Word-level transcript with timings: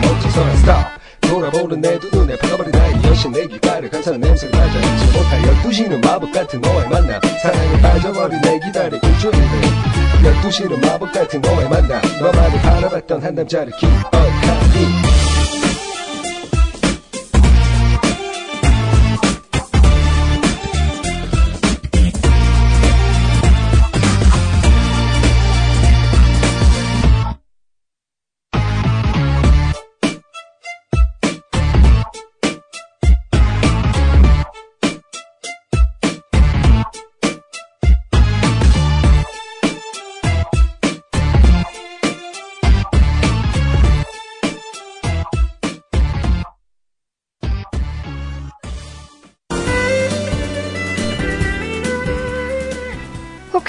멋지서라 0.00 0.56
스탑 0.56 0.98
돌아보는 1.20 1.80
내 1.80 1.98
두 1.98 2.08
눈에 2.16 2.36
박아버린 2.36 2.70
나의 2.72 2.94
여신 3.04 3.30
내 3.32 3.46
귓가를 3.46 3.90
감싸는 3.90 4.20
냄새가 4.20 4.56
나져 4.58 4.78
잊지 4.78 5.18
못할 5.18 5.42
12시는 5.42 6.04
마법 6.04 6.32
같은 6.32 6.60
너와의 6.60 6.88
만남 6.88 7.20
사랑에 7.42 7.80
빠져버린 7.82 8.40
내 8.40 8.58
기다린 8.60 9.00
일주일들. 9.02 9.42
12시는 10.22 10.80
마법 10.86 11.12
같은 11.12 11.40
너와의 11.40 11.68
만남 11.68 12.00
너만을 12.20 12.60
바라봤던 12.62 13.22
한 13.22 13.34
남자를 13.34 13.72
기억하 13.78 14.10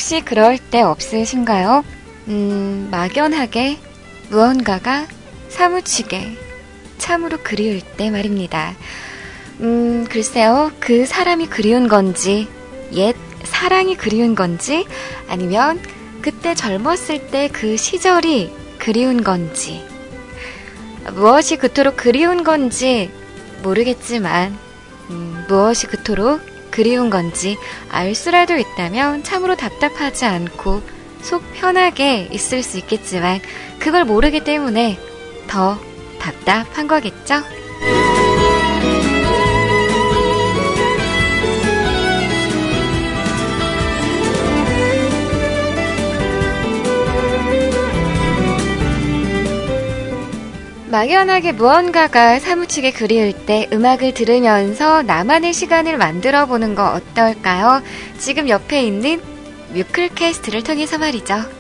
혹시 0.09 0.25
그럴 0.25 0.57
때 0.57 0.81
없으신가요? 0.81 1.85
음, 2.29 2.87
막연하게 2.89 3.77
무언가가 4.31 5.05
사무치게 5.49 6.35
참으로 6.97 7.37
그리울 7.43 7.79
때 7.81 8.09
말입니다. 8.09 8.73
음, 9.59 10.07
글쎄요. 10.09 10.71
그 10.79 11.05
사람이 11.05 11.45
그리운 11.45 11.87
건지, 11.87 12.47
옛 12.93 13.15
사랑이 13.43 13.95
그리운 13.97 14.33
건지, 14.33 14.87
아니면 15.27 15.79
그때 16.23 16.55
젊었을 16.55 17.27
때 17.27 17.47
그 17.53 17.77
시절이 17.77 18.51
그리운 18.79 19.23
건지, 19.23 19.85
무엇이 21.13 21.55
그토록 21.57 21.97
그리운 21.97 22.43
건지 22.43 23.11
모르겠지만, 23.61 24.57
음, 25.11 25.45
무엇이 25.47 25.85
그토록 25.85 26.41
그리운 26.71 27.09
건지 27.09 27.57
알 27.89 28.15
수라도 28.15 28.55
있다면 28.57 29.23
참으로 29.23 29.55
답답하지 29.55 30.25
않고 30.25 30.81
속 31.21 31.43
편하게 31.53 32.27
있을 32.31 32.63
수 32.63 32.77
있겠지만 32.77 33.39
그걸 33.79 34.05
모르기 34.05 34.43
때문에 34.43 34.97
더 35.47 35.77
답답한 36.19 36.87
거겠죠? 36.87 37.35
막연하게 50.89 51.51
무언가가 51.51 52.39
사무치게 52.39 52.93
그리울 52.93 53.31
때 53.45 53.69
음악을 53.71 54.15
들으면서 54.15 55.03
나만의 55.03 55.53
시간을 55.53 55.97
만들어 55.97 56.47
보는 56.47 56.73
거 56.73 56.93
어떨까요? 56.93 57.83
지금 58.17 58.49
옆에 58.49 58.81
있는 58.81 59.21
뮤클캐스트를 59.73 60.63
통해서 60.63 60.97
말이죠. 60.97 61.58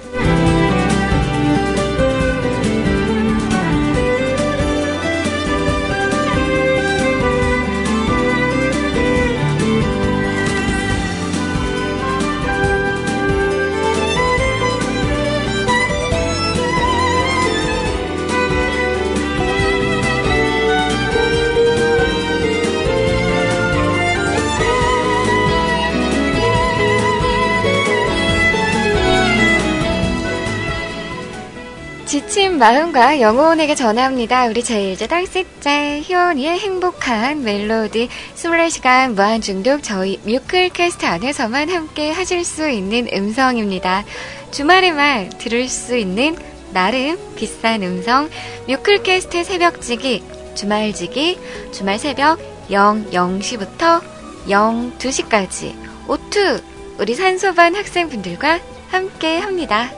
마음과 32.59 33.21
영혼에게 33.21 33.73
전합니다. 33.73 34.47
우리 34.47 34.61
제일제 34.61 35.07
달색자 35.07 36.01
희원이의 36.01 36.59
행복한 36.59 37.41
멜로디 37.41 38.09
24시간 38.35 39.13
무한중독 39.13 39.81
저희 39.81 40.19
뮤클캐스트 40.25 41.05
안에서만 41.05 41.69
함께 41.69 42.11
하실 42.11 42.43
수 42.43 42.69
있는 42.69 43.07
음성입니다. 43.13 44.03
주말에만 44.51 45.29
들을 45.37 45.69
수 45.69 45.95
있는 45.95 46.35
나름 46.73 47.17
비싼 47.35 47.81
음성 47.81 48.29
뮤클캐스트 48.67 49.45
새벽지기 49.45 50.23
주말지기 50.55 51.39
주말 51.71 51.97
새벽 51.97 52.39
0, 52.69 53.09
0시부터 53.11 54.01
0, 54.49 54.97
2시까지 54.97 55.75
오투 56.09 56.59
우리 56.99 57.15
산소반 57.15 57.75
학생분들과 57.75 58.59
함께 58.89 59.37
합니다. 59.37 59.89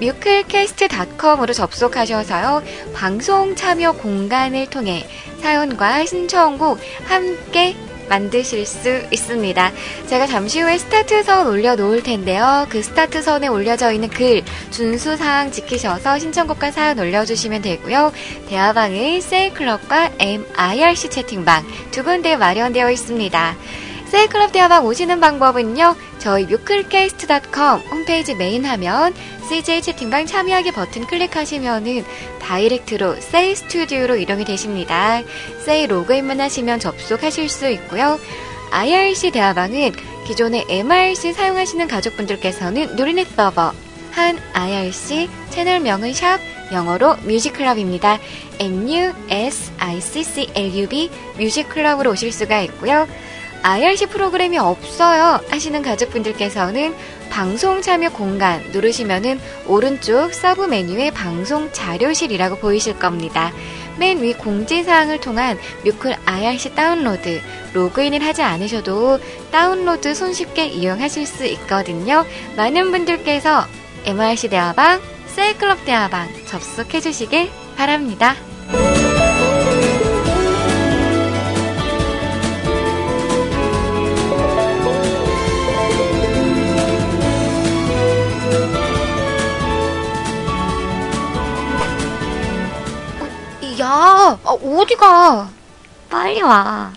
뮤클캐스트.com으로 0.00 1.52
접속하셔서요. 1.52 2.64
방송 2.94 3.54
참여 3.54 3.92
공간을 3.92 4.68
통해 4.68 5.06
사연과 5.40 6.06
신청곡 6.06 6.80
함께 7.04 7.76
만드실 8.12 8.66
수 8.66 9.02
있습니다. 9.10 9.72
제가 10.06 10.26
잠시 10.26 10.60
후에 10.60 10.76
스타트선 10.76 11.46
올려놓을 11.46 12.02
텐데요. 12.02 12.66
그 12.68 12.82
스타트선에 12.82 13.48
올려져 13.48 13.90
있는 13.90 14.10
글 14.10 14.42
준수사항 14.70 15.50
지키셔서 15.50 16.18
신청곡과 16.18 16.72
사연 16.72 16.98
올려주시면 16.98 17.62
되고요. 17.62 18.12
대화방은 18.48 19.22
세이클럽과 19.22 20.12
MIRC 20.18 21.08
채팅방 21.08 21.64
두 21.90 22.04
군데 22.04 22.36
마련되어 22.36 22.90
있습니다. 22.90 23.56
세이클럽 24.12 24.52
대화방 24.52 24.84
오시는 24.84 25.20
방법은요. 25.20 25.96
저희 26.18 26.44
뮤클캐스트.com 26.44 27.80
홈페이지 27.90 28.34
메인 28.34 28.66
화면 28.66 29.14
CJ 29.48 29.80
채팅방 29.80 30.26
참여하기 30.26 30.72
버튼 30.72 31.06
클릭하시면은 31.06 32.04
direct로 32.38 33.22
세이 33.22 33.56
스튜디오로 33.56 34.16
이동이 34.16 34.44
되십니다. 34.44 35.22
세이 35.64 35.86
로그인만 35.86 36.42
하시면 36.42 36.78
접속하실 36.78 37.48
수 37.48 37.70
있고요. 37.70 38.18
IRC 38.70 39.30
대화방은 39.30 39.92
기존의 40.26 40.66
MIRC 40.68 41.32
사용하시는 41.32 41.88
가족분들께서는 41.88 42.96
누리넷 42.96 43.34
서버 43.34 43.72
한 44.10 44.38
IRC 44.52 45.30
채널명은 45.48 46.12
샵 46.12 46.38
영어로 46.70 47.16
뮤직클럽입니다. 47.24 48.18
MUSICCLUB 48.58 49.10
뮤직클럽으로 51.38 52.10
오실 52.10 52.30
수가 52.30 52.60
있고요. 52.60 53.08
IRC 53.62 54.06
프로그램이 54.06 54.58
없어요 54.58 55.40
하시는 55.48 55.82
가족분들께서는 55.82 56.94
방송 57.30 57.80
참여 57.80 58.10
공간 58.10 58.62
누르시면은 58.72 59.40
오른쪽 59.66 60.34
서브 60.34 60.62
메뉴에 60.62 61.10
방송 61.10 61.70
자료실이라고 61.72 62.56
보이실 62.56 62.98
겁니다. 62.98 63.52
맨 63.98 64.20
위 64.22 64.32
공지사항을 64.34 65.20
통한 65.20 65.58
뮤클 65.84 66.16
IRC 66.24 66.74
다운로드, 66.74 67.40
로그인을 67.72 68.22
하지 68.22 68.42
않으셔도 68.42 69.18
다운로드 69.50 70.14
손쉽게 70.14 70.66
이용하실 70.66 71.26
수 71.26 71.44
있거든요. 71.46 72.24
많은 72.56 72.90
분들께서 72.90 73.64
MRC 74.04 74.48
대화방, 74.48 75.00
셀클럽 75.28 75.84
대화방 75.84 76.28
접속해 76.46 77.00
주시길 77.00 77.50
바랍니다. 77.76 78.34
아, 93.94 94.38
어디가? 94.44 95.48
빨리 96.08 96.40
와. 96.40 96.92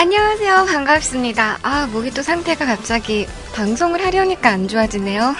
안녕하세요. 0.00 0.66
반갑습니다. 0.66 1.58
아, 1.62 1.86
목이 1.90 2.12
또 2.12 2.22
상태가 2.22 2.64
갑자기 2.66 3.26
방송을 3.54 4.04
하려니까 4.04 4.48
안 4.50 4.68
좋아지네요. 4.68 5.34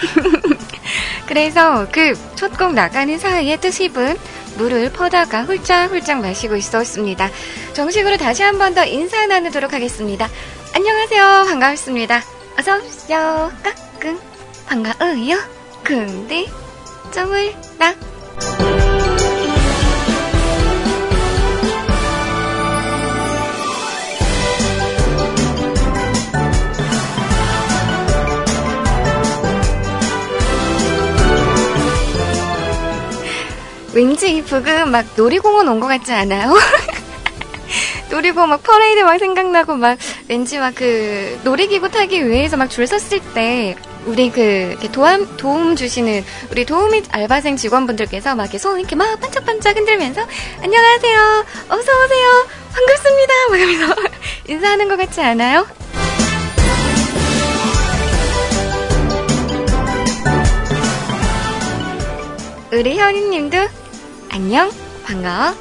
그래서 1.27 1.87
그 1.91 2.13
첫 2.35 2.57
곡 2.57 2.73
나가는 2.73 3.17
사이에 3.17 3.55
또 3.57 3.69
10분 3.69 4.17
물을 4.57 4.91
퍼다가 4.91 5.43
훌쩍훌쩍 5.43 6.19
마시고 6.19 6.57
있었습니다. 6.57 7.29
정식으로 7.73 8.17
다시 8.17 8.43
한 8.43 8.57
번 8.57 8.75
더 8.75 8.83
인사 8.85 9.25
나누도록 9.27 9.71
하겠습니다. 9.71 10.27
안녕하세요. 10.75 11.45
반갑습니다. 11.47 12.21
어서오십시오. 12.59 13.51
까꿍. 13.63 14.19
반가워요. 14.67 15.37
근데, 15.83 16.45
점을 17.11 17.55
나. 17.77 17.95
왠지 33.99 34.33
이 34.37 34.41
북은 34.41 34.91
막 34.91 35.05
놀이공원 35.17 35.67
온 35.67 35.81
것 35.81 35.87
같지 35.87 36.13
않아요? 36.13 36.53
놀이공원 38.09 38.49
막 38.49 38.63
퍼레이드 38.63 39.01
막 39.01 39.17
생각나고 39.19 39.75
막 39.75 39.97
왠지 40.29 40.57
막 40.57 40.73
그 40.73 41.37
놀이기구 41.43 41.89
타기 41.89 42.25
위해서 42.29 42.55
막 42.55 42.69
줄 42.69 42.87
섰을 42.87 43.19
때 43.33 43.75
우리 44.05 44.31
그 44.31 44.77
도움 44.93 45.35
도움 45.35 45.75
주시는 45.75 46.23
우리 46.49 46.63
도우미 46.65 47.03
알바생 47.11 47.57
직원분들께서 47.57 48.35
막 48.35 48.43
이렇게 48.45 48.57
손 48.57 48.79
이렇게 48.79 48.95
막 48.95 49.19
반짝반짝 49.19 49.75
흔들면서 49.75 50.21
안녕하세요 50.63 51.45
어서 51.67 51.91
오세요 52.05 52.47
반갑습니다 52.73 53.33
막 53.49 53.59
이러면서 53.59 53.95
인사하는 54.47 54.87
것 54.87 54.95
같지 54.95 55.19
않아요? 55.21 55.67
우리 62.71 62.97
현이님도 62.97 63.57
안녕 64.31 64.69
반가워. 65.03 65.53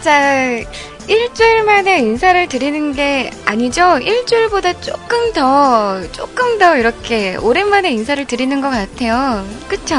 자, 0.00 0.62
일주일 1.08 1.64
만에 1.64 2.00
인사를 2.00 2.48
드리는 2.48 2.92
게 2.92 3.30
아니죠. 3.46 3.98
일주일보다 3.98 4.78
조금 4.80 5.32
더, 5.32 6.02
조금 6.12 6.58
더 6.58 6.76
이렇게 6.76 7.34
오랜만에 7.36 7.90
인사를 7.90 8.26
드리는 8.26 8.60
것 8.60 8.68
같아요. 8.68 9.42
그쵸? 9.68 9.96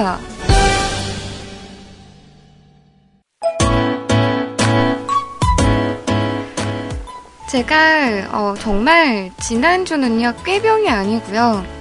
제가, 7.49 8.29
어, 8.31 8.53
정말, 8.59 9.31
지난주는요, 9.41 10.35
꾀병이 10.45 10.87
아니고요. 10.87 11.78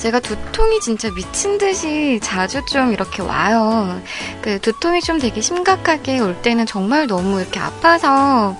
제가 0.00 0.20
두통이 0.20 0.80
진짜 0.80 1.10
미친 1.12 1.58
듯이 1.58 2.18
자주 2.22 2.64
좀 2.64 2.92
이렇게 2.94 3.20
와요. 3.20 4.00
그 4.40 4.58
두통이 4.58 5.02
좀 5.02 5.18
되게 5.18 5.42
심각하게 5.42 6.20
올 6.20 6.40
때는 6.40 6.64
정말 6.64 7.06
너무 7.06 7.38
이렇게 7.38 7.60
아파서 7.60 8.56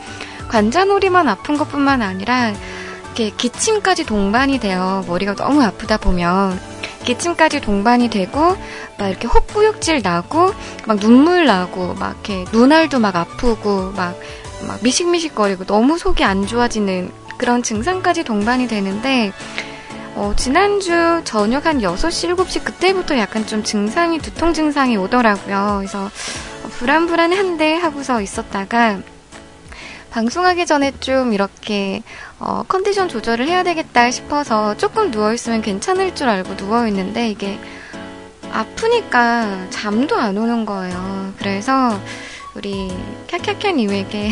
관자놀이만 0.49 1.29
아픈 1.29 1.57
것뿐만 1.57 2.03
아니라 2.03 2.53
이렇게 3.05 3.31
기침까지 3.31 4.05
동반이 4.05 4.61
돼요. 4.61 5.03
머리가 5.09 5.35
너무 5.35 5.63
아프다 5.63 5.97
보면. 5.97 6.61
기침까지 7.05 7.63
동반이 7.63 8.11
되고, 8.11 8.59
막 8.99 9.09
이렇게 9.09 9.27
헛구역질 9.27 10.03
나고, 10.03 10.53
막 10.87 11.01
눈물 11.01 11.47
나고, 11.47 11.95
막 11.95 12.11
이렇게 12.11 12.45
눈알도 12.53 12.99
막 12.99 13.17
아프고, 13.17 13.93
막, 13.97 14.15
막 14.69 14.83
미식미식거리고 14.83 15.65
너무 15.65 15.97
속이 15.97 16.23
안 16.23 16.47
좋아지는 16.47 17.11
그런 17.39 17.63
증상까지 17.63 18.25
동반이 18.25 18.69
되는데, 18.69 19.33
어, 20.15 20.35
지난주 20.37 21.23
저녁 21.25 21.67
한 21.67 21.79
6시, 21.79 22.35
7시 22.35 22.65
그때부터 22.65 23.17
약간 23.19 23.47
좀 23.47 23.63
증상이, 23.63 24.19
두통 24.19 24.53
증상이 24.53 24.97
오더라고요. 24.97 25.77
그래서 25.79 26.05
어, 26.05 26.69
불안불안한데 26.69 27.77
하고서 27.77 28.21
있었다가 28.21 29.01
방송하기 30.11 30.67
전에 30.67 30.93
좀 30.99 31.33
이렇게 31.33 32.03
어, 32.41 32.65
컨디션 32.67 33.09
조절을 33.09 33.47
해야 33.47 33.63
되겠다 33.63 34.11
싶어서 34.11 34.77
조금 34.77 35.13
누워있으면 35.13 35.63
괜찮을 35.63 36.15
줄 36.17 36.29
알고 36.29 36.55
누워있는데 36.55 37.31
이게 37.31 37.59
아프니까 38.53 39.69
잠도 39.71 40.17
안 40.17 40.37
오는 40.37 40.67
거예요. 40.67 41.33
그래서 41.39 41.97
우리 42.55 42.91
캬캬캬님에게 43.29 44.31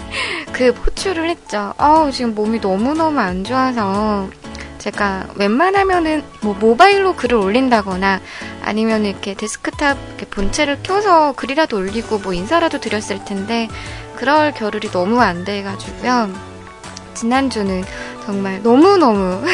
그 0.52 0.72
호출을 0.72 1.28
했죠. 1.28 1.74
어우, 1.76 2.10
지금 2.10 2.34
몸이 2.34 2.60
너무너무 2.60 3.20
안 3.20 3.44
좋아서 3.44 4.30
제가 4.80 5.26
웬만하면은 5.34 6.24
뭐 6.40 6.54
모바일로 6.54 7.14
글을 7.14 7.36
올린다거나 7.36 8.20
아니면 8.62 9.04
이렇게 9.04 9.34
데스크탑 9.34 9.98
이렇게 10.08 10.26
본체를 10.26 10.78
켜서 10.82 11.32
글이라도 11.32 11.76
올리고 11.76 12.18
뭐 12.18 12.32
인사라도 12.32 12.80
드렸을 12.80 13.24
텐데 13.26 13.68
그럴 14.16 14.52
겨를이 14.52 14.90
너무 14.90 15.20
안 15.20 15.44
돼가지고요. 15.44 16.30
지난주는 17.12 17.84
정말 18.24 18.62
너무너무 18.62 19.44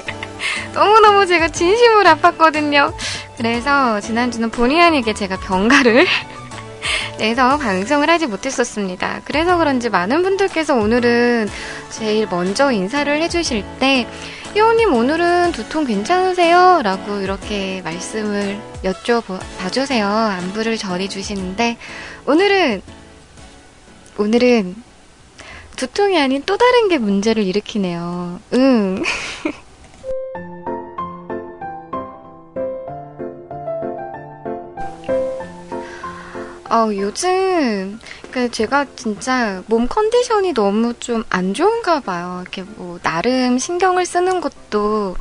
너무너무 0.72 1.26
제가 1.26 1.48
진심으로 1.48 2.08
아팠거든요. 2.10 2.94
그래서 3.36 4.00
지난주는 4.00 4.48
본의 4.50 4.80
아니게 4.80 5.12
제가 5.12 5.36
병가를 5.36 6.06
내서 7.18 7.58
방송을 7.58 8.08
하지 8.08 8.26
못했었습니다. 8.26 9.20
그래서 9.24 9.58
그런지 9.58 9.90
많은 9.90 10.22
분들께서 10.22 10.76
오늘은 10.76 11.48
제일 11.90 12.26
먼저 12.30 12.70
인사를 12.70 13.20
해주실 13.20 13.64
때 13.80 14.06
희호님 14.56 14.94
오늘은 14.94 15.52
두통 15.52 15.84
괜찮으세요? 15.84 16.80
라고 16.82 17.20
이렇게 17.20 17.82
말씀을 17.82 18.58
여쭤봐 18.84 19.70
주세요. 19.70 20.08
안부를 20.08 20.78
전해 20.78 21.08
주시는데 21.08 21.76
오늘은 22.24 22.80
오늘은 24.16 24.74
두통이 25.76 26.18
아닌 26.18 26.42
또 26.46 26.56
다른 26.56 26.88
게 26.88 26.96
문제를 26.96 27.42
일으키네요. 27.42 28.40
응. 28.54 29.02
어, 36.76 36.94
요즘, 36.94 37.98
그 38.30 38.50
제가 38.50 38.84
진짜 38.96 39.62
몸 39.66 39.88
컨디션이 39.88 40.52
너무 40.52 40.92
좀 41.00 41.24
안 41.30 41.54
좋은가 41.54 42.00
봐요. 42.00 42.40
이렇게 42.42 42.64
뭐, 42.64 42.98
나름 43.02 43.56
신경을 43.58 44.04
쓰는 44.04 44.42
것도, 44.42 45.16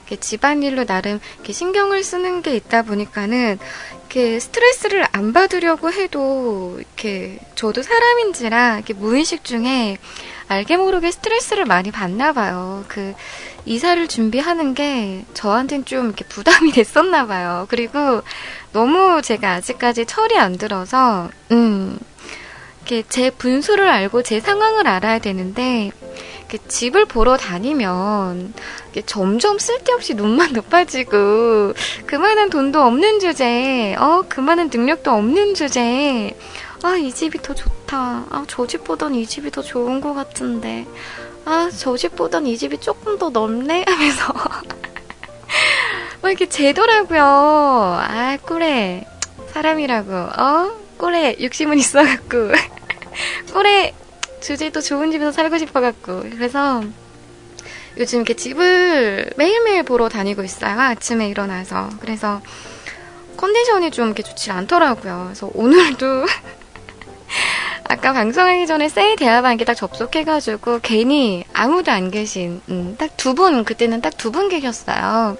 이렇게 0.00 0.16
집안일로 0.16 0.84
나름 0.84 1.20
이렇게 1.36 1.52
신경을 1.52 2.02
쓰는 2.02 2.42
게 2.42 2.56
있다 2.56 2.82
보니까는, 2.82 3.60
이렇게 4.00 4.40
스트레스를 4.40 5.06
안 5.12 5.32
받으려고 5.32 5.92
해도, 5.92 6.74
이렇게, 6.78 7.38
저도 7.54 7.82
사람인지라, 7.82 8.74
이렇게 8.78 8.92
무의식 8.92 9.44
중에, 9.44 9.98
알게 10.48 10.76
모르게 10.76 11.12
스트레스를 11.12 11.66
많이 11.66 11.92
받나 11.92 12.32
봐요. 12.32 12.84
그, 12.88 13.14
이사를 13.64 14.06
준비하는 14.06 14.74
게 14.74 15.24
저한테는 15.34 15.84
좀 15.84 16.06
이렇게 16.06 16.24
부담이 16.24 16.70
됐었나 16.72 17.26
봐요. 17.26 17.66
그리고 17.68 18.22
너무 18.80 19.22
제가 19.22 19.52
아직까지 19.54 20.04
철이 20.04 20.36
안 20.36 20.58
들어서, 20.58 21.30
음, 21.50 21.98
이렇게 22.82 23.02
제 23.08 23.30
분수를 23.30 23.88
알고 23.88 24.22
제 24.22 24.38
상황을 24.38 24.86
알아야 24.86 25.18
되는데, 25.18 25.90
집을 26.68 27.06
보러 27.06 27.38
다니면 27.38 28.52
점점 29.06 29.58
쓸데없이 29.58 30.12
눈만 30.14 30.52
높아지고 30.54 31.72
그만한 32.06 32.50
돈도 32.50 32.80
없는 32.82 33.18
주제에 33.18 33.94
어 33.96 34.24
그만한 34.28 34.70
능력도 34.72 35.10
없는 35.10 35.54
주제에 35.54 36.36
아 36.82 36.96
이 36.96 37.12
집이 37.12 37.42
더 37.42 37.52
좋다 37.54 38.26
아 38.30 38.44
저 38.46 38.66
집보단 38.66 39.14
이 39.16 39.26
집이 39.26 39.50
더 39.50 39.60
좋은 39.60 40.00
것 40.00 40.14
같은데 40.14 40.86
아, 41.44 41.68
저 41.76 41.96
집보단 41.96 42.46
이 42.46 42.56
집이 42.56 42.78
조금 42.78 43.18
더 43.18 43.28
넓네? 43.30 43.84
하면서. 43.88 44.32
뭐 46.26 46.30
이렇게 46.32 46.48
재더라고요. 46.48 47.22
아, 47.22 48.36
꿀에. 48.42 49.06
사람이라고. 49.52 50.12
어? 50.12 50.72
꿀에 50.98 51.36
욕심은 51.40 51.78
있어갖고. 51.78 52.50
꿀에 53.54 53.94
주제도 54.40 54.80
좋은 54.80 55.12
집에서 55.12 55.30
살고 55.30 55.56
싶어갖고. 55.58 56.22
그래서 56.32 56.82
요즘 57.96 58.18
이렇게 58.22 58.34
집을 58.34 59.30
매일매일 59.36 59.84
보러 59.84 60.08
다니고 60.08 60.42
있어요. 60.42 60.80
아침에 60.80 61.28
일어나서. 61.28 61.90
그래서 62.00 62.42
컨디션이 63.36 63.92
좀 63.92 64.06
이렇게 64.06 64.24
좋지 64.24 64.50
않더라고요. 64.50 65.26
그래서 65.26 65.48
오늘도 65.54 66.26
아까 67.88 68.12
방송하기 68.12 68.66
전에 68.66 68.88
세이 68.88 69.14
대화방에 69.14 69.58
딱 69.64 69.74
접속해가지고 69.74 70.80
괜히 70.82 71.44
아무도 71.52 71.92
안 71.92 72.10
계신 72.10 72.60
음, 72.68 72.96
딱두 72.98 73.36
분 73.36 73.64
그때는 73.64 74.00
딱 74.00 74.16
두 74.16 74.32
분 74.32 74.48
계셨어요. 74.48 75.36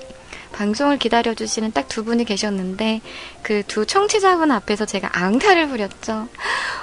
방송을 0.56 0.98
기다려주시는 0.98 1.72
딱 1.72 1.86
두 1.88 2.04
분이 2.04 2.25
계셨는데 2.25 3.00
그 3.42 3.62
두 3.66 3.86
청취자분 3.86 4.50
앞에서 4.50 4.84
제가 4.86 5.10
앙탈을 5.12 5.68
부렸죠. 5.68 6.28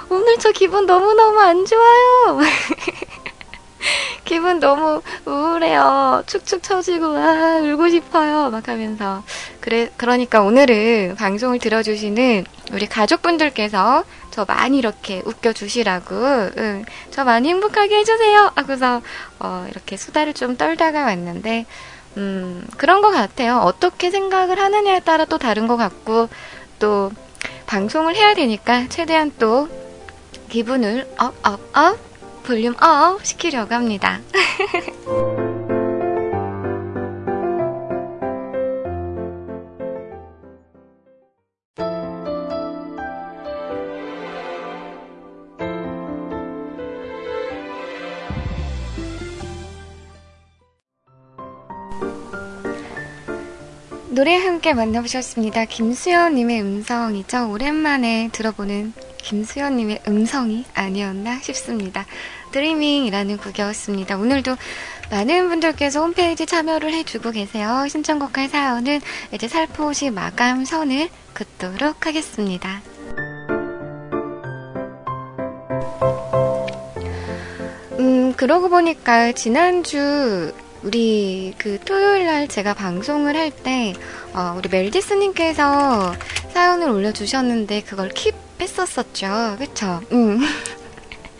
오늘 0.08 0.38
저 0.38 0.50
기분 0.52 0.86
너무너무 0.86 1.40
안 1.40 1.64
좋아요. 1.66 2.40
기분 4.24 4.58
너무 4.58 5.02
우울해요. 5.26 6.22
축축 6.26 6.62
처지고 6.62 7.06
아 7.16 7.60
울고 7.62 7.90
싶어요. 7.90 8.50
막 8.50 8.66
하면서 8.68 9.22
그래 9.60 9.90
그러니까 9.96 10.40
오늘은 10.40 11.16
방송을 11.16 11.58
들어주시는 11.58 12.46
우리 12.72 12.86
가족분들께서 12.86 14.04
저 14.30 14.44
많이 14.46 14.78
이렇게 14.78 15.22
웃겨주시라고 15.24 16.14
응, 16.56 16.84
저 17.10 17.24
많이 17.24 17.48
행복하게 17.50 17.98
해주세요. 17.98 18.52
하고서 18.56 19.02
어, 19.38 19.66
이렇게 19.70 19.96
수다를 19.96 20.32
좀 20.32 20.56
떨다가 20.56 21.04
왔는데 21.04 21.66
음, 22.16 22.66
그런 22.76 23.02
것 23.02 23.10
같아요. 23.10 23.58
어떻게 23.58 24.10
생각을 24.10 24.58
하느냐에 24.58 25.00
따라 25.00 25.24
또 25.24 25.38
다른 25.38 25.66
것 25.66 25.76
같고 25.76 26.28
또 26.78 27.10
방송을 27.66 28.14
해야 28.14 28.34
되니까 28.34 28.88
최대한 28.88 29.32
또 29.38 29.68
기분을 30.48 31.08
업, 31.18 31.34
업, 31.46 31.60
업 31.76 31.98
볼륨 32.44 32.74
업 32.82 33.24
시키려고 33.24 33.74
합니다. 33.74 34.20
노래 54.14 54.36
함께 54.36 54.74
만나보셨습니다. 54.74 55.64
김수연님의 55.64 56.62
음성이죠. 56.62 57.50
오랜만에 57.50 58.28
들어보는 58.30 58.92
김수현님의 59.16 60.02
음성이 60.06 60.64
아니었나 60.72 61.40
싶습니다. 61.40 62.06
드리밍이라는 62.52 63.38
곡이었습니다. 63.38 64.16
오늘도 64.16 64.54
많은 65.10 65.48
분들께서 65.48 66.00
홈페이지 66.00 66.46
참여를 66.46 66.92
해주고 66.92 67.32
계세요. 67.32 67.88
신청곡할 67.88 68.48
사연은 68.48 69.00
이제 69.32 69.48
살포시 69.48 70.10
마감 70.10 70.64
선을 70.64 71.08
긋도록 71.34 72.06
하겠습니다. 72.06 72.82
음, 77.98 78.32
그러고 78.36 78.68
보니까 78.68 79.32
지난주 79.32 80.52
우리 80.84 81.54
그 81.56 81.78
토요일 81.80 82.26
날 82.26 82.46
제가 82.46 82.74
방송을 82.74 83.36
할 83.36 83.50
때, 83.50 83.94
어, 84.34 84.54
우리 84.58 84.68
멜디스님께서 84.68 86.14
사연을 86.52 86.90
올려주셨는데 86.90 87.82
그걸 87.82 88.10
킵 88.10 88.34
했었었죠. 88.60 89.56
그쵸? 89.58 90.00
음. 90.12 90.40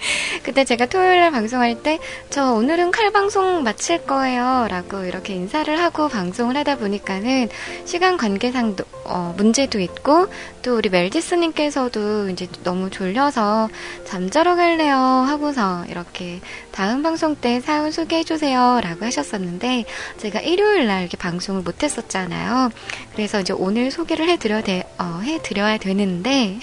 그때 0.43 0.65
제가 0.65 0.87
토요일 0.87 1.21
날 1.21 1.31
방송할 1.31 1.83
때, 1.83 1.99
저 2.31 2.53
오늘은 2.53 2.91
칼방송 2.91 3.63
마칠 3.63 4.07
거예요. 4.07 4.67
라고 4.69 5.05
이렇게 5.05 5.35
인사를 5.35 5.79
하고 5.79 6.09
방송을 6.09 6.57
하다 6.57 6.77
보니까는 6.77 7.49
시간 7.85 8.17
관계상도, 8.17 8.85
어, 9.05 9.35
문제도 9.37 9.79
있고, 9.81 10.29
또 10.63 10.77
우리 10.77 10.89
멜디스님께서도 10.89 12.31
이제 12.31 12.49
너무 12.63 12.91
졸려서 12.91 13.69
잠자러 14.05 14.57
갈래요. 14.57 14.97
하고서 14.97 15.85
이렇게 15.89 16.41
다음 16.73 17.03
방송 17.03 17.37
때 17.37 17.61
사연 17.61 17.91
소개해주세요. 17.91 18.81
라고 18.83 19.05
하셨었는데, 19.05 19.85
제가 20.19 20.41
일요일 20.41 20.87
날 20.87 21.03
이렇게 21.03 21.17
방송을 21.17 21.63
못했었잖아요. 21.63 22.71
그래서 23.13 23.41
이제 23.41 23.53
오늘 23.53 23.91
소개를 23.91 24.29
해드려, 24.29 24.63
되, 24.63 24.85
어, 24.99 25.21
해드려야 25.23 25.79
되는데, 25.79 26.59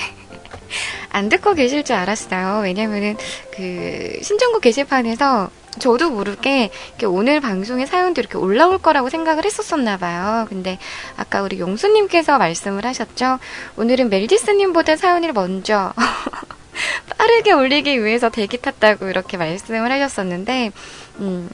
안 1.09 1.29
듣고 1.29 1.53
계실 1.53 1.83
줄 1.83 1.95
알았어요. 1.95 2.61
왜냐면은 2.63 3.17
그 3.51 4.19
신청곡 4.21 4.61
게시판에서 4.61 5.49
저도 5.79 6.11
모르게 6.11 6.69
오늘 7.05 7.39
방송에 7.39 7.85
사연도 7.85 8.19
이렇게 8.19 8.37
올라올 8.37 8.79
거라고 8.79 9.09
생각을 9.09 9.45
했었었나 9.45 9.97
봐요. 9.97 10.45
근데 10.49 10.77
아까 11.15 11.41
우리 11.41 11.59
용수님께서 11.59 12.37
말씀을 12.37 12.85
하셨죠. 12.85 13.39
오늘은 13.77 14.09
멜디스님보다 14.09 14.97
사연을 14.97 15.33
먼저 15.33 15.93
빠르게 17.17 17.53
올리기 17.53 18.03
위해서 18.03 18.29
대기 18.29 18.57
탔다고 18.57 19.07
이렇게 19.07 19.37
말씀을 19.37 19.91
하셨었는데, 19.91 20.71
음, 21.19 21.49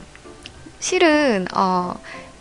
실은, 0.80 1.46
어, 1.54 1.94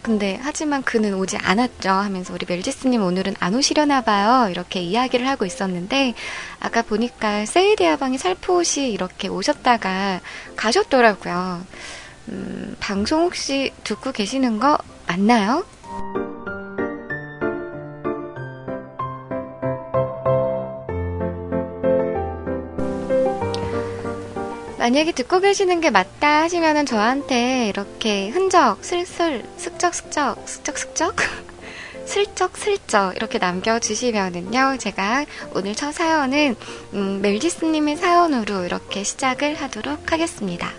근데 0.07 0.39
하지만 0.41 0.83
그는 0.83 1.15
오지 1.15 1.35
않았죠 1.35 1.89
하면서 1.89 2.33
우리 2.33 2.45
멜지스님 2.47 3.03
오늘은 3.03 3.35
안 3.41 3.53
오시려나 3.53 4.03
봐요 4.03 4.49
이렇게 4.49 4.79
이야기를 4.79 5.27
하고 5.27 5.43
있었는데 5.43 6.13
아까 6.61 6.81
보니까 6.81 7.45
세이디아방이 7.45 8.17
살포시 8.17 8.89
이렇게 8.89 9.27
오셨다가 9.27 10.21
가셨더라고요. 10.55 11.61
음, 12.29 12.77
방송 12.79 13.23
혹시 13.23 13.73
듣고 13.83 14.13
계시는 14.13 14.59
거 14.61 14.77
맞나요? 15.07 15.65
만약에 24.87 25.11
듣고 25.11 25.41
계시는 25.41 25.81
게 25.81 25.89
맞다 25.89 26.43
하시면은 26.43 26.85
저한테 26.85 27.67
이렇게 27.67 28.29
흔적, 28.29 28.77
슬슬, 28.85 29.43
슬쩍, 29.57 29.93
슬쩍, 29.93 30.37
슬쩍, 30.47 30.77
슬쩍? 30.77 31.15
슬쩍, 32.07 32.57
슬쩍 32.57 33.13
이렇게 33.17 33.37
남겨주시면은요, 33.37 34.77
제가 34.79 35.25
오늘 35.53 35.75
첫 35.75 35.91
사연은, 35.91 36.55
음, 36.93 37.19
멜지스님의 37.21 37.97
사연으로 37.97 38.63
이렇게 38.63 39.03
시작을 39.03 39.55
하도록 39.55 40.09
하겠습니다. 40.09 40.71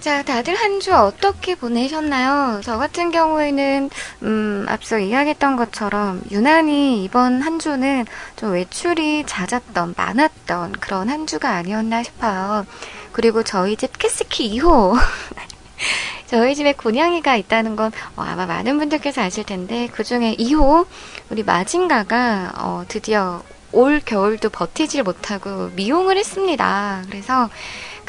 자, 0.00 0.22
다들 0.22 0.54
한 0.54 0.80
주 0.80 0.94
어떻게 0.94 1.54
보내셨나요? 1.54 2.62
저 2.64 2.78
같은 2.78 3.10
경우에는, 3.10 3.90
음, 4.22 4.64
앞서 4.66 4.98
이야기했던 4.98 5.56
것처럼, 5.56 6.22
유난히 6.30 7.04
이번 7.04 7.42
한 7.42 7.58
주는 7.58 8.06
좀 8.36 8.52
외출이 8.52 9.24
잦았던, 9.26 9.92
많았던 9.98 10.72
그런 10.80 11.10
한 11.10 11.26
주가 11.26 11.50
아니었나 11.50 12.02
싶어요. 12.02 12.64
그리고 13.12 13.42
저희 13.42 13.76
집 13.76 13.98
캐스키 13.98 14.58
2호. 14.58 14.96
저희 16.28 16.54
집에 16.54 16.72
고양이가 16.72 17.36
있다는 17.36 17.76
건 17.76 17.92
어, 18.16 18.22
아마 18.22 18.46
많은 18.46 18.78
분들께서 18.78 19.20
아실 19.20 19.44
텐데, 19.44 19.86
그 19.92 20.02
중에 20.02 20.34
2호, 20.38 20.86
우리 21.28 21.42
마징가가, 21.42 22.52
어, 22.56 22.84
드디어 22.88 23.42
올 23.72 24.00
겨울도 24.02 24.48
버티질 24.48 25.02
못하고 25.02 25.68
미용을 25.76 26.16
했습니다. 26.16 27.02
그래서, 27.10 27.50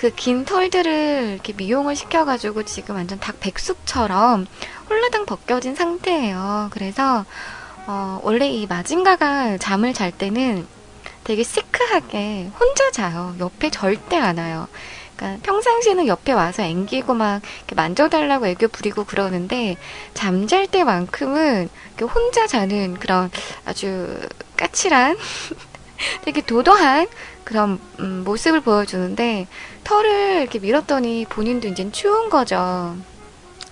그 0.01 0.09
긴 0.09 0.45
털들을 0.45 1.29
이렇게 1.33 1.53
미용을 1.53 1.95
시켜가지고 1.95 2.63
지금 2.63 2.95
완전 2.95 3.19
닭 3.19 3.39
백숙처럼 3.39 4.47
홀라당 4.89 5.27
벗겨진 5.27 5.75
상태예요. 5.75 6.69
그래서 6.71 7.23
어, 7.85 8.19
원래 8.23 8.49
이 8.49 8.65
마징가가 8.65 9.59
잠을 9.59 9.93
잘 9.93 10.11
때는 10.11 10.65
되게 11.23 11.43
시크하게 11.43 12.49
혼자 12.59 12.89
자요. 12.89 13.35
옆에 13.39 13.69
절대 13.69 14.17
안 14.17 14.39
와요. 14.39 14.67
그러니까 15.15 15.39
평상시에는 15.43 16.07
옆에 16.07 16.31
와서 16.31 16.63
앵기고 16.63 17.13
막 17.13 17.43
만져달라고 17.75 18.47
애교 18.47 18.69
부리고 18.69 19.03
그러는데 19.03 19.77
잠잘 20.15 20.65
때만큼은 20.65 21.69
혼자 22.01 22.47
자는 22.47 22.95
그런 22.95 23.29
아주 23.65 24.19
까칠한 24.57 25.15
되게 26.25 26.41
도도한 26.41 27.07
그런 27.43 27.79
음, 27.99 28.23
모습을 28.23 28.61
보여주는데 28.61 29.47
털을 29.83 30.41
이렇게 30.41 30.59
밀었더니 30.59 31.25
본인도 31.29 31.67
이제 31.67 31.89
추운 31.91 32.29
거죠. 32.29 32.95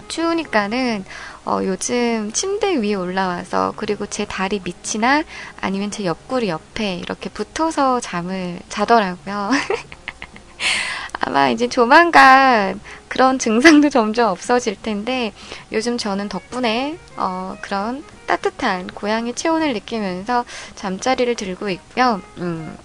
추우니까는 0.07 1.05
어, 1.45 1.59
요즘 1.63 2.31
침대 2.33 2.77
위에 2.77 2.95
올라와서 2.95 3.73
그리고 3.75 4.05
제 4.05 4.25
다리 4.25 4.61
밑이나 4.63 5.23
아니면 5.61 5.91
제 5.91 6.05
옆구리 6.05 6.49
옆에 6.49 6.95
이렇게 6.95 7.29
붙어서 7.29 7.99
잠을 7.99 8.59
자더라고요. 8.69 9.51
아마 11.21 11.49
이제 11.49 11.67
조만간 11.67 12.79
그런 13.07 13.39
증상도 13.39 13.89
점점 13.91 14.29
없어질 14.29 14.81
텐데 14.81 15.33
요즘 15.71 15.97
저는 15.97 16.29
덕분에 16.29 16.97
어, 17.17 17.55
그런 17.61 18.03
따뜻한 18.27 18.87
고양이 18.87 19.33
체온을 19.33 19.73
느끼면서 19.73 20.45
잠자리를 20.75 21.33
들고 21.35 21.69
있고요. 21.69 22.21
음. 22.37 22.77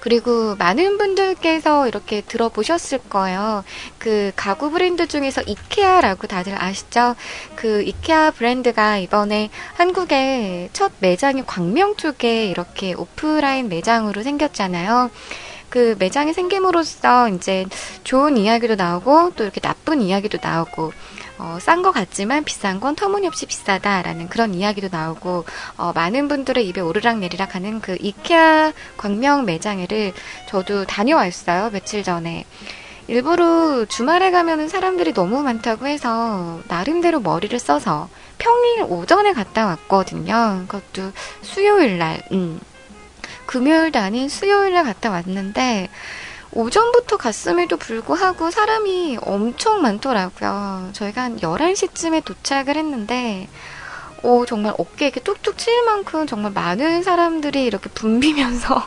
그리고 0.00 0.56
많은 0.56 0.98
분들께서 0.98 1.86
이렇게 1.86 2.22
들어보셨을 2.22 3.00
거예요. 3.10 3.64
그 3.98 4.32
가구 4.34 4.70
브랜드 4.70 5.06
중에서 5.06 5.42
이케아라고 5.42 6.26
다들 6.26 6.60
아시죠? 6.60 7.14
그 7.54 7.82
이케아 7.82 8.30
브랜드가 8.32 8.98
이번에 8.98 9.50
한국의 9.74 10.70
첫 10.72 10.92
매장이 11.00 11.44
광명 11.46 11.96
쪽에 11.96 12.46
이렇게 12.46 12.94
오프라인 12.94 13.68
매장으로 13.68 14.22
생겼잖아요. 14.22 15.10
그 15.68 15.94
매장이 15.98 16.32
생김으로써 16.32 17.28
이제 17.28 17.64
좋은 18.02 18.36
이야기도 18.36 18.74
나오고 18.74 19.34
또 19.36 19.44
이렇게 19.44 19.60
나쁜 19.60 20.02
이야기도 20.02 20.38
나오고 20.42 20.92
어, 21.40 21.58
싼 21.58 21.82
것 21.82 21.90
같지만 21.92 22.44
비싼 22.44 22.80
건 22.80 22.94
터무니없이 22.94 23.46
비싸다라는 23.46 24.28
그런 24.28 24.54
이야기도 24.54 24.88
나오고 24.90 25.44
어, 25.78 25.92
많은 25.94 26.28
분들의 26.28 26.66
입에 26.68 26.80
오르락 26.82 27.18
내리락 27.18 27.54
하는 27.54 27.80
그 27.80 27.96
이케아 27.98 28.72
광명 28.98 29.46
매장에를 29.46 30.12
저도 30.48 30.84
다녀왔어요 30.84 31.70
며칠 31.70 32.02
전에 32.02 32.44
일부러 33.08 33.86
주말에 33.86 34.30
가면은 34.30 34.68
사람들이 34.68 35.14
너무 35.14 35.42
많다고 35.42 35.86
해서 35.86 36.60
나름대로 36.68 37.18
머리를 37.20 37.58
써서 37.58 38.08
평일 38.38 38.84
오전에 38.84 39.32
갔다 39.32 39.66
왔거든요. 39.66 40.64
그것도 40.68 41.10
수요일 41.42 41.98
날, 41.98 42.22
음. 42.30 42.60
금요일도 43.46 43.98
아닌 43.98 44.28
수요일 44.28 44.74
날 44.74 44.84
갔다 44.84 45.10
왔는데 45.10 45.88
오전부터 46.52 47.16
갔음에도 47.16 47.76
불구하고 47.76 48.50
사람이 48.50 49.18
엄청 49.22 49.82
많더라고요. 49.82 50.90
저희가 50.92 51.22
한 51.22 51.36
11시쯤에 51.38 52.24
도착을 52.24 52.76
했는데, 52.76 53.48
오, 54.22 54.44
정말 54.46 54.74
어깨에 54.76 55.08
이렇게 55.08 55.20
뚝뚝 55.20 55.56
칠 55.56 55.84
만큼 55.84 56.26
정말 56.26 56.52
많은 56.52 57.02
사람들이 57.02 57.64
이렇게 57.64 57.88
붐비면서 57.90 58.86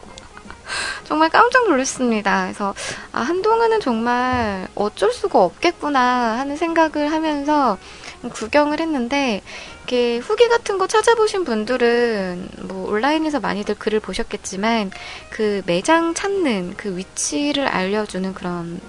정말 1.05 1.29
깜짝 1.29 1.69
놀랐습니다. 1.69 2.43
그래서, 2.43 2.75
아, 3.13 3.21
한동안은 3.21 3.79
정말 3.79 4.67
어쩔 4.75 5.13
수가 5.13 5.39
없겠구나 5.39 6.37
하는 6.39 6.57
생각을 6.57 7.11
하면서 7.11 7.77
구경을 8.33 8.81
했는데, 8.81 9.41
이렇게 9.93 10.17
후기 10.17 10.47
같은 10.47 10.79
거 10.79 10.87
찾아보신 10.87 11.43
분들은 11.43 12.49
뭐 12.63 12.89
온라인에서 12.89 13.39
많이들 13.39 13.75
글을 13.75 13.99
보셨겠지만 13.99 14.89
그 15.29 15.61
매장 15.67 16.15
찾는 16.15 16.73
그 16.77 16.97
위치를 16.97 17.67
알려주는 17.67 18.33
그런 18.33 18.81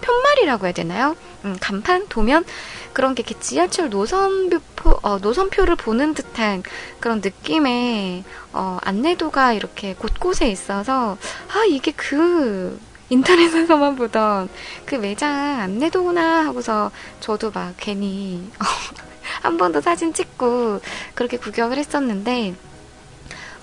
편말이라고 0.00 0.66
해야 0.66 0.72
되나요? 0.72 1.16
음, 1.44 1.56
간판, 1.60 2.08
도면 2.08 2.44
그런 2.92 3.14
게 3.14 3.22
지하철 3.38 3.88
노선표 3.88 4.98
어, 5.02 5.18
노선표를 5.18 5.76
보는 5.76 6.14
듯한 6.14 6.64
그런 6.98 7.20
느낌의 7.20 8.24
어, 8.52 8.78
안내도가 8.82 9.52
이렇게 9.52 9.94
곳곳에 9.94 10.50
있어서 10.50 11.18
아 11.54 11.64
이게 11.68 11.92
그 11.92 12.80
인터넷에서만 13.10 13.94
보던 13.94 14.48
그 14.86 14.96
매장 14.96 15.60
안내도구나 15.60 16.46
하고서 16.46 16.90
저도 17.20 17.52
막 17.52 17.74
괜히 17.76 18.50
한 19.42 19.56
번 19.58 19.72
더 19.72 19.80
사진 19.80 20.12
찍고 20.14 20.80
그렇게 21.14 21.36
구경을 21.36 21.78
했었는데 21.78 22.54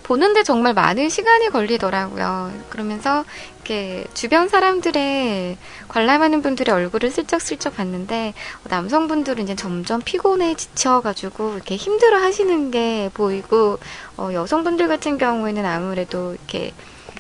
보는데 0.04 0.44
정말 0.44 0.76
많은 0.76 1.10
시간이 1.10 1.50
걸리더라고요. 1.50 2.52
그러면서 2.70 3.26
이렇게 3.56 4.06
주변 4.14 4.48
사람들의 4.48 5.58
관람하는 5.88 6.44
분들의 6.44 6.72
얼굴을 6.74 7.10
슬쩍슬쩍 7.10 7.76
봤는데 7.78 8.36
남성분들은 8.70 9.44
이제 9.46 9.56
점점 9.56 10.02
피곤해 10.02 10.54
지쳐가지고 10.54 11.56
이렇게 11.56 11.76
힘들어 11.76 12.20
하시는 12.20 12.70
게 12.70 13.10
보이고 13.16 13.80
어, 14.18 14.30
여성분들 14.32 14.88
같은 14.88 15.18
경우에는 15.18 15.66
아무래도 15.66 16.36
이렇게 16.36 16.74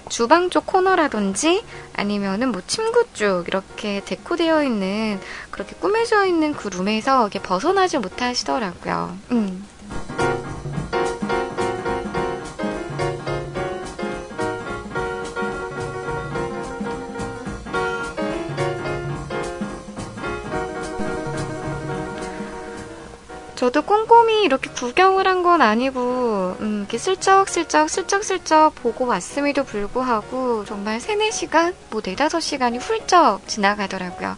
주방 0.08 0.51
쪽 0.51 0.67
코너라든지 0.67 1.63
아니면은 1.95 2.51
뭐 2.51 2.62
침구 2.67 3.05
쪽 3.13 3.47
이렇게 3.47 4.03
데코되어 4.05 4.63
있는 4.63 5.19
그렇게 5.55 5.73
꾸며져 5.77 6.25
있는 6.25 6.53
그 6.53 6.67
룸에서 6.67 7.29
벗어나지 7.41 7.97
못하시더라고요. 7.97 9.17
음. 9.31 9.65
저도 23.55 23.83
꼼꼼히 23.83 24.43
이렇게 24.43 24.69
구경을 24.69 25.25
한 25.27 25.35
건 25.45 25.61
아니고, 25.61 26.57
음, 26.59 26.79
이렇게 26.81 26.97
슬쩍슬쩍, 26.97 27.87
슬쩍슬쩍 27.89 28.73
보고 28.75 29.05
왔음에도 29.05 29.63
불구하고, 29.63 30.65
정말 30.65 30.99
3, 30.99 31.19
4시간? 31.19 31.75
뭐 31.91 32.01
4, 32.01 32.15
5시간이 32.15 32.79
훌쩍 32.81 33.47
지나가더라고요. 33.47 34.35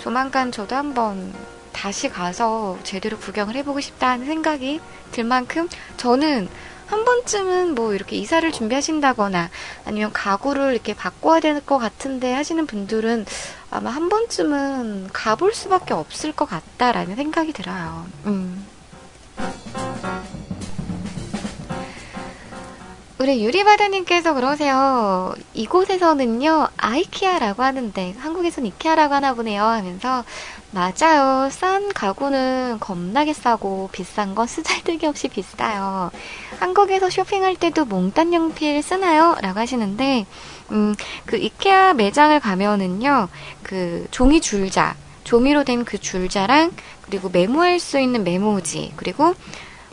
조만간 0.00 0.50
저도 0.50 0.76
한번 0.76 1.32
다시 1.72 2.08
가서 2.08 2.78
제대로 2.82 3.18
구경을 3.18 3.54
해보고 3.56 3.80
싶다는 3.80 4.26
생각이 4.26 4.80
들 5.12 5.24
만큼, 5.24 5.68
저는 5.96 6.48
한 6.86 7.04
번쯤은 7.04 7.74
뭐 7.74 7.94
이렇게 7.94 8.16
이사를 8.16 8.50
준비하신다거나 8.50 9.48
아니면 9.84 10.12
가구를 10.12 10.72
이렇게 10.72 10.94
바꿔야 10.94 11.38
될 11.40 11.60
것 11.60 11.78
같은데 11.78 12.32
하시는 12.32 12.66
분들은 12.66 13.26
아마 13.70 13.90
한 13.90 14.08
번쯤은 14.08 15.10
가볼 15.12 15.54
수밖에 15.54 15.94
없을 15.94 16.32
것 16.32 16.46
같다라는 16.46 17.14
생각이 17.16 17.52
들어요. 17.52 18.06
음. 18.26 18.66
우리 23.20 23.44
유리바다님께서 23.44 24.32
그러세요. 24.32 25.34
이곳에서는요, 25.52 26.68
아이키아라고 26.78 27.62
하는데, 27.62 28.14
한국에선 28.18 28.64
이케아라고 28.64 29.12
하나 29.12 29.34
보네요. 29.34 29.62
하면서, 29.62 30.24
맞아요. 30.70 31.50
싼 31.50 31.92
가구는 31.92 32.78
겁나게 32.80 33.34
싸고, 33.34 33.90
비싼 33.92 34.34
건 34.34 34.46
쓰잘데기 34.46 35.04
없이 35.04 35.28
비싸요. 35.28 36.10
한국에서 36.60 37.10
쇼핑할 37.10 37.56
때도 37.56 37.84
몽땅 37.84 38.32
연필 38.32 38.82
쓰나요? 38.82 39.36
라고 39.42 39.60
하시는데, 39.60 40.24
음, 40.70 40.94
그 41.26 41.36
이케아 41.36 41.92
매장을 41.92 42.40
가면은요, 42.40 43.28
그 43.62 44.06
종이 44.10 44.40
줄자, 44.40 44.96
종이로 45.24 45.64
된 45.64 45.84
그 45.84 45.98
줄자랑, 45.98 46.70
그리고 47.02 47.28
메모할 47.28 47.80
수 47.80 48.00
있는 48.00 48.24
메모지, 48.24 48.94
그리고 48.96 49.34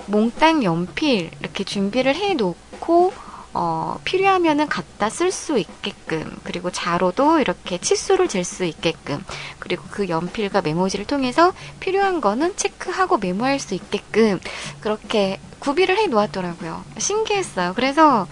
몽땅 0.08 0.64
연필 0.64 1.30
이렇게 1.40 1.64
준비를 1.64 2.16
해 2.16 2.34
놓고 2.34 3.14
어, 3.54 3.98
어, 3.98 4.00
필요하면은 4.04 4.68
갖다 4.68 5.10
쓸 5.10 5.32
수 5.32 5.58
있게끔 5.58 6.38
그리고 6.44 6.70
자로도 6.72 7.40
이렇게 7.40 7.80
치수를 7.80 8.28
잴 8.28 8.44
수 8.44 8.66
있게끔 8.66 9.24
그리고 9.60 9.84
그 9.90 10.10
연필과 10.10 10.62
메모지를 10.62 11.06
통해서 11.06 11.54
필요한 11.80 12.22
거는 12.22 12.56
체크하고 12.56 13.18
메모할 13.18 13.60
수 13.60 13.74
있게끔 13.74 14.40
그렇게 14.80 15.40
구비를 15.60 15.98
해 15.98 16.08
놓았더라고요. 16.08 16.84
신기했어요. 17.00 17.74
그래서 17.76 18.28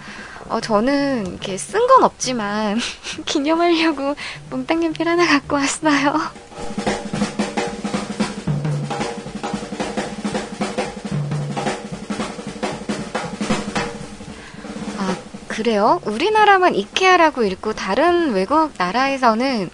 어, 0.48 0.60
저는 0.60 1.26
이렇게 1.26 1.56
쓴 1.58 1.86
건 1.88 2.04
없지만 2.04 2.78
기념하려고 3.26 4.14
몽땅 4.50 4.84
연필 4.84 5.08
하나 5.08 5.26
갖고 5.26 5.56
왔어요. 5.56 6.14
그래요? 15.56 16.02
우리나라만 16.04 16.74
이케아라고 16.74 17.42
읽고 17.42 17.72
다른 17.72 18.34
외국 18.34 18.72
나라에서는 18.76 19.70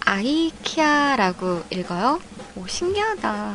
아이키아라고 0.00 1.62
읽어요? 1.70 2.18
오, 2.56 2.66
신기하다. 2.66 3.54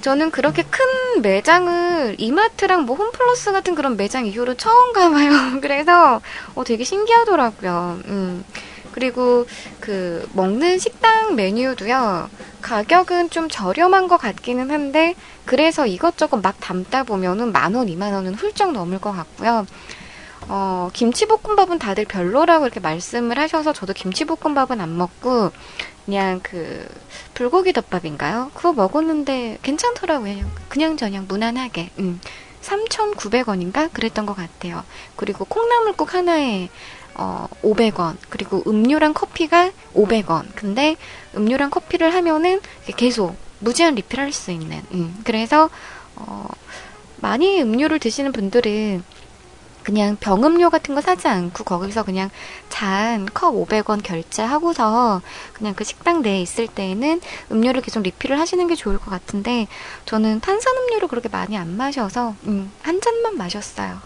저는 0.00 0.32
그렇게 0.32 0.64
큰 0.64 1.22
매장을 1.22 2.16
이마트랑 2.18 2.82
뭐 2.82 2.96
홈플러스 2.96 3.52
같은 3.52 3.76
그런 3.76 3.96
매장 3.96 4.26
이후로 4.26 4.54
처음 4.54 4.92
가봐요. 4.92 5.60
그래서 5.62 6.20
어, 6.56 6.64
되게 6.64 6.82
신기하더라고요. 6.82 8.00
음. 8.06 8.44
그리고 8.92 9.46
그 9.80 10.28
먹는 10.34 10.78
식당 10.78 11.34
메뉴도요. 11.34 12.30
가격은 12.60 13.30
좀 13.30 13.48
저렴한 13.48 14.08
것 14.08 14.18
같기는 14.18 14.70
한데 14.70 15.14
그래서 15.44 15.86
이것저것 15.86 16.36
막 16.38 16.60
담다 16.60 17.02
보면은 17.02 17.52
만 17.52 17.74
원, 17.74 17.88
이만 17.88 18.12
원은 18.12 18.34
훌쩍 18.34 18.72
넘을 18.72 19.00
것 19.00 19.12
같고요. 19.12 19.66
어, 20.48 20.90
김치볶음밥은 20.92 21.78
다들 21.78 22.04
별로라고 22.04 22.66
이렇게 22.66 22.80
말씀을 22.80 23.38
하셔서 23.38 23.72
저도 23.72 23.92
김치볶음밥은 23.92 24.80
안 24.80 24.96
먹고 24.96 25.50
그냥 26.04 26.40
그 26.42 26.86
불고기 27.34 27.72
덮밥인가요? 27.72 28.50
그거 28.54 28.72
먹었는데 28.72 29.58
괜찮더라고요. 29.62 30.44
그냥 30.68 30.96
저냥 30.96 31.26
무난하게. 31.28 31.90
음. 31.98 32.20
3,900원인가? 32.62 33.92
그랬던 33.92 34.24
것 34.24 34.34
같아요. 34.34 34.84
그리고 35.16 35.44
콩나물국 35.44 36.14
하나에 36.14 36.68
어, 37.14 37.46
500원. 37.62 38.16
그리고 38.28 38.62
음료랑 38.66 39.14
커피가 39.14 39.70
500원. 39.94 40.46
근데 40.54 40.96
음료랑 41.36 41.70
커피를 41.70 42.14
하면은 42.14 42.60
계속 42.96 43.36
무제한 43.60 43.94
리필할 43.94 44.32
수 44.32 44.50
있는. 44.50 44.82
음. 44.92 45.20
그래서 45.24 45.70
어, 46.16 46.46
많이 47.20 47.60
음료를 47.62 47.98
드시는 47.98 48.32
분들은 48.32 49.04
그냥 49.82 50.16
병음료 50.20 50.70
같은 50.70 50.94
거 50.94 51.00
사지 51.00 51.26
않고 51.26 51.64
거기서 51.64 52.04
그냥 52.04 52.30
잔 52.68 53.26
컵 53.34 53.52
500원 53.54 54.00
결제하고서 54.02 55.22
그냥 55.52 55.74
그 55.74 55.82
식당 55.82 56.22
내에 56.22 56.40
있을 56.40 56.68
때에는 56.68 57.20
음료를 57.50 57.82
계속 57.82 58.02
리필을 58.02 58.38
하시는 58.38 58.64
게 58.68 58.76
좋을 58.76 58.98
것 58.98 59.10
같은데 59.10 59.66
저는 60.06 60.40
탄산음료를 60.40 61.08
그렇게 61.08 61.28
많이 61.28 61.56
안 61.58 61.76
마셔서 61.76 62.36
음, 62.44 62.70
한 62.82 63.00
잔만 63.00 63.36
마셨어요. 63.36 63.98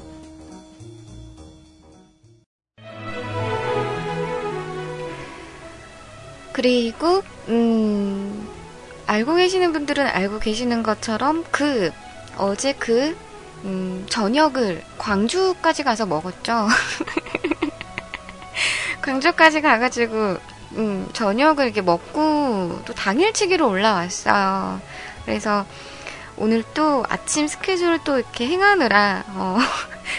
그리고 6.53 7.23
음, 7.49 8.47
알고 9.07 9.35
계시는 9.35 9.73
분들은 9.73 10.07
알고 10.07 10.39
계시는 10.39 10.83
것처럼 10.83 11.43
그 11.51 11.91
어제 12.37 12.73
그 12.73 13.17
음, 13.65 14.05
저녁을 14.09 14.83
광주까지 14.97 15.83
가서 15.83 16.05
먹었죠. 16.05 16.67
광주까지 19.01 19.61
가가지고 19.61 20.37
음, 20.73 21.09
저녁을 21.13 21.65
이렇게 21.65 21.81
먹고 21.81 22.81
또 22.85 22.93
당일치기로 22.93 23.67
올라왔어요. 23.67 24.79
그래서 25.25 25.65
오늘 26.37 26.63
또 26.73 27.03
아침 27.09 27.47
스케줄을 27.47 27.99
또 28.03 28.17
이렇게 28.17 28.47
행하느라 28.47 29.23
어, 29.29 29.57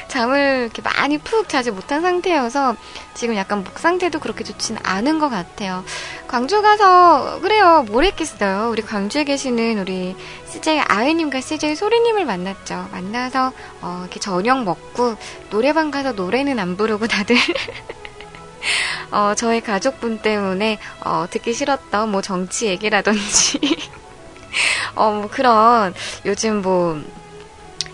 잠을 0.08 0.62
이렇게 0.64 0.82
많이 0.82 1.18
푹 1.18 1.48
자지 1.48 1.70
못한 1.70 2.02
상태여서 2.02 2.76
지금 3.14 3.36
약간 3.36 3.62
목 3.64 3.78
상태도 3.78 4.20
그렇게 4.20 4.44
좋진 4.44 4.76
않은 4.82 5.18
것 5.18 5.28
같아요. 5.28 5.84
광주 6.26 6.62
가서 6.62 7.40
그래요 7.40 7.84
뭘 7.88 8.04
했겠어요. 8.04 8.70
우리 8.70 8.82
광주에 8.82 9.24
계시는 9.24 9.78
우리 9.78 10.16
CJ 10.48 10.80
아이님과 10.80 11.40
CJ 11.40 11.76
소리님을 11.76 12.24
만났죠. 12.24 12.88
만나서 12.92 13.52
어, 13.80 14.00
이렇게 14.02 14.20
저녁 14.20 14.64
먹고 14.64 15.16
노래방 15.50 15.90
가서 15.90 16.12
노래는 16.12 16.58
안 16.58 16.76
부르고 16.76 17.06
다들 17.06 17.36
어, 19.10 19.34
저희 19.36 19.60
가족분 19.60 20.18
때문에 20.18 20.78
어, 21.04 21.26
듣기 21.30 21.52
싫었던 21.52 22.10
뭐 22.10 22.22
정치 22.22 22.66
얘기라든지 22.66 23.60
어, 24.94 25.10
뭐 25.10 25.28
그런 25.30 25.94
요즘 26.24 26.62
뭐 26.62 27.00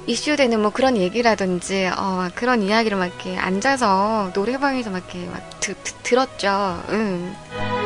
이슈되는 0.06 0.60
뭐 0.60 0.70
그런 0.70 0.96
얘기라든지 0.96 1.86
어, 1.96 2.28
그런 2.34 2.62
이야기를 2.62 2.98
막 2.98 3.06
이렇게 3.06 3.36
앉아서 3.36 4.32
노래방에서 4.34 4.90
막 4.90 4.98
이렇게 4.98 5.26
막 5.28 5.60
드, 5.60 5.74
드, 5.74 5.92
들었죠. 6.02 6.82
응. 6.90 7.79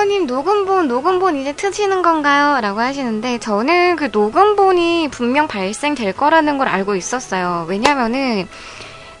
희원님 0.00 0.26
녹음본 0.26 0.88
녹음본 0.88 1.36
이제 1.36 1.52
트시는 1.52 2.00
건가요? 2.00 2.58
라고 2.62 2.80
하시는데 2.80 3.38
저는 3.38 3.96
그 3.96 4.08
녹음본이 4.10 5.08
분명 5.10 5.46
발생될 5.46 6.14
거라는 6.14 6.56
걸 6.56 6.68
알고 6.68 6.96
있었어요. 6.96 7.66
왜냐면은 7.68 8.48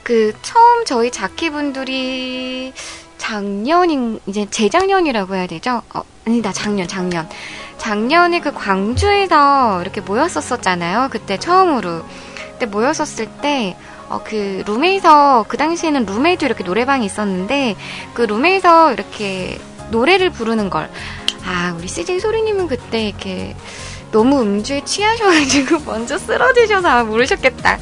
그 0.02 0.32
처음 0.40 0.86
저희 0.86 1.10
자키 1.10 1.50
분들이 1.50 2.72
작년인 3.18 4.20
이제 4.24 4.46
재작년이라고 4.48 5.34
해야 5.34 5.46
되죠? 5.46 5.82
어, 5.94 6.02
아니다 6.26 6.50
작년 6.50 6.88
작년 6.88 7.28
작년에 7.76 8.40
그 8.40 8.50
광주에서 8.54 9.82
이렇게 9.82 10.00
모였었었잖아요. 10.00 11.08
그때 11.10 11.36
처음으로 11.36 12.06
그때 12.52 12.64
모였었을 12.64 13.26
때 13.42 13.76
어, 14.08 14.22
그 14.24 14.64
룸에서 14.66 15.44
그 15.46 15.58
당시에는 15.58 16.06
룸에도 16.06 16.46
이렇게 16.46 16.64
노래방이 16.64 17.04
있었는데 17.04 17.76
그 18.14 18.22
룸에서 18.22 18.94
이렇게 18.94 19.58
노래를 19.90 20.30
부르는 20.30 20.70
걸. 20.70 20.90
아, 21.44 21.74
우리 21.76 21.88
CJ 21.88 22.20
소리님은 22.20 22.68
그때 22.68 23.08
이렇게 23.08 23.54
너무 24.10 24.42
음주에 24.42 24.84
취하셔가지고 24.84 25.80
먼저 25.86 26.18
쓰러지셔서 26.18 27.04
모르셨겠다. 27.04 27.78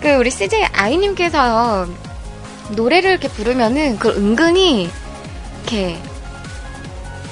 그 0.00 0.14
우리 0.14 0.30
CJ 0.30 0.64
아이님께서 0.72 1.86
노래를 2.70 3.10
이렇게 3.10 3.28
부르면은 3.28 3.98
그걸 3.98 4.16
은근히 4.16 4.90
이렇게 5.62 5.98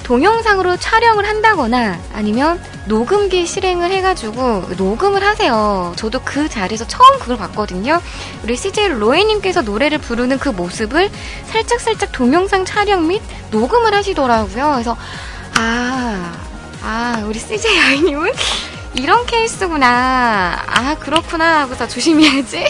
동영상으로 0.05 0.77
촬영을 0.77 1.27
한다거나 1.27 1.99
아니면 2.13 2.61
녹음기 2.85 3.47
실행을 3.47 3.89
해가지고 3.91 4.65
녹음을 4.77 5.23
하세요. 5.23 5.93
저도 5.95 6.21
그 6.23 6.47
자리에서 6.47 6.85
처음 6.85 7.17
그걸 7.17 7.37
봤거든요. 7.37 7.99
우리 8.43 8.55
CJ 8.55 8.89
로에님께서 8.89 9.63
노래를 9.63 9.97
부르는 9.97 10.37
그 10.37 10.49
모습을 10.49 11.09
살짝살짝 11.45 12.11
동영상 12.11 12.65
촬영 12.65 13.07
및 13.07 13.19
녹음을 13.49 13.95
하시더라고요. 13.95 14.73
그래서 14.73 14.95
아, 15.57 16.33
아, 16.83 17.23
우리 17.25 17.39
CJ 17.39 17.79
아이님은 17.79 18.31
이런 18.93 19.25
케이스구나. 19.25 20.63
아, 20.67 20.95
그렇구나. 20.99 21.61
하고서 21.61 21.87
조심해야지. 21.87 22.63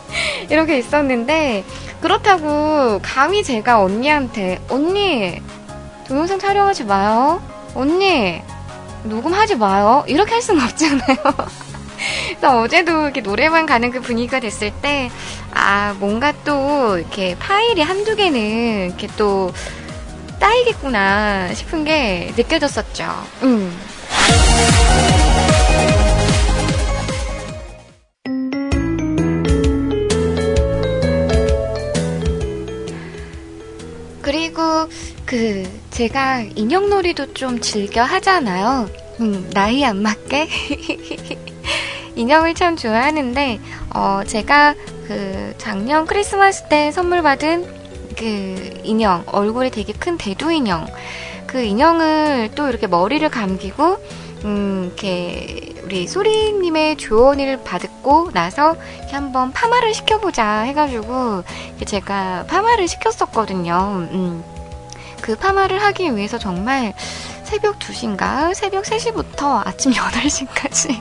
이렇게 0.48 0.78
있었는데, 0.78 1.64
그렇다고 2.00 3.00
감히 3.02 3.44
제가 3.44 3.80
언니한테, 3.80 4.60
언니, 4.68 5.40
동영상 6.10 6.40
촬영하지 6.40 6.86
마요. 6.86 7.40
언니, 7.72 8.42
녹음하지 9.04 9.54
마요. 9.54 10.02
이렇게 10.08 10.32
할 10.32 10.42
수는 10.42 10.64
없잖아요. 10.64 11.16
그래서 12.30 12.60
어제도 12.60 13.02
이렇게 13.02 13.20
노래방 13.20 13.64
가는 13.64 13.92
그 13.92 14.00
분위기가 14.00 14.40
됐을 14.40 14.72
때, 14.82 15.08
아, 15.52 15.94
뭔가 16.00 16.32
또 16.44 16.98
이렇게 16.98 17.36
파일이 17.38 17.80
한두 17.82 18.16
개는 18.16 18.86
이렇게 18.88 19.06
또 19.16 19.52
쌓이겠구나 20.40 21.54
싶은 21.54 21.84
게 21.84 22.32
느껴졌었죠. 22.36 23.04
음. 23.44 23.78
그리고 34.22 34.88
그 35.30 35.62
제가 35.92 36.40
인형놀이도 36.56 37.34
좀 37.34 37.60
즐겨 37.60 38.02
하잖아요. 38.02 38.90
음, 39.20 39.48
나이 39.54 39.84
안 39.84 40.02
맞게. 40.02 40.48
인형을 42.16 42.54
참 42.54 42.74
좋아하는데, 42.74 43.60
어, 43.94 44.22
제가 44.26 44.74
그 45.06 45.54
작년 45.56 46.04
크리스마스 46.04 46.64
때 46.68 46.90
선물 46.90 47.22
받은 47.22 47.64
그 48.18 48.80
인형, 48.82 49.22
얼굴이 49.26 49.70
되게 49.70 49.92
큰 49.92 50.18
대두 50.18 50.50
인형. 50.50 50.84
그 51.46 51.62
인형을 51.62 52.50
또 52.56 52.68
이렇게 52.68 52.88
머리를 52.88 53.28
감기고, 53.28 53.98
음, 54.46 54.86
이렇게 54.86 55.74
우리 55.84 56.08
소리님의 56.08 56.96
조언을 56.96 57.62
받고 57.62 58.32
나서 58.32 58.74
이렇게 58.98 59.14
한번 59.14 59.52
파마를 59.52 59.94
시켜보자 59.94 60.62
해가지고 60.62 61.44
제가 61.86 62.46
파마를 62.48 62.88
시켰었거든요. 62.88 64.08
음. 64.10 64.59
그 65.30 65.36
파마를 65.36 65.80
하기 65.80 66.16
위해서 66.16 66.38
정말 66.38 66.92
새벽 67.44 67.78
2시인가? 67.78 68.52
새벽 68.52 68.82
3시부터 68.82 69.64
아침 69.64 69.92
8시까지. 69.92 71.00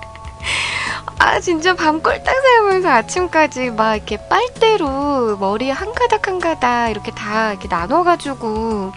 아 1.20 1.38
진짜 1.40 1.74
밤 1.74 2.02
꼴딱 2.02 2.24
새우면서 2.24 2.88
아침까지 2.88 3.72
막 3.72 3.96
이렇게 3.96 4.16
빨대로 4.28 5.36
머리 5.36 5.68
한 5.68 5.92
가닥 5.92 6.28
한 6.28 6.38
가닥 6.38 6.88
이렇게 6.90 7.10
다 7.12 7.50
이렇게 7.50 7.68
나눠가지고 7.68 8.92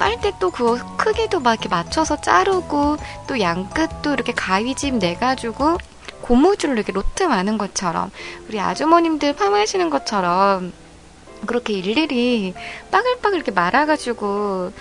빨대 0.00 0.32
또 0.40 0.50
그 0.50 0.78
크기도 0.96 1.38
막 1.38 1.52
이렇게 1.52 1.68
맞춰서 1.68 2.20
자르고 2.20 2.96
또 3.28 3.38
양끝도 3.38 4.14
이렇게 4.14 4.32
가위집 4.32 4.96
내가지고 4.96 5.78
고무줄로 6.22 6.74
이렇게 6.74 6.90
로트 6.90 7.22
마는 7.22 7.56
것처럼 7.56 8.10
우리 8.48 8.58
아주머님들 8.58 9.36
파마하시는 9.36 9.88
것처럼 9.90 10.72
그렇게 11.46 11.74
일일이 11.74 12.54
빠글빠글 12.90 13.36
이렇게 13.36 13.50
말아가지고 13.52 14.72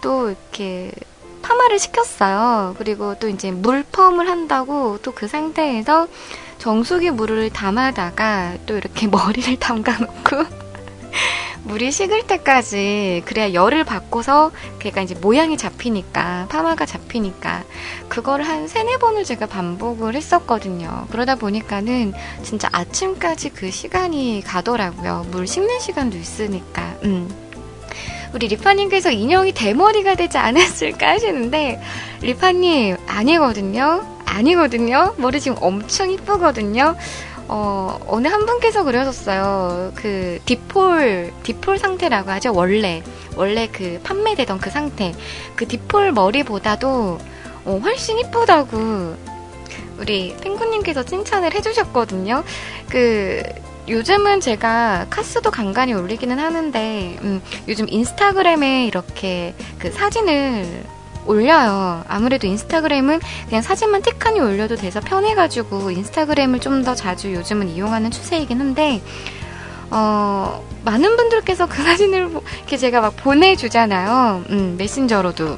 또 0.00 0.28
이렇게 0.30 0.90
파마를 1.42 1.78
시켰어요. 1.78 2.74
그리고 2.78 3.14
또 3.18 3.28
이제 3.28 3.50
물펌을 3.50 4.28
한다고 4.28 4.98
또 5.02 5.12
그 5.12 5.28
상태에서 5.28 6.08
정수기 6.58 7.10
물을 7.10 7.50
담아다가 7.50 8.56
또 8.66 8.76
이렇게 8.76 9.06
머리를 9.08 9.58
담가놓고 9.58 10.63
물이 11.64 11.90
식을 11.90 12.26
때까지 12.26 13.22
그래야 13.24 13.52
열을 13.52 13.84
받고서 13.84 14.52
걔가 14.78 15.02
이제 15.02 15.14
모양이 15.14 15.56
잡히니까 15.56 16.46
파마가 16.50 16.86
잡히니까 16.86 17.64
그걸 18.08 18.42
한 18.42 18.68
세네 18.68 18.98
번을 18.98 19.24
제가 19.24 19.46
반복을 19.46 20.14
했었거든요. 20.14 21.06
그러다 21.10 21.36
보니까는 21.36 22.12
진짜 22.42 22.68
아침까지 22.72 23.50
그 23.50 23.70
시간이 23.70 24.42
가더라고요. 24.44 25.26
물 25.30 25.46
식는 25.46 25.80
시간도 25.80 26.16
있으니까. 26.18 26.94
음. 27.04 27.28
우리 28.34 28.48
리파님께서 28.48 29.12
인형이 29.12 29.52
대머리가 29.52 30.16
되지 30.16 30.38
않았을까 30.38 31.08
하시는데 31.08 31.80
리파님 32.20 32.96
아니거든요. 33.06 34.04
아니거든요. 34.26 35.14
머리 35.18 35.40
지금 35.40 35.56
엄청 35.60 36.10
이쁘거든요. 36.10 36.96
어, 37.48 37.98
어느 38.06 38.28
한 38.28 38.46
분께서 38.46 38.84
그러셨어요. 38.84 39.92
그, 39.94 40.38
디폴, 40.44 41.32
디폴 41.42 41.78
상태라고 41.78 42.30
하죠. 42.32 42.52
원래. 42.54 43.02
원래 43.36 43.68
그 43.70 44.00
판매되던 44.02 44.58
그 44.58 44.70
상태. 44.70 45.12
그 45.56 45.66
디폴 45.68 46.12
머리보다도, 46.12 47.18
어, 47.66 47.80
훨씬 47.82 48.18
이쁘다고, 48.18 49.16
우리 49.98 50.34
펭구님께서 50.40 51.04
칭찬을 51.04 51.54
해주셨거든요. 51.54 52.44
그, 52.88 53.42
요즘은 53.86 54.40
제가 54.40 55.06
카스도 55.10 55.50
간간히 55.50 55.92
올리기는 55.92 56.38
하는데, 56.38 57.18
음, 57.22 57.42
요즘 57.68 57.86
인스타그램에 57.88 58.86
이렇게 58.86 59.54
그 59.78 59.92
사진을 59.92 60.84
올려요. 61.26 62.04
아무래도 62.08 62.46
인스타그램은 62.46 63.20
그냥 63.48 63.62
사진만 63.62 64.02
틱하니 64.02 64.40
올려도 64.40 64.76
돼서 64.76 65.00
편해가지고 65.00 65.90
인스타그램을 65.90 66.60
좀 66.60 66.84
더 66.84 66.94
자주 66.94 67.32
요즘은 67.32 67.68
이용하는 67.70 68.10
추세이긴 68.10 68.60
한데, 68.60 69.00
어, 69.90 70.62
많은 70.84 71.16
분들께서 71.16 71.66
그 71.66 71.82
사진을 71.82 72.30
이렇게 72.58 72.76
제가 72.76 73.00
막 73.00 73.16
보내주잖아요. 73.16 74.44
음, 74.50 74.74
메신저로도. 74.76 75.56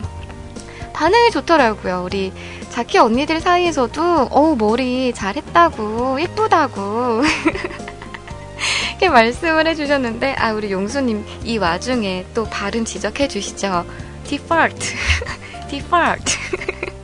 반응이 0.92 1.30
좋더라고요. 1.32 2.02
우리 2.04 2.32
자키 2.70 2.98
언니들 2.98 3.40
사이에서도, 3.40 4.28
어우, 4.30 4.56
머리 4.56 5.12
잘했다고, 5.14 6.20
예쁘다고. 6.20 7.22
이렇게 8.90 9.08
말씀을 9.10 9.66
해주셨는데, 9.66 10.36
아, 10.38 10.52
우리 10.52 10.70
용수님 10.72 11.24
이 11.44 11.58
와중에 11.58 12.26
또 12.34 12.44
발음 12.44 12.84
지적해 12.84 13.28
주시죠. 13.28 13.84
default. 14.28 14.94
default. 15.68 16.38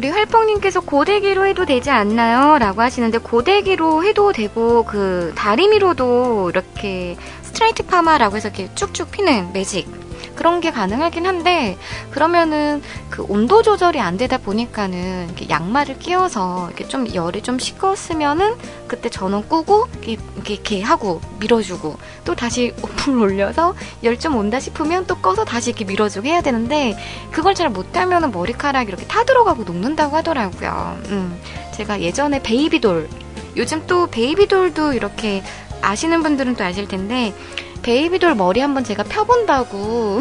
우리 0.00 0.08
활뽕님께서 0.08 0.80
고데기로 0.80 1.46
해도 1.46 1.66
되지 1.66 1.90
않나요? 1.90 2.58
라고 2.58 2.80
하시는데 2.80 3.18
고데기로 3.18 4.02
해도 4.04 4.32
되고 4.32 4.84
그 4.84 5.34
다리미로도 5.36 6.48
이렇게 6.50 7.16
스트라이트 7.42 7.84
파마라고 7.84 8.36
해서 8.36 8.48
이렇게 8.48 8.74
쭉쭉 8.74 9.10
피는 9.10 9.52
매직 9.52 9.99
그런 10.40 10.60
게 10.60 10.70
가능하긴 10.70 11.26
한데 11.26 11.76
그러면은 12.10 12.80
그 13.10 13.22
온도 13.28 13.60
조절이 13.60 14.00
안 14.00 14.16
되다 14.16 14.38
보니까는 14.38 15.36
양말을 15.50 15.98
끼워서 15.98 16.68
이렇게 16.68 16.88
좀 16.88 17.12
열이 17.12 17.42
좀 17.42 17.58
식었으면은 17.58 18.54
그때 18.88 19.10
전원 19.10 19.46
끄고 19.46 19.86
이렇게, 20.00 20.54
이렇게 20.54 20.80
하고 20.80 21.20
밀어주고 21.40 21.98
또 22.24 22.34
다시 22.34 22.72
오픈을 22.82 23.20
올려서 23.20 23.74
열 24.02 24.20
좀 24.20 24.36
온다 24.36 24.60
싶으면 24.60 25.06
또 25.06 25.16
꺼서 25.16 25.44
다시 25.44 25.70
이렇게 25.70 25.84
밀어주고 25.84 26.26
해야 26.26 26.40
되는데 26.42 26.96
그걸 27.30 27.54
잘 27.54 27.68
못하면은 27.70 28.32
머리카락이 28.32 28.88
이렇게 28.88 29.06
타들어가고 29.06 29.64
녹는다고 29.64 30.16
하더라고요. 30.16 30.98
음, 31.08 31.40
제가 31.74 32.00
예전에 32.00 32.42
베이비돌 32.42 33.08
요즘 33.56 33.86
또 33.86 34.06
베이비돌도 34.06 34.92
이렇게 34.92 35.42
아시는 35.82 36.22
분들은 36.22 36.56
또 36.56 36.64
아실 36.64 36.86
텐데 36.86 37.34
베이비돌 37.82 38.34
머리 38.34 38.60
한번 38.60 38.84
제가 38.84 39.04
펴본다고 39.04 40.20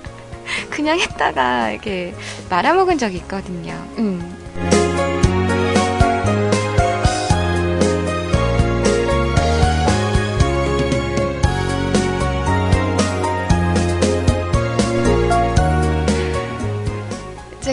그냥 0.70 0.98
했다가 0.98 1.70
이렇게 1.70 2.14
말아먹은 2.48 2.98
적이 2.98 3.18
있거든요. 3.18 3.72
음. 3.98 4.29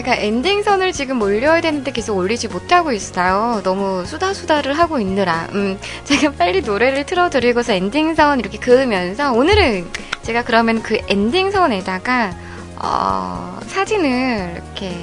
제가 0.08 0.22
엔딩선을 0.22 0.92
지금 0.92 1.20
올려야 1.20 1.60
되는데 1.60 1.90
계속 1.90 2.16
올리지 2.16 2.48
못하고 2.48 2.92
있어요. 2.92 3.60
너무 3.62 4.06
수다수다를 4.06 4.72
하고 4.72 4.98
있느라. 5.00 5.48
음, 5.52 5.78
제가 6.04 6.32
빨리 6.32 6.62
노래를 6.62 7.04
틀어드리고서 7.04 7.74
엔딩선 7.74 8.40
이렇게 8.40 8.58
그으면서 8.58 9.32
오늘은 9.32 9.86
제가 10.22 10.44
그러면 10.44 10.82
그 10.82 10.96
엔딩선에다가 11.08 12.32
어, 12.76 13.60
사진을 13.66 14.54
이렇게 14.54 14.94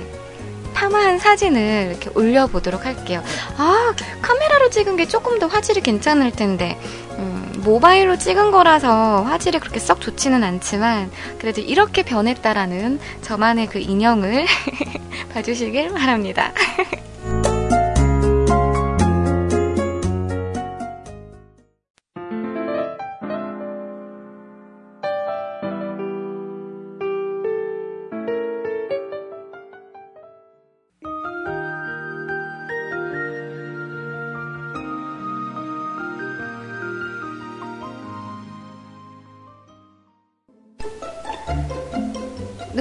파마한 0.73 1.19
사진을 1.19 1.89
이렇게 1.91 2.09
올려보도록 2.15 2.87
할게요. 2.87 3.21
아, 3.57 3.93
카메라로 4.23 4.71
찍은 4.71 4.95
게 4.97 5.07
조금 5.07 5.37
더 5.37 5.45
화질이 5.45 5.81
괜찮을 5.81 6.31
텐데. 6.31 6.79
음, 7.19 7.34
모바일로 7.65 8.17
찍은 8.17 8.51
거라서 8.51 9.23
화질이 9.23 9.57
그렇게 9.59 9.79
썩 9.79 9.99
좋지는 9.99 10.43
않지만 10.43 11.11
그래도 11.39 11.61
이렇게 11.61 12.03
변했다라는 12.03 12.99
저만의 13.23 13.67
그 13.67 13.79
인형을 13.79 14.45
봐주시길 15.33 15.89
바랍니다. 15.89 16.53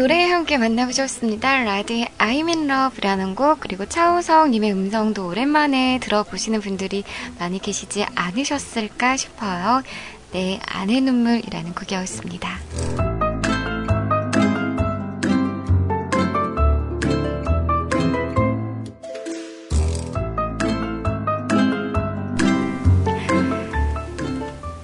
노래 0.05 0.29
함께 0.29 0.59
만나보셨습니다. 0.59 1.65
라드의 1.65 2.09
I'm 2.19 2.55
in 2.55 2.71
love라는 2.71 3.35
곡, 3.35 3.61
그리고 3.61 3.87
차우성님의 3.87 4.71
음성도 4.71 5.27
오랜만에 5.27 5.99
들어보시는 6.03 6.61
분들이 6.61 7.05
많이 7.39 7.59
계시지 7.59 8.05
않으셨을까 8.15 9.17
싶어요. 9.17 9.83
내 10.31 10.41
네, 10.41 10.61
아내 10.67 11.01
눈물이라는 11.01 11.73
곡이었습니다. 11.73 12.59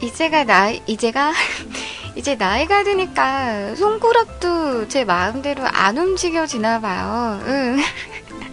이제가 0.01 0.45
나 0.45 0.71
이제가 0.71 1.35
이제 2.21 2.35
나이가 2.35 2.85
드니까 2.85 3.75
손가락도 3.77 4.89
제 4.89 5.07
마음대로 5.07 5.63
안 5.67 5.97
움직여지나 5.97 6.83
봐요. 6.83 7.41
응. 7.47 7.79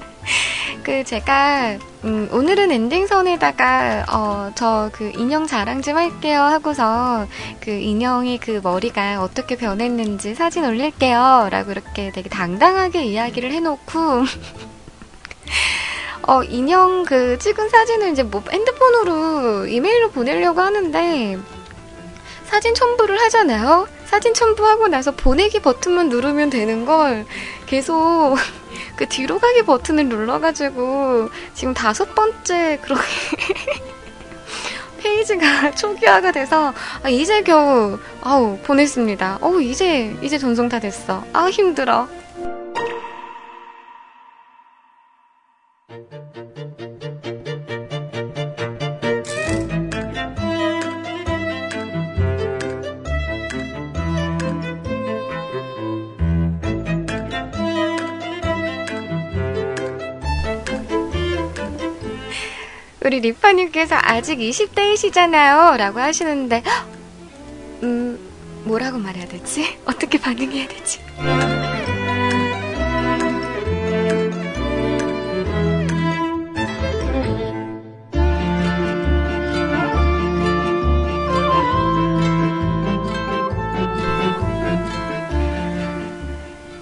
그 0.84 1.04
제가 1.04 1.76
음, 2.06 2.30
오늘은 2.32 2.72
엔딩선에다가 2.72 4.06
어, 4.10 4.52
저 4.56 4.90
그 4.94 5.12
인형 5.18 5.48
자랑 5.48 5.82
좀 5.82 5.98
할게요 5.98 6.44
하고서 6.44 7.28
그 7.60 7.72
인형이 7.72 8.38
그 8.38 8.62
머리가 8.64 9.22
어떻게 9.22 9.58
변했는지 9.58 10.34
사진 10.34 10.64
올릴게요 10.64 11.50
라고 11.52 11.72
이렇게 11.72 12.10
되게 12.14 12.30
당당하게 12.30 13.04
이야기를 13.04 13.52
해놓고 13.52 13.82
어, 16.24 16.42
인형 16.44 17.04
그 17.04 17.38
찍은 17.38 17.68
사진을 17.68 18.14
이제 18.14 18.24
뭐 18.24 18.42
핸드폰으로 18.50 19.68
이메일로 19.68 20.12
보내려고 20.12 20.62
하는데 20.62 21.38
사진 22.48 22.74
첨부를 22.74 23.20
하잖아요. 23.22 23.88
사진 24.06 24.34
첨부하고 24.34 24.88
나서 24.88 25.12
보내기 25.12 25.60
버튼만 25.62 26.10
누르면 26.10 26.50
되는 26.50 26.86
걸 26.86 27.26
계속 27.66 28.38
그 28.96 29.08
뒤로 29.08 29.38
가기 29.38 29.64
버튼을 29.64 30.08
눌러가지고 30.08 31.30
지금 31.54 31.74
다섯 31.74 32.16
번째 32.16 32.80
그렇게 32.82 33.04
페이지가 35.04 35.72
초기화가 35.76 36.32
돼서 36.32 36.74
아, 37.04 37.10
이제 37.10 37.44
겨우 37.44 38.00
아우 38.22 38.58
보냈습니다. 38.64 39.40
어우 39.42 39.62
이제 39.62 40.16
이제 40.22 40.38
전송 40.38 40.70
다 40.70 40.80
됐어. 40.80 41.24
아 41.34 41.50
힘들어. 41.50 42.08
우리 63.08 63.22
리파님께서 63.22 63.96
아직 64.02 64.40
20대이시잖아요. 64.40 65.78
라고 65.78 66.02
하시는데, 66.02 66.62
음, 67.82 68.20
뭐라고 68.66 68.98
말해야 68.98 69.26
되지? 69.28 69.78
어떻게 69.86 70.20
반응해야 70.20 70.68
되지? 70.68 71.00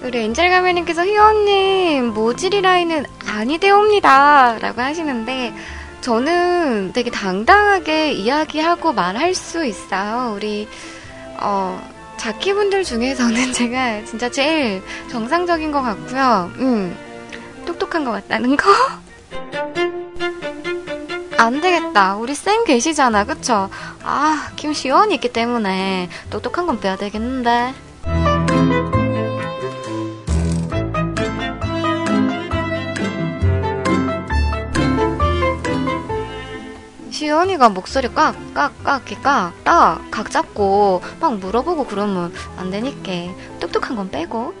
우리 0.02 0.18
엔젤 0.24 0.50
가면님께서 0.50 1.04
희원님 1.04 2.14
모질이 2.14 2.62
라인은 2.62 3.04
아니되옵니다 3.28 4.58
라고 4.58 4.80
하시는데 4.80 5.52
저는 6.06 6.92
되게 6.92 7.10
당당하게 7.10 8.12
이야기하고 8.12 8.92
말할 8.92 9.34
수 9.34 9.66
있어요. 9.66 10.34
우리, 10.36 10.68
어, 11.40 11.82
자키분들 12.16 12.84
중에서는 12.84 13.50
제가 13.52 14.04
진짜 14.04 14.30
제일 14.30 14.84
정상적인 15.10 15.72
것 15.72 15.82
같고요. 15.82 16.52
음, 16.58 16.96
똑똑한 17.66 18.04
것 18.04 18.12
같다는 18.12 18.56
거? 18.56 18.70
안 21.38 21.60
되겠다. 21.60 22.14
우리 22.14 22.36
쌤 22.36 22.64
계시잖아. 22.64 23.24
그쵸? 23.24 23.68
아, 24.04 24.52
김시원이 24.54 25.16
있기 25.16 25.32
때문에 25.32 26.08
똑똑한 26.30 26.68
건 26.68 26.78
빼야 26.78 26.94
되겠는데. 26.94 27.74
시연이가 37.26 37.70
목소리 37.70 38.06
꽉, 38.14 38.36
꽉, 38.54 38.72
꽉, 38.84 39.02
꽉, 39.20 39.52
딱, 39.64 40.00
각 40.12 40.30
잡고 40.30 41.02
막 41.18 41.36
물어보고 41.38 41.86
그러면 41.86 42.32
안 42.56 42.70
되니까 42.70 43.34
똑똑한 43.58 43.96
건 43.96 44.08
빼고. 44.12 44.54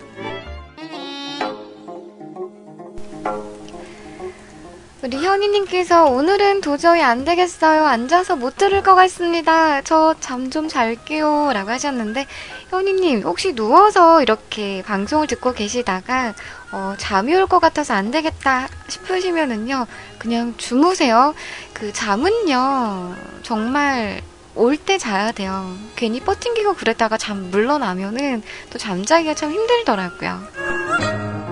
우리 5.04 5.18
현이님께서 5.24 6.06
오늘은 6.06 6.62
도저히 6.62 7.00
안 7.00 7.24
되겠어요. 7.24 7.86
앉아서 7.86 8.34
못 8.34 8.56
들을 8.56 8.82
것 8.82 8.96
같습니다. 8.96 9.80
저 9.82 10.16
잠 10.18 10.50
좀 10.50 10.66
잘게요. 10.66 11.52
라고 11.52 11.70
하셨는데, 11.70 12.26
현이님, 12.70 13.22
혹시 13.22 13.54
누워서 13.54 14.20
이렇게 14.22 14.82
방송을 14.82 15.28
듣고 15.28 15.52
계시다가, 15.52 16.34
어, 16.72 16.94
잠이 16.98 17.32
올 17.36 17.46
것 17.46 17.60
같아서 17.60 17.94
안 17.94 18.10
되겠다 18.10 18.66
싶으시면은요, 18.88 19.86
그냥 20.26 20.54
주무세요. 20.56 21.34
그 21.72 21.92
잠은요, 21.92 23.14
정말 23.44 24.20
올 24.56 24.76
때 24.76 24.98
자야 24.98 25.30
돼요. 25.30 25.76
괜히 25.94 26.18
버팅기고 26.18 26.74
그랬다가 26.74 27.16
잠 27.16 27.50
물러나면은 27.52 28.42
또 28.70 28.78
잠자기가 28.78 29.34
참 29.34 29.52
힘들더라고요. 29.52 31.45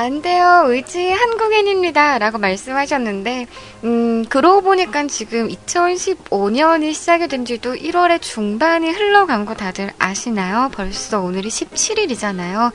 안 0.00 0.22
돼요. 0.22 0.64
의지 0.66 1.10
한국인입니다. 1.10 2.18
라고 2.18 2.38
말씀하셨는데, 2.38 3.46
음, 3.84 4.24
그러고 4.28 4.62
보니까 4.62 5.06
지금 5.06 5.48
2015년이 5.48 6.94
시작이 6.94 7.28
된 7.28 7.44
지도 7.44 7.74
1월의 7.74 8.22
중반이 8.22 8.90
흘러간 8.90 9.44
거 9.44 9.54
다들 9.54 9.92
아시나요? 9.98 10.70
벌써 10.72 11.20
오늘이 11.20 11.48
17일이잖아요. 11.48 12.72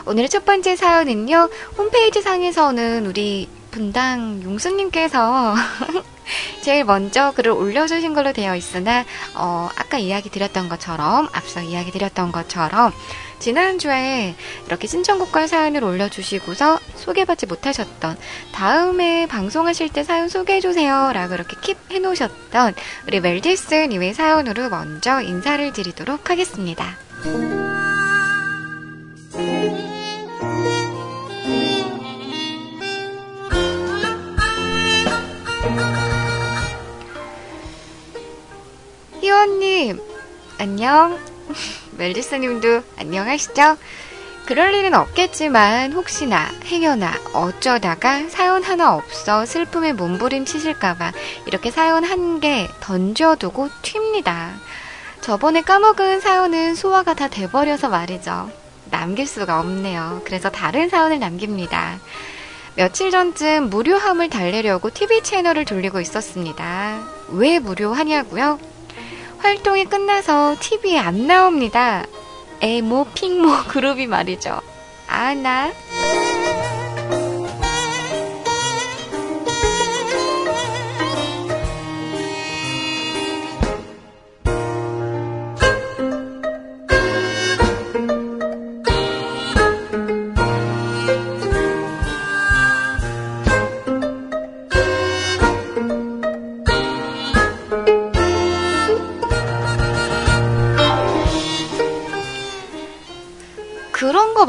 오늘의 0.06 0.30
첫 0.30 0.46
번째 0.46 0.78
사연은요. 0.78 1.50
홈페이지 1.78 2.22
상에서는 2.22 3.06
우리 3.06 3.50
분당 3.70 4.42
용수님께서 4.44 5.56
제일 6.64 6.86
먼저 6.86 7.32
글을 7.32 7.52
올려주신 7.52 8.14
걸로 8.14 8.32
되어 8.32 8.56
있으나 8.56 9.04
어, 9.36 9.70
아까 9.76 9.98
이야기 9.98 10.30
드렸던 10.30 10.70
것처럼 10.70 11.28
앞서 11.34 11.62
이야기 11.62 11.92
드렸던 11.92 12.32
것처럼 12.32 12.94
지난주에 13.40 14.36
이렇게 14.68 14.88
신청곡과 14.88 15.48
사연을 15.48 15.84
올려주시고서 15.84 16.80
소개받지 16.96 17.46
못하셨던 17.46 18.18
다음에 18.52 19.26
방송하실 19.28 19.90
때 19.90 20.04
사연 20.04 20.30
소개해주세요 20.30 21.12
라고 21.14 21.34
이렇게 21.34 21.56
킵 21.58 21.78
해놓으셨던 21.92 22.74
우리 23.08 23.20
멜디스님의 23.20 24.14
사연으로 24.14 24.70
먼저 24.70 25.22
인사를 25.22 25.72
드리도록 25.74 26.30
하겠습니다. 26.30 26.98
희원님, 39.22 40.02
안녕. 40.58 41.20
멜리스님도 42.00 42.82
안녕하시죠? 42.98 43.78
그럴 44.46 44.74
일은 44.74 44.96
없겠지만 44.96 45.94
혹시나 45.94 46.50
행여나 46.66 47.12
어쩌다가 47.34 48.28
사연 48.30 48.64
하나 48.64 48.96
없어 48.96 49.46
슬픔에 49.46 49.94
몸부림치실까봐 49.94 51.12
이렇게 51.46 51.70
사연 51.70 52.04
한 52.06 52.40
개 52.40 52.68
던져두고 52.80 53.68
튑니다. 53.84 54.52
저번에 55.20 55.62
까먹은 55.62 56.22
사연은 56.22 56.74
소화가 56.76 57.14
다 57.16 57.28
돼버려서 57.28 57.90
말이죠. 57.90 58.50
남길 58.90 59.28
수가 59.28 59.60
없네요. 59.60 60.22
그래서 60.24 60.50
다른 60.50 60.88
사연을 60.88 61.20
남깁니다. 61.20 62.00
며칠 62.76 63.12
전쯤 63.12 63.70
무료함을 63.70 64.30
달래려고 64.30 64.90
TV 64.90 65.22
채널을 65.22 65.66
돌리고 65.66 66.00
있었습니다. 66.00 67.04
왜 67.28 67.60
무료하냐고요? 67.60 68.58
활동이 69.40 69.86
끝나서 69.86 70.56
TV에 70.60 70.98
안 70.98 71.28
나옵니다. 71.28 72.06
에모, 72.62 73.08
핑모 73.14 73.64
그룹이 73.70 74.08
말이죠. 74.08 74.62
아, 75.08 75.34
나. 75.34 75.72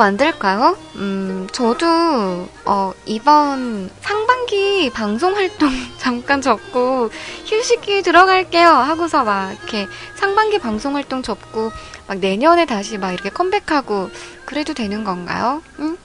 만들까요? 0.01 0.79
음, 0.97 1.47
저도, 1.53 2.49
어, 2.65 2.93
이번 3.05 3.91
상반기 4.01 4.91
방송 4.91 5.37
활동 5.37 5.69
잠깐 5.99 6.41
접고 6.41 7.11
휴식기 7.45 8.03
들어갈게요 8.03 8.69
하고서 8.69 9.25
막 9.25 9.53
이렇게 9.53 9.87
상반기 10.15 10.59
방송 10.59 10.97
활동 10.97 11.23
접고 11.23 11.71
막 12.09 12.19
내년에 12.19 12.65
다시 12.65 12.97
막 12.97 13.13
이렇게 13.13 13.29
컴백하고 13.29 14.11
그래도 14.47 14.73
되는 14.73 15.05
건가요? 15.05 15.63
응? 15.81 15.99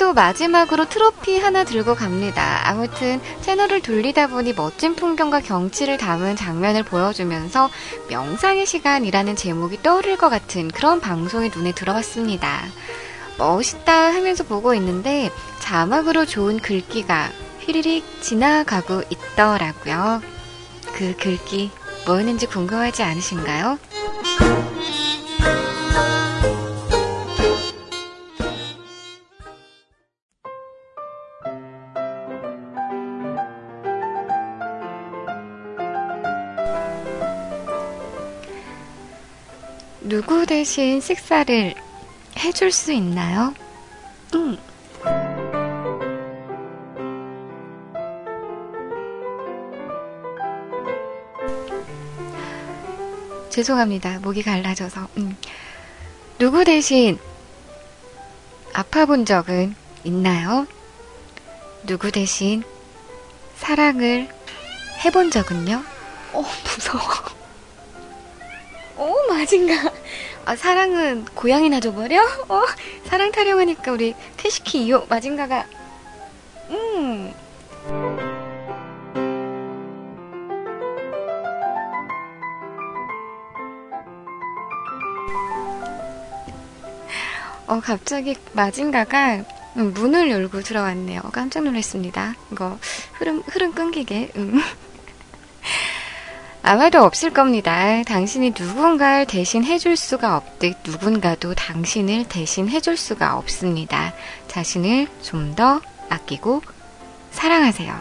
새해도 0.00 0.14
마지막으로 0.14 0.88
트로피 0.88 1.38
하나 1.38 1.62
들고 1.62 1.94
갑니다. 1.94 2.62
아무튼 2.64 3.20
채널을 3.42 3.82
돌리다 3.82 4.28
보니 4.28 4.54
멋진 4.54 4.96
풍경과 4.96 5.40
경치를 5.40 5.98
담은 5.98 6.36
장면을 6.36 6.82
보여주면서 6.82 7.68
명상의 8.08 8.64
시간이라는 8.64 9.36
제목이 9.36 9.82
떠오를 9.82 10.16
것 10.16 10.30
같은 10.30 10.68
그런 10.68 11.00
방송이 11.00 11.50
눈에 11.54 11.72
들어왔습니다. 11.72 12.62
멋있다 13.36 14.14
하면서 14.14 14.42
보고 14.42 14.74
있는데 14.74 15.30
자막으로 15.58 16.24
좋은 16.24 16.58
글귀가 16.58 17.28
휘리릭 17.60 18.22
지나가고 18.22 19.02
있더라고요. 19.10 20.22
그 20.94 21.14
글귀 21.16 21.70
뭐였는지 22.06 22.46
궁금하지 22.46 23.02
않으신가요? 23.02 23.78
누구 40.20 40.44
대신 40.44 41.00
식사를 41.00 41.74
해줄 42.36 42.72
수 42.72 42.92
있나요? 42.92 43.54
응. 44.34 44.58
죄송합니다. 53.48 54.18
목이 54.18 54.42
갈라져서. 54.42 55.08
음. 55.16 55.34
누구 56.38 56.64
대신 56.64 57.18
아파 58.74 59.06
본 59.06 59.24
적은 59.24 59.74
있나요? 60.04 60.66
누구 61.86 62.12
대신 62.12 62.62
사랑을 63.56 64.28
해본 65.02 65.30
적은요? 65.30 65.82
어, 66.34 66.44
무서워. 66.64 67.40
어, 68.96 69.14
마징가. 69.30 70.09
아, 70.44 70.56
사랑은 70.56 71.26
고양이나 71.34 71.80
줘버려? 71.80 72.20
어, 72.48 72.62
사랑 73.04 73.30
타령하니까 73.30 73.92
우리 73.92 74.14
캐시키 74.36 74.84
이호 74.86 75.06
마징가가, 75.08 75.64
음. 76.70 77.32
어, 87.66 87.80
갑자기 87.80 88.34
마징가가 88.52 89.44
문을 89.74 90.30
열고 90.30 90.62
들어왔네요. 90.62 91.20
깜짝 91.32 91.62
놀랐습니다. 91.62 92.34
이거 92.50 92.76
흐름, 93.12 93.42
흐름 93.46 93.72
끊기게. 93.72 94.32
음. 94.34 94.60
아마도 96.62 97.02
없을 97.02 97.30
겁니다. 97.32 98.02
당신이 98.04 98.52
누군가를 98.58 99.26
대신 99.26 99.64
해 99.64 99.78
줄 99.78 99.96
수가 99.96 100.36
없듯 100.36 100.76
누군가도 100.84 101.54
당신을 101.54 102.28
대신 102.28 102.68
해 102.68 102.80
줄 102.80 102.96
수가 102.96 103.36
없습니다. 103.38 104.12
자신을 104.48 105.08
좀 105.22 105.54
더 105.56 105.80
아끼고 106.08 106.62
사랑하세요. 107.32 107.94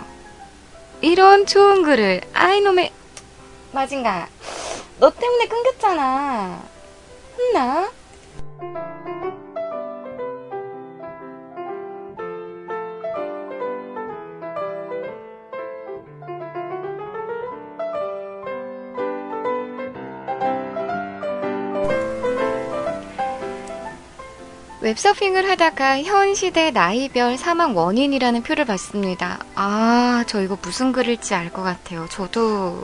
이런 1.01 1.45
좋은 1.45 1.83
글을 1.83 2.21
아이놈의 2.33 2.91
마징가 3.71 4.27
너 4.99 5.09
때문에 5.09 5.47
끊겼잖아. 5.47 6.61
혼나? 7.37 7.89
웹서핑을 24.81 25.49
하다가 25.49 26.03
현 26.03 26.35
시대 26.35 26.71
나이별 26.71 27.37
사망 27.37 27.75
원인이라는 27.75 28.43
표를 28.43 28.63
봤습니다. 28.65 29.39
아, 29.55 30.23
저 30.25 30.41
이거 30.41 30.57
무슨 30.61 30.93
글일지 30.93 31.33
알 31.35 31.49
것 31.51 31.63
같아요. 31.63 32.07
저도 32.09 32.81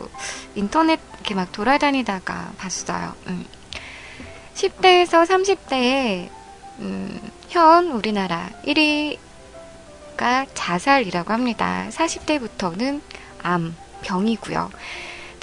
인터넷 0.55 0.99
이렇게 1.15 1.35
막 1.35 1.51
돌아다니다가 1.53 2.51
봤어요. 2.57 3.13
음. 3.27 3.45
10대에서 4.55 5.25
30대에 5.25 6.29
음, 6.79 7.31
현 7.47 7.87
우리나라 7.91 8.49
1위가 8.65 10.47
자살이라고 10.53 11.31
합니다. 11.31 11.87
40대부터는 11.91 13.01
암, 13.41 13.75
병이고요. 14.01 14.69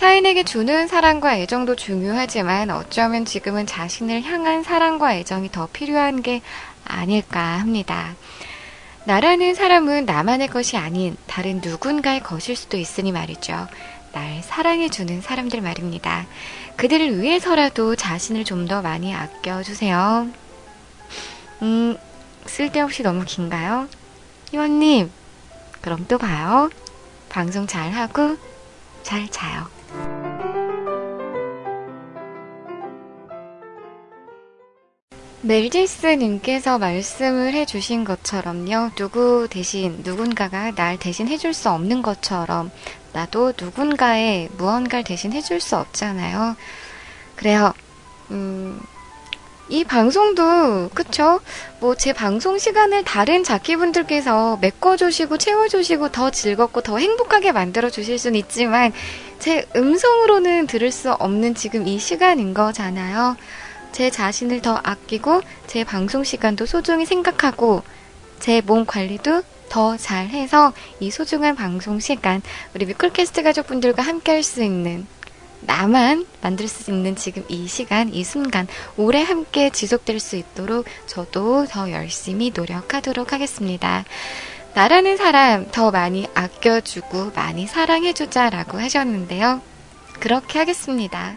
타인에게 0.02 0.42
주는 0.42 0.88
사랑과 0.88 1.36
애정도 1.36 1.76
중요하지만 1.76 2.70
어쩌면 2.70 3.24
지금은 3.24 3.66
자신을 3.66 4.24
향한 4.24 4.64
사랑과 4.64 5.14
애정이 5.14 5.52
더 5.52 5.68
필요한 5.72 6.22
게 6.22 6.42
아닐까 6.84 7.38
합니다. 7.60 8.16
나라는 9.04 9.54
사람은 9.54 10.04
나만의 10.04 10.48
것이 10.48 10.76
아닌 10.76 11.16
다른 11.28 11.60
누군가의 11.62 12.20
것일 12.20 12.56
수도 12.56 12.76
있으니 12.76 13.12
말이죠. 13.12 13.68
날 14.10 14.42
사랑해주는 14.42 15.22
사람들 15.22 15.60
말입니다. 15.60 16.26
그들을 16.76 17.20
위해서라도 17.22 17.94
자신을 17.94 18.42
좀 18.44 18.66
더 18.66 18.82
많이 18.82 19.14
아껴주세요. 19.14 20.26
음, 21.62 21.96
쓸데없이 22.46 23.04
너무 23.04 23.24
긴가요? 23.24 23.86
희원님, 24.50 25.12
그럼 25.80 26.06
또 26.08 26.18
봐요. 26.18 26.70
방송 27.28 27.68
잘하고 27.68 28.36
잘 29.04 29.28
자요. 29.28 29.81
멜지스님께서 35.42 36.78
말씀을 36.78 37.52
해주신 37.52 38.04
것처럼요, 38.04 38.90
누구 38.94 39.48
대신, 39.50 40.00
누군가가 40.04 40.70
날 40.70 40.98
대신 40.98 41.26
해줄 41.26 41.52
수 41.52 41.68
없는 41.68 42.00
것처럼, 42.00 42.70
나도 43.12 43.52
누군가의 43.60 44.50
무언가를 44.56 45.02
대신 45.04 45.32
해줄 45.32 45.60
수 45.60 45.76
없잖아요. 45.76 46.56
그래요. 47.34 47.74
음, 48.30 48.80
이 49.68 49.82
방송도, 49.82 50.90
그쵸? 50.94 51.40
뭐, 51.80 51.96
제 51.96 52.12
방송 52.12 52.56
시간을 52.56 53.02
다른 53.02 53.42
자키분들께서 53.42 54.58
메꿔주시고, 54.60 55.38
채워주시고, 55.38 56.12
더 56.12 56.30
즐겁고, 56.30 56.82
더 56.82 56.98
행복하게 56.98 57.50
만들어주실 57.50 58.16
수는 58.18 58.38
있지만, 58.38 58.92
제 59.40 59.66
음성으로는 59.74 60.68
들을 60.68 60.92
수 60.92 61.12
없는 61.12 61.56
지금 61.56 61.88
이 61.88 61.98
시간인 61.98 62.54
거잖아요. 62.54 63.36
제 63.92 64.10
자신을 64.10 64.62
더 64.62 64.80
아끼고 64.82 65.42
제 65.66 65.84
방송 65.84 66.24
시간도 66.24 66.66
소중히 66.66 67.06
생각하고 67.06 67.82
제 68.40 68.60
몸 68.60 68.84
관리도 68.86 69.42
더 69.68 69.96
잘해서 69.96 70.72
이 71.00 71.10
소중한 71.10 71.54
방송 71.54 72.00
시간 72.00 72.42
우리 72.74 72.84
뮤클캐스트 72.86 73.42
가족분들과 73.42 74.02
함께 74.02 74.32
할 74.32 74.42
수 74.42 74.62
있는 74.62 75.06
나만 75.60 76.26
만들 76.40 76.66
수 76.66 76.90
있는 76.90 77.14
지금 77.14 77.44
이 77.48 77.68
시간, 77.68 78.12
이 78.12 78.24
순간 78.24 78.66
오래 78.96 79.22
함께 79.22 79.70
지속될 79.70 80.18
수 80.18 80.36
있도록 80.36 80.86
저도 81.06 81.66
더 81.66 81.90
열심히 81.92 82.50
노력하도록 82.54 83.32
하겠습니다. 83.32 84.04
나라는 84.74 85.16
사람 85.16 85.68
더 85.70 85.90
많이 85.90 86.26
아껴주고 86.34 87.30
많이 87.34 87.66
사랑해주자라고 87.66 88.78
하셨는데요. 88.78 89.60
그렇게 90.18 90.58
하겠습니다. 90.58 91.36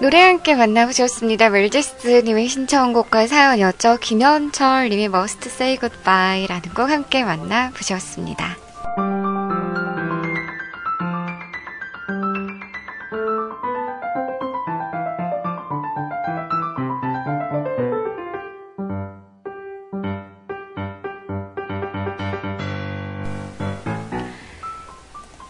노래 0.00 0.20
함께 0.20 0.54
만나보셨습니다. 0.54 1.50
멜제스님의 1.50 2.46
신청곡과 2.46 3.26
사연이었죠. 3.26 3.98
김현철님의 4.00 5.06
Must 5.06 5.48
Say 5.48 5.78
Goodbye라는 5.78 6.72
곡 6.72 6.88
함께 6.88 7.24
만나보셨습니다. 7.24 8.67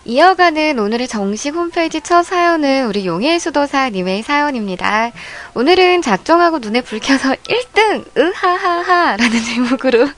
이어가는 0.09 0.79
오늘의 0.79 1.07
정식 1.07 1.55
홈페이지 1.55 2.01
첫 2.01 2.23
사연은 2.23 2.87
우리 2.87 3.05
용해수도사님의 3.05 4.23
사연입니다. 4.23 5.11
오늘은 5.53 6.01
작정하고 6.01 6.61
눈에 6.61 6.81
불 6.81 6.99
켜서 6.99 7.35
1등! 7.35 8.07
으하하하! 8.17 9.19
라는 9.19 9.45
제목으로 9.45 10.09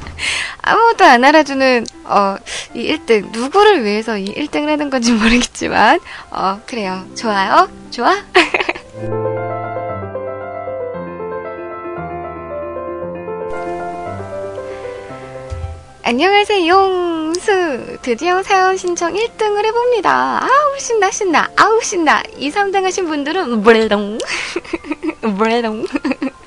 아무것도 0.64 1.04
안 1.04 1.24
알아주는, 1.24 1.86
어, 2.04 2.36
이 2.72 2.90
1등. 2.90 3.30
누구를 3.30 3.84
위해서 3.84 4.16
이 4.16 4.34
1등을 4.34 4.68
하는 4.68 4.88
건지 4.88 5.12
모르겠지만, 5.12 6.00
어, 6.30 6.62
그래요. 6.64 7.04
좋아요? 7.14 7.68
좋아? 7.90 8.16
안녕하세요, 16.08 16.66
용수. 16.68 17.98
드디어 18.00 18.42
사연 18.42 18.78
신청 18.78 19.12
1등을 19.12 19.66
해봅니다. 19.66 20.42
아우, 20.42 20.78
신나, 20.78 21.10
신나. 21.10 21.50
아우, 21.54 21.82
신나. 21.82 22.22
2, 22.38 22.50
3등 22.50 22.82
하신 22.84 23.08
분들은, 23.08 23.62
브레동. 23.62 24.16
브레동. 25.36 25.84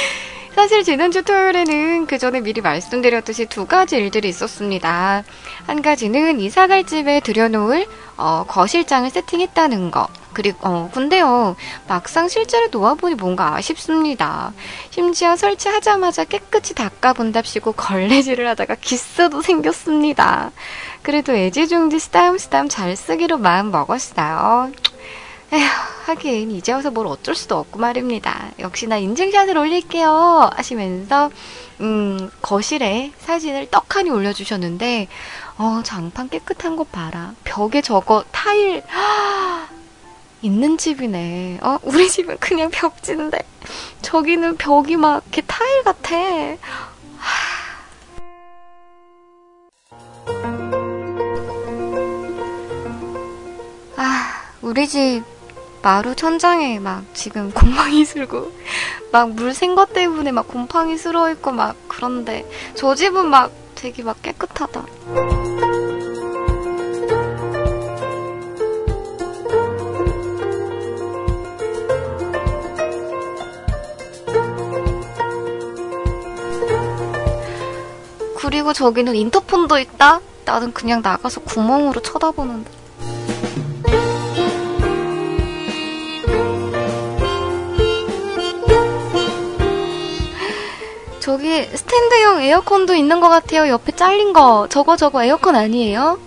사실 0.54 0.84
지난주 0.84 1.22
토요일에는 1.22 2.06
그 2.06 2.16
전에 2.16 2.40
미리 2.40 2.62
말씀드렸듯이 2.62 3.44
두 3.44 3.66
가지 3.66 3.96
일들이 3.96 4.30
있었습니다. 4.30 5.22
한 5.66 5.82
가지는 5.82 6.40
이사갈 6.40 6.84
집에 6.84 7.20
들여놓을 7.20 7.86
어, 8.16 8.46
거실장을 8.48 9.10
세팅했다는 9.10 9.90
거. 9.90 10.08
그리고 10.34 10.58
어, 10.62 10.90
근데요 10.92 11.56
막상 11.88 12.28
실제로 12.28 12.68
놓아보니 12.70 13.14
뭔가 13.14 13.54
아쉽습니다. 13.54 14.52
심지어 14.90 15.36
설치하자마자 15.36 16.24
깨끗이 16.24 16.74
닦아본답시고 16.74 17.72
걸레질을 17.72 18.46
하다가 18.48 18.74
기스도 18.76 19.40
생겼습니다. 19.40 20.50
그래도 21.02 21.32
애지중지 21.34 21.98
스담스담 21.98 22.68
잘 22.68 22.96
쓰기로 22.96 23.38
마음 23.38 23.70
먹었어요. 23.70 24.72
에휴, 25.52 25.64
하긴 26.06 26.50
이제 26.50 26.72
와서 26.72 26.90
뭘 26.90 27.06
어쩔 27.06 27.34
수도 27.34 27.56
없고 27.58 27.78
말입니다. 27.78 28.50
역시나 28.58 28.96
인증샷을 28.96 29.56
올릴게요 29.56 30.50
하시면서 30.56 31.30
음, 31.80 32.30
거실에 32.42 33.12
사진을 33.18 33.70
떡하니 33.70 34.10
올려주셨는데 34.10 35.08
어, 35.58 35.82
장판 35.84 36.28
깨끗한 36.28 36.76
거 36.76 36.84
봐라. 36.84 37.34
벽에 37.44 37.80
저거 37.82 38.24
타일 38.32 38.82
있는 40.44 40.76
집이네. 40.76 41.58
어, 41.62 41.78
우리 41.82 42.08
집은 42.10 42.36
그냥 42.38 42.70
벽지인데 42.70 43.38
저기는 44.02 44.56
벽이 44.58 44.96
막 44.96 45.22
이렇게 45.24 45.40
타일 45.42 45.82
같아. 45.84 46.14
아, 53.96 54.52
우리 54.62 54.88
집 54.88 55.22
마루 55.82 56.14
천장에 56.14 56.78
막 56.78 57.04
지금 57.14 57.50
곰팡이 57.52 58.04
슬고 58.04 58.52
막 59.12 59.28
물 59.30 59.52
샌 59.54 59.74
것 59.74 59.92
때문에 59.92 60.32
막 60.32 60.48
곰팡이 60.48 60.96
슬어 60.98 61.30
있고 61.32 61.52
막 61.52 61.76
그런데 61.88 62.44
저 62.74 62.94
집은 62.94 63.26
막 63.28 63.52
되게 63.74 64.02
막 64.02 64.20
깨끗하다. 64.22 65.53
그리고 78.44 78.74
저기는 78.74 79.16
인터폰도 79.16 79.78
있다? 79.78 80.20
나는 80.44 80.74
그냥 80.74 81.00
나가서 81.02 81.40
구멍으로 81.40 82.02
쳐다보는데. 82.02 82.70
저기 91.20 91.64
스탠드형 91.64 92.42
에어컨도 92.42 92.94
있는 92.94 93.20
것 93.20 93.30
같아요. 93.30 93.66
옆에 93.66 93.92
잘린 93.92 94.34
거. 94.34 94.66
저거 94.68 94.94
저거 94.94 95.24
에어컨 95.24 95.56
아니에요? 95.56 96.18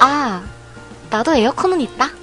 아, 0.00 0.42
나도 1.10 1.34
에어컨은 1.34 1.82
있다. 1.82 2.21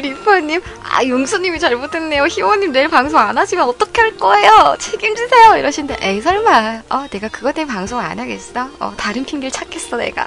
슈퍼님, 0.00 0.62
아, 0.82 1.04
용수님이 1.04 1.58
잘못했네요. 1.58 2.24
희원님 2.24 2.72
내일 2.72 2.88
방송 2.88 3.18
안 3.18 3.36
하시면 3.36 3.68
어떻게 3.68 4.00
할 4.00 4.16
거예요? 4.16 4.76
책임지세요. 4.78 5.56
이러신데, 5.56 5.98
에이, 6.00 6.20
설마. 6.20 6.82
어, 6.88 7.06
내가 7.10 7.28
그것 7.28 7.54
때문에 7.54 7.74
방송 7.74 7.98
안 7.98 8.18
하겠어? 8.18 8.68
어, 8.78 8.94
다른 8.96 9.24
핑계를 9.24 9.50
찾겠어, 9.50 9.96
내가. 9.98 10.26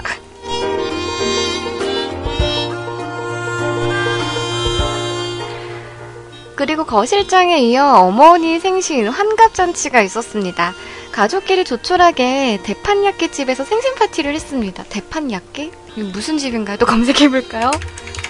그리고 6.56 6.86
거실장에 6.86 7.60
이어 7.60 7.86
어머니 7.86 8.60
생신 8.60 9.08
환갑잔치가 9.08 10.02
있었습니다. 10.02 10.74
가족끼리 11.16 11.64
조촐하게 11.64 12.60
대판야끼집에서 12.64 13.64
생신 13.64 13.96
파티를 13.96 14.36
했습니다. 14.36 14.84
대판야끼? 14.90 15.72
무슨 15.96 16.38
집인가요? 16.38 16.76
또 16.76 16.86
검색해볼까요? 16.86 17.72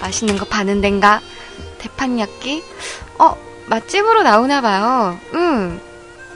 맛있는 0.00 0.36
거 0.38 0.44
파는 0.44 0.80
데인가? 0.80 1.20
대판야끼? 1.78 2.62
어, 3.18 3.36
맛집으로 3.66 4.22
나오나봐요. 4.22 5.18
응. 5.34 5.80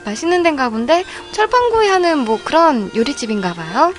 맛있는 0.03 0.43
데인가 0.43 0.69
본데? 0.69 1.05
철판구이 1.31 1.87
하는 1.87 2.17
뭐 2.25 2.37
그런 2.43 2.91
요리집인가 2.93 3.53
봐요. 3.53 3.93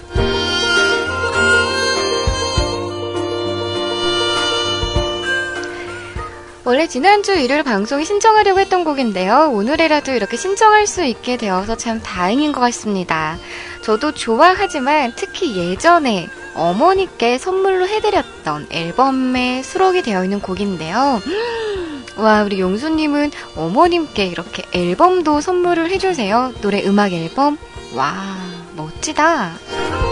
원래 6.64 6.86
지난주 6.86 7.34
일요일 7.34 7.64
방송에 7.64 8.04
신청하려고 8.04 8.60
했던 8.60 8.84
곡인데요. 8.84 9.50
오늘이라도 9.52 10.12
이렇게 10.12 10.36
신청할 10.36 10.86
수 10.86 11.02
있게 11.02 11.36
되어서 11.36 11.76
참 11.76 12.00
다행인 12.00 12.52
것 12.52 12.60
같습니다. 12.60 13.36
저도 13.82 14.12
좋아하지만 14.12 15.12
특히 15.16 15.56
예전에 15.56 16.28
어머니께 16.54 17.38
선물로 17.38 17.88
해드렸던 17.88 18.68
앨범에 18.70 19.62
수록이 19.64 20.02
되어 20.02 20.22
있는 20.22 20.38
곡인데요. 20.40 21.20
와, 22.16 22.42
우리 22.44 22.60
용수님은 22.60 23.32
어머님께 23.56 24.26
이렇게 24.26 24.62
앨범도 24.72 25.40
선물을 25.40 25.90
해주세요. 25.90 26.52
노래 26.60 26.84
음악 26.84 27.12
앨범? 27.12 27.58
와, 27.94 28.36
멋지다. 28.76 30.11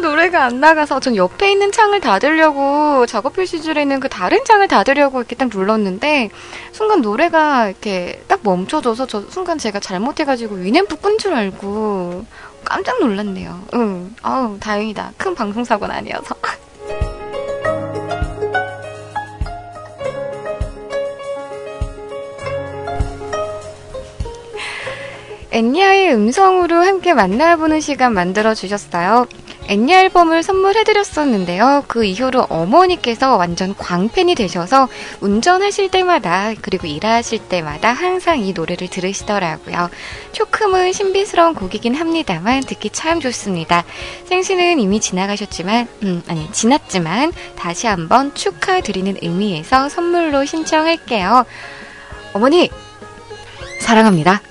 노래가 0.00 0.44
안 0.44 0.60
나가서 0.60 1.00
전 1.00 1.16
옆에 1.16 1.50
있는 1.52 1.72
창을 1.72 2.00
닫으려고 2.00 3.06
작업 3.06 3.34
표시줄에 3.34 3.82
있는 3.82 4.00
그 4.00 4.08
다른 4.08 4.44
창을 4.44 4.68
닫으려고 4.68 5.18
이렇게 5.18 5.36
딱 5.36 5.48
눌렀는데 5.52 6.30
순간 6.72 7.00
노래가 7.02 7.68
이렇게 7.68 8.22
딱 8.28 8.40
멈춰져서 8.42 9.06
저 9.06 9.22
순간 9.30 9.58
제가 9.58 9.80
잘못해가지고 9.80 10.56
위냄프 10.56 10.96
끈 10.96 11.18
줄 11.18 11.32
알고 11.34 12.24
깜짝 12.64 13.00
놀랐네요. 13.00 13.62
응, 13.74 14.14
아우 14.22 14.58
다행이다. 14.58 15.12
큰 15.16 15.34
방송 15.34 15.64
사고는 15.64 15.94
아니어서. 15.94 16.34
엔니아의 25.52 26.12
음성으로 26.14 26.76
함께 26.76 27.14
만나보는 27.14 27.80
시간 27.80 28.12
만들어 28.12 28.52
주셨어요. 28.54 29.26
앤니 29.68 29.92
앨범을 29.92 30.42
선물해드렸었는데요. 30.42 31.84
그 31.88 32.04
이후로 32.04 32.46
어머니께서 32.48 33.36
완전 33.36 33.74
광팬이 33.76 34.34
되셔서 34.34 34.88
운전하실 35.20 35.90
때마다 35.90 36.52
그리고 36.60 36.86
일하실 36.86 37.48
때마다 37.48 37.92
항상 37.92 38.40
이 38.40 38.52
노래를 38.52 38.88
들으시더라고요. 38.88 39.90
초큼은 40.32 40.92
신비스러운 40.92 41.54
곡이긴 41.54 41.94
합니다만 41.94 42.60
듣기 42.60 42.90
참 42.90 43.20
좋습니다. 43.20 43.84
생신은 44.26 44.78
이미 44.78 45.00
지나가셨지만, 45.00 45.88
음, 46.02 46.22
아니, 46.28 46.50
지났지만 46.52 47.32
다시 47.56 47.86
한번 47.86 48.34
축하드리는 48.34 49.16
의미에서 49.22 49.88
선물로 49.88 50.44
신청할게요. 50.44 51.44
어머니, 52.32 52.70
사랑합니다. 53.80 54.42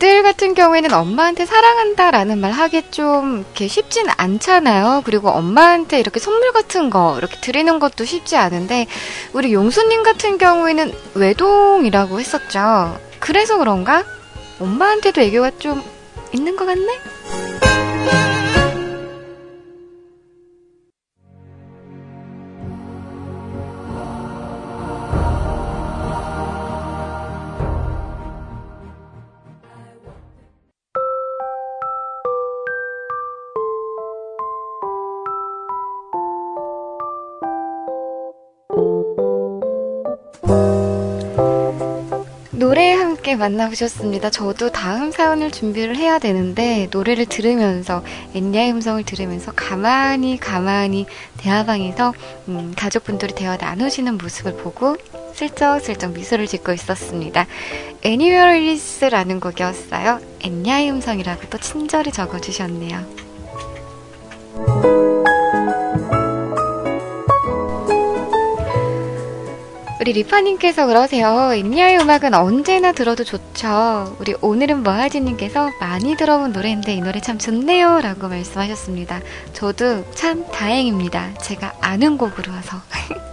아들 0.00 0.22
같은 0.22 0.54
경우에는 0.54 0.94
엄마한테 0.94 1.44
사랑한다라는 1.44 2.38
말 2.38 2.52
하기 2.52 2.90
좀 2.90 3.40
이렇게 3.40 3.68
쉽진 3.68 4.06
않잖아요. 4.08 5.02
그리고 5.04 5.28
엄마한테 5.28 6.00
이렇게 6.00 6.18
선물 6.18 6.52
같은 6.52 6.88
거 6.88 7.16
이렇게 7.18 7.36
드리는 7.38 7.78
것도 7.78 8.06
쉽지 8.06 8.38
않은데 8.38 8.86
우리 9.34 9.52
용수님 9.52 10.02
같은 10.02 10.38
경우에는 10.38 10.94
외동이라고 11.16 12.18
했었죠. 12.18 12.98
그래서 13.18 13.58
그런가? 13.58 14.02
엄마한테도 14.58 15.20
애교가 15.20 15.50
좀 15.58 15.82
있는 16.32 16.56
것 16.56 16.64
같네? 16.64 18.39
함께 43.30 43.36
만나보셨습니다. 43.36 44.30
저도 44.30 44.70
다음 44.72 45.12
사연을 45.12 45.52
준비를 45.52 45.96
해야 45.96 46.18
되는데 46.18 46.88
노래를 46.90 47.26
들으면서 47.26 48.02
엔야의 48.34 48.72
음성을 48.72 49.04
들으면서 49.04 49.52
가만히 49.54 50.36
가만히 50.36 51.06
대화방에서 51.36 52.12
음, 52.48 52.74
가족분들이 52.76 53.34
대화 53.34 53.56
나누시는 53.56 54.18
모습을 54.18 54.56
보고 54.56 54.96
슬쩍슬쩍 55.34 56.12
미소를 56.12 56.48
짓고 56.48 56.72
있었습니다. 56.72 57.46
Is라는 58.02 59.38
곡이었어요. 59.38 60.20
엔야의 60.40 60.90
음성이라고 60.90 61.50
또 61.50 61.58
친절히 61.58 62.10
적어주셨네요. 62.10 63.06
우리 70.00 70.14
리파님께서 70.14 70.86
그러세요. 70.86 71.52
인니아의 71.52 71.98
음악은 71.98 72.32
언제나 72.32 72.92
들어도 72.92 73.22
좋죠. 73.22 74.16
우리 74.18 74.34
오늘은 74.40 74.82
뭐하지님께서 74.82 75.72
많이 75.78 76.16
들어본 76.16 76.52
노래인데 76.52 76.94
이 76.94 77.02
노래 77.02 77.20
참 77.20 77.36
좋네요. 77.36 78.00
라고 78.00 78.28
말씀하셨습니다. 78.28 79.20
저도 79.52 80.10
참 80.12 80.46
다행입니다. 80.50 81.34
제가 81.34 81.74
아는 81.82 82.16
곡으로 82.16 82.50
와서. 82.50 82.80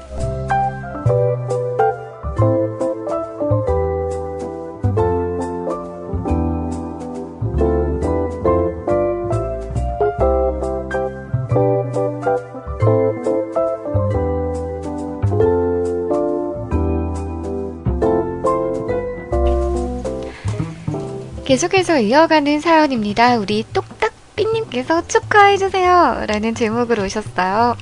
계속해서 21.48 22.02
이어가는 22.02 22.60
사연입니다. 22.60 23.38
우리 23.38 23.64
똑딱 23.72 24.12
삐님께서 24.36 25.08
축하해주세요. 25.08 26.26
라는 26.28 26.54
제목으로 26.54 27.06
오셨어요. 27.06 27.78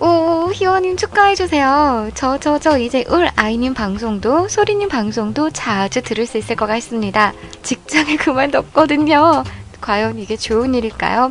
오, 0.00 0.50
희원님 0.52 0.96
축하해주세요. 0.96 2.10
저, 2.14 2.36
저, 2.38 2.58
저 2.58 2.76
이제 2.76 3.04
울 3.08 3.28
아이님 3.36 3.74
방송도, 3.74 4.48
소리님 4.48 4.88
방송도 4.88 5.50
자주 5.50 6.02
들을 6.02 6.26
수 6.26 6.36
있을 6.36 6.56
것 6.56 6.66
같습니다. 6.66 7.32
직장에 7.62 8.16
그만뒀거든요. 8.18 9.44
과연 9.80 10.18
이게 10.18 10.36
좋은 10.36 10.74
일일까요? 10.74 11.30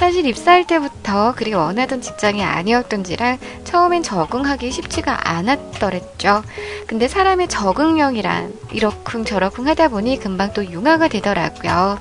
사실 0.00 0.24
입사할 0.24 0.66
때부터 0.66 1.34
그리 1.36 1.52
원하던 1.52 2.00
직장이 2.00 2.42
아니었던지라 2.42 3.36
처음엔 3.64 4.02
적응하기 4.02 4.70
쉽지가 4.70 5.28
않았더랬죠. 5.28 6.42
근데 6.86 7.06
사람의 7.06 7.48
적응력이란 7.48 8.54
이러쿵 8.72 9.26
저러쿵 9.26 9.68
하다 9.68 9.88
보니 9.88 10.18
금방 10.18 10.54
또 10.54 10.64
융화가 10.64 11.08
되더라고요. 11.08 11.98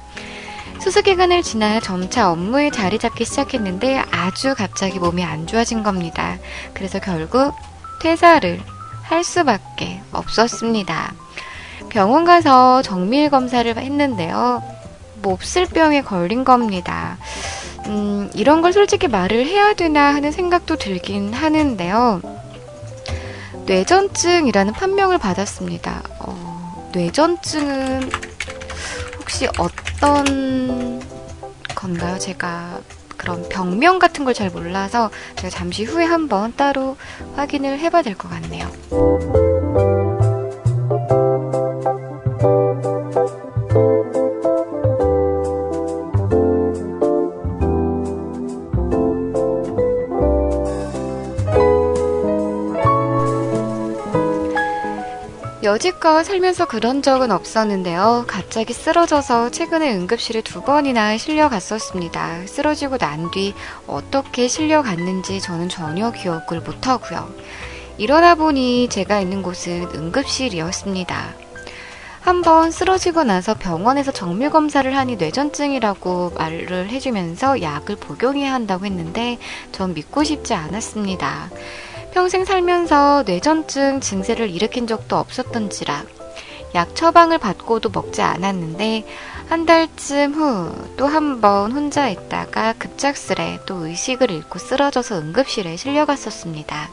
수습 0.79 1.03
기간을 1.03 1.43
지나 1.43 1.81
점차 1.81 2.31
업무에 2.31 2.69
자리 2.71 2.99
잡기 2.99 3.25
시작했는데 3.25 4.01
아주 4.11 4.55
갑자기 4.55 4.97
몸이 4.97 5.25
안 5.25 5.45
좋아진 5.45 5.83
겁니다. 5.83 6.37
그래서 6.73 6.99
결국 6.99 7.53
퇴사를 8.01 8.61
할 9.03 9.23
수밖에 9.25 10.01
없었습니다. 10.13 11.13
병원 11.89 12.23
가서 12.23 12.81
정밀 12.81 13.29
검사를 13.29 13.75
했는데요. 13.77 14.63
몹쓸병에 15.21 16.03
걸린 16.03 16.45
겁니다. 16.45 17.17
음, 17.89 18.29
이런 18.35 18.61
걸 18.61 18.71
솔직히 18.71 19.07
말을 19.07 19.45
해야 19.45 19.73
되나 19.73 20.13
하는 20.13 20.31
생각도 20.31 20.75
들긴 20.77 21.33
하는데요. 21.33 22.21
뇌전증이라는 23.65 24.73
판명을 24.73 25.17
받았습니다. 25.17 26.01
어, 26.19 26.89
뇌전증은 26.93 28.09
혹시 29.19 29.47
어떤 29.57 31.01
건가요? 31.75 32.17
제가 32.19 32.79
그런 33.17 33.47
병명 33.49 33.99
같은 33.99 34.23
걸 34.25 34.33
잘 34.33 34.49
몰라서 34.49 35.09
제가 35.35 35.49
잠시 35.49 35.83
후에 35.83 36.05
한번 36.05 36.53
따로 36.55 36.95
확인을 37.35 37.79
해봐야 37.79 38.01
될 38.01 38.15
것 38.15 38.29
같네요. 38.29 38.69
여지껏 55.69 56.25
살면서 56.25 56.65
그런 56.65 57.03
적은 57.03 57.29
없었는데요. 57.29 58.25
갑자기 58.27 58.73
쓰러져서 58.73 59.51
최근에 59.51 59.93
응급실에 59.97 60.41
두 60.41 60.63
번이나 60.63 61.15
실려갔었습니다. 61.15 62.47
쓰러지고 62.47 62.97
난 62.97 63.29
뒤 63.29 63.53
어떻게 63.85 64.47
실려갔는지 64.47 65.39
저는 65.39 65.69
전혀 65.69 66.11
기억을 66.11 66.61
못하고요. 66.65 67.29
일어나 67.99 68.33
보니 68.33 68.89
제가 68.89 69.19
있는 69.19 69.43
곳은 69.43 69.89
응급실이었습니다. 69.93 71.35
한번 72.21 72.71
쓰러지고 72.71 73.23
나서 73.23 73.53
병원에서 73.53 74.11
정밀 74.11 74.49
검사를 74.49 74.97
하니 74.97 75.17
뇌전증이라고 75.17 76.31
말을 76.35 76.89
해주면서 76.89 77.61
약을 77.61 77.97
복용해야 77.97 78.51
한다고 78.53 78.87
했는데 78.87 79.37
전 79.71 79.93
믿고 79.93 80.23
싶지 80.23 80.55
않았습니다. 80.55 81.51
평생 82.13 82.45
살면서 82.45 83.23
뇌전증 83.25 83.99
증세를 84.01 84.49
일으킨 84.49 84.87
적도 84.87 85.17
없었던지라 85.17 86.03
약 86.75 86.95
처방을 86.95 87.37
받고도 87.39 87.89
먹지 87.89 88.21
않았는데 88.21 89.05
한 89.49 89.65
달쯤 89.65 90.33
후 90.33 90.95
또 90.97 91.07
한 91.07 91.41
번 91.41 91.71
혼자 91.71 92.09
있다가 92.09 92.73
급작스레 92.73 93.61
또 93.65 93.87
의식을 93.87 94.29
잃고 94.31 94.59
쓰러져서 94.59 95.19
응급실에 95.19 95.77
실려갔었습니다. 95.77 96.89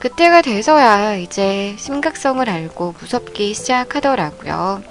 그때가 0.00 0.42
돼서야 0.42 1.14
이제 1.16 1.74
심각성을 1.78 2.48
알고 2.48 2.94
무섭기 3.00 3.54
시작하더라고요. 3.54 4.82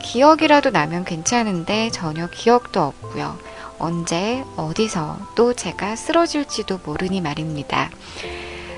기억이라도 0.00 0.70
나면 0.70 1.04
괜찮은데 1.04 1.90
전혀 1.90 2.28
기억도 2.28 2.80
없고요. 2.82 3.38
언제, 3.78 4.44
어디서 4.56 5.18
또 5.34 5.52
제가 5.54 5.96
쓰러질지도 5.96 6.80
모르니 6.84 7.20
말입니다. 7.20 7.90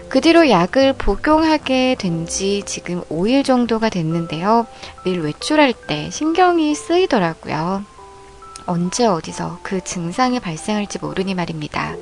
그 0.09 0.21
뒤로 0.21 0.49
약을 0.49 0.95
복용하게 0.95 1.97
된 1.99 2.27
지 2.27 2.63
지금 2.67 3.03
5일 3.05 3.45
정도가 3.45 3.89
됐는데요. 3.89 4.67
늘 5.05 5.23
외출할 5.23 5.75
때 5.87 6.09
신경이 6.11 6.75
쓰이더라고요. 6.75 7.85
언제 8.67 9.07
어디서 9.07 9.59
그 9.63 9.83
증상이 9.83 10.41
발생할지 10.41 10.99
모르니 11.01 11.35
말입니다. 11.35 11.97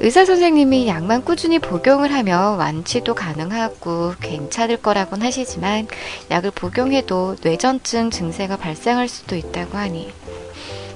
의사 0.00 0.24
선생님이 0.24 0.88
약만 0.88 1.24
꾸준히 1.24 1.58
복용을 1.60 2.12
하며 2.12 2.56
완치도 2.58 3.14
가능하고 3.14 4.14
괜찮을 4.20 4.78
거라곤 4.78 5.22
하시지만 5.22 5.86
약을 6.30 6.50
복용해도 6.50 7.36
뇌전증 7.40 8.10
증세가 8.10 8.56
발생할 8.56 9.08
수도 9.08 9.36
있다고 9.36 9.78
하니 9.78 10.12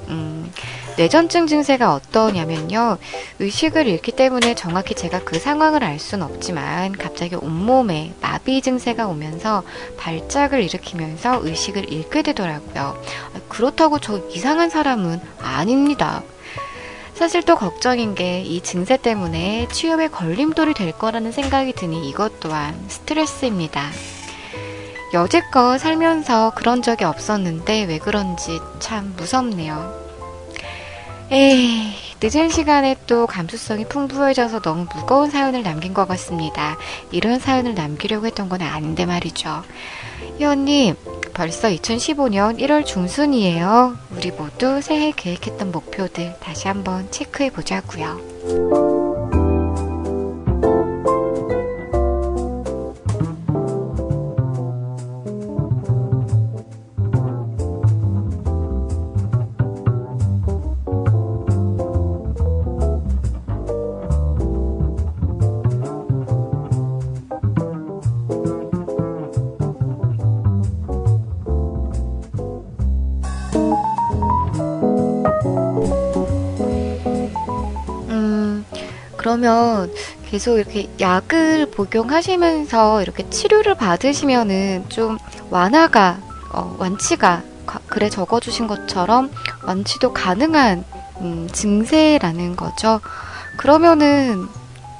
음, 0.08 0.50
뇌전증 0.96 1.46
증세가 1.46 1.94
어떠냐면요. 1.94 2.96
의식을 3.38 3.86
잃기 3.86 4.12
때문에 4.12 4.54
정확히 4.54 4.94
제가 4.94 5.20
그 5.24 5.38
상황을 5.38 5.84
알 5.84 5.98
수는 5.98 6.24
없지만 6.24 6.92
갑자기 6.92 7.34
온몸에 7.34 8.14
마비 8.22 8.62
증세가 8.62 9.06
오면서 9.06 9.62
발작을 9.98 10.62
일으키면서 10.62 11.40
의식을 11.42 11.92
잃게 11.92 12.22
되더라고요. 12.22 12.96
그렇다고 13.48 13.98
저 13.98 14.18
이상한 14.30 14.70
사람은 14.70 15.20
아닙니다. 15.40 16.22
사실 17.14 17.42
또 17.42 17.56
걱정인 17.56 18.14
게 18.14 18.42
이 18.42 18.60
증세 18.62 18.96
때문에 18.96 19.68
취업에 19.72 20.08
걸림돌이 20.08 20.74
될 20.74 20.92
거라는 20.92 21.32
생각이 21.32 21.72
드니 21.74 22.08
이것 22.08 22.40
또한 22.40 22.74
스트레스입니다. 22.88 23.90
여지껏 25.12 25.78
살면서 25.78 26.52
그런 26.54 26.82
적이 26.82 27.04
없었는데 27.04 27.84
왜 27.84 27.98
그런지 27.98 28.60
참 28.80 29.14
무섭네요. 29.16 30.05
에이, 31.30 31.92
늦은 32.22 32.50
시간에 32.50 32.96
또 33.06 33.26
감수성이 33.26 33.84
풍부해져서 33.84 34.60
너무 34.60 34.86
무거운 34.94 35.28
사연을 35.30 35.64
남긴 35.64 35.92
것 35.92 36.06
같습니다. 36.06 36.78
이런 37.10 37.40
사연을 37.40 37.74
남기려고 37.74 38.26
했던 38.26 38.48
건 38.48 38.62
아닌데 38.62 39.06
말이죠. 39.06 39.62
희원님, 40.38 40.94
벌써 41.34 41.68
2015년 41.68 42.60
1월 42.60 42.86
중순이에요. 42.86 43.96
우리 44.10 44.30
모두 44.30 44.80
새해 44.80 45.12
계획했던 45.14 45.72
목표들 45.72 46.36
다시 46.40 46.68
한번 46.68 47.10
체크해 47.10 47.50
보자고요. 47.50 48.85
계속 80.36 80.58
이렇게 80.58 80.86
약을 81.00 81.70
복용하시면서 81.70 83.00
이렇게 83.00 83.26
치료를 83.30 83.74
받으시면은 83.74 84.84
좀 84.90 85.16
완화가, 85.48 86.18
어, 86.52 86.76
완치가, 86.78 87.42
그래 87.86 88.10
적어주신 88.10 88.66
것처럼 88.66 89.30
완치도 89.64 90.12
가능한 90.12 90.84
음, 91.22 91.48
증세라는 91.50 92.54
거죠. 92.54 93.00
그러면은 93.56 94.46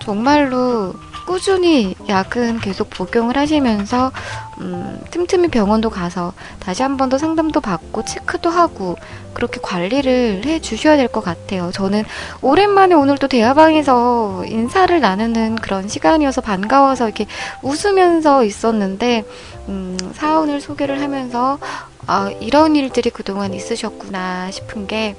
정말로 0.01 0.95
꾸준히 1.27 1.95
약은 2.09 2.61
계속 2.61 2.89
복용을 2.89 3.37
하시면서 3.37 4.13
음, 4.61 4.99
틈틈이 5.11 5.49
병원도 5.49 5.91
가서 5.91 6.33
다시 6.61 6.83
한 6.83 6.97
번 6.97 7.11
더 7.11 7.19
상담도 7.19 7.61
받고 7.61 7.86
체크도 8.05 8.51
하고 8.51 8.97
그렇게 9.35 9.61
관리를 9.63 10.43
해 10.47 10.61
주셔야 10.61 10.97
될 10.97 11.09
것 11.09 11.23
같아요. 11.23 11.71
저는 11.73 12.05
오랜만에 12.43 12.95
오늘 12.95 13.17
또 13.19 13.29
대화방에서 13.29 14.45
인사를 14.47 14.99
나누는 15.01 15.57
그런 15.57 15.89
시간이어서 15.89 16.41
반가워서 16.41 17.07
이렇게 17.07 17.27
웃으면서 17.63 18.45
있었는데 18.45 19.25
음, 19.69 19.97
사연을 20.15 20.61
소개를 20.61 21.01
하면서 21.03 21.59
아, 22.07 22.31
이런 22.41 22.77
일들이 22.77 23.11
그동안 23.11 23.53
있으셨구나 23.55 24.51
싶은 24.51 24.87
게 24.87 25.17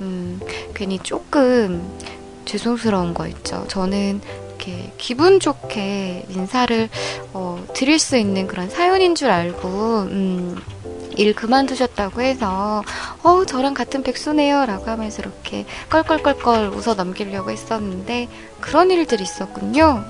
음, 0.00 0.40
괜히 0.74 0.98
조금 0.98 1.82
죄송스러운 2.46 3.14
거 3.14 3.26
있죠. 3.28 3.64
저는 3.68 4.20
이렇게 4.48 4.92
기분 4.98 5.38
좋게 5.40 6.26
인사를 6.28 6.88
어, 7.32 7.64
드릴 7.74 7.98
수 7.98 8.16
있는 8.16 8.46
그런 8.46 8.68
사연인 8.68 9.14
줄 9.14 9.30
알고 9.30 9.68
음, 10.10 10.56
일 11.20 11.34
그만두셨다고 11.34 12.22
해서 12.22 12.82
어 13.22 13.44
저랑 13.44 13.74
같은 13.74 14.02
백수네요 14.02 14.64
라고 14.64 14.86
하면서 14.86 15.20
이렇게 15.20 15.66
껄껄껄껄 15.90 16.68
웃어 16.74 16.94
넘기려고 16.94 17.50
했었는데 17.50 18.28
그런 18.60 18.90
일들이 18.90 19.22
있었군요. 19.22 20.02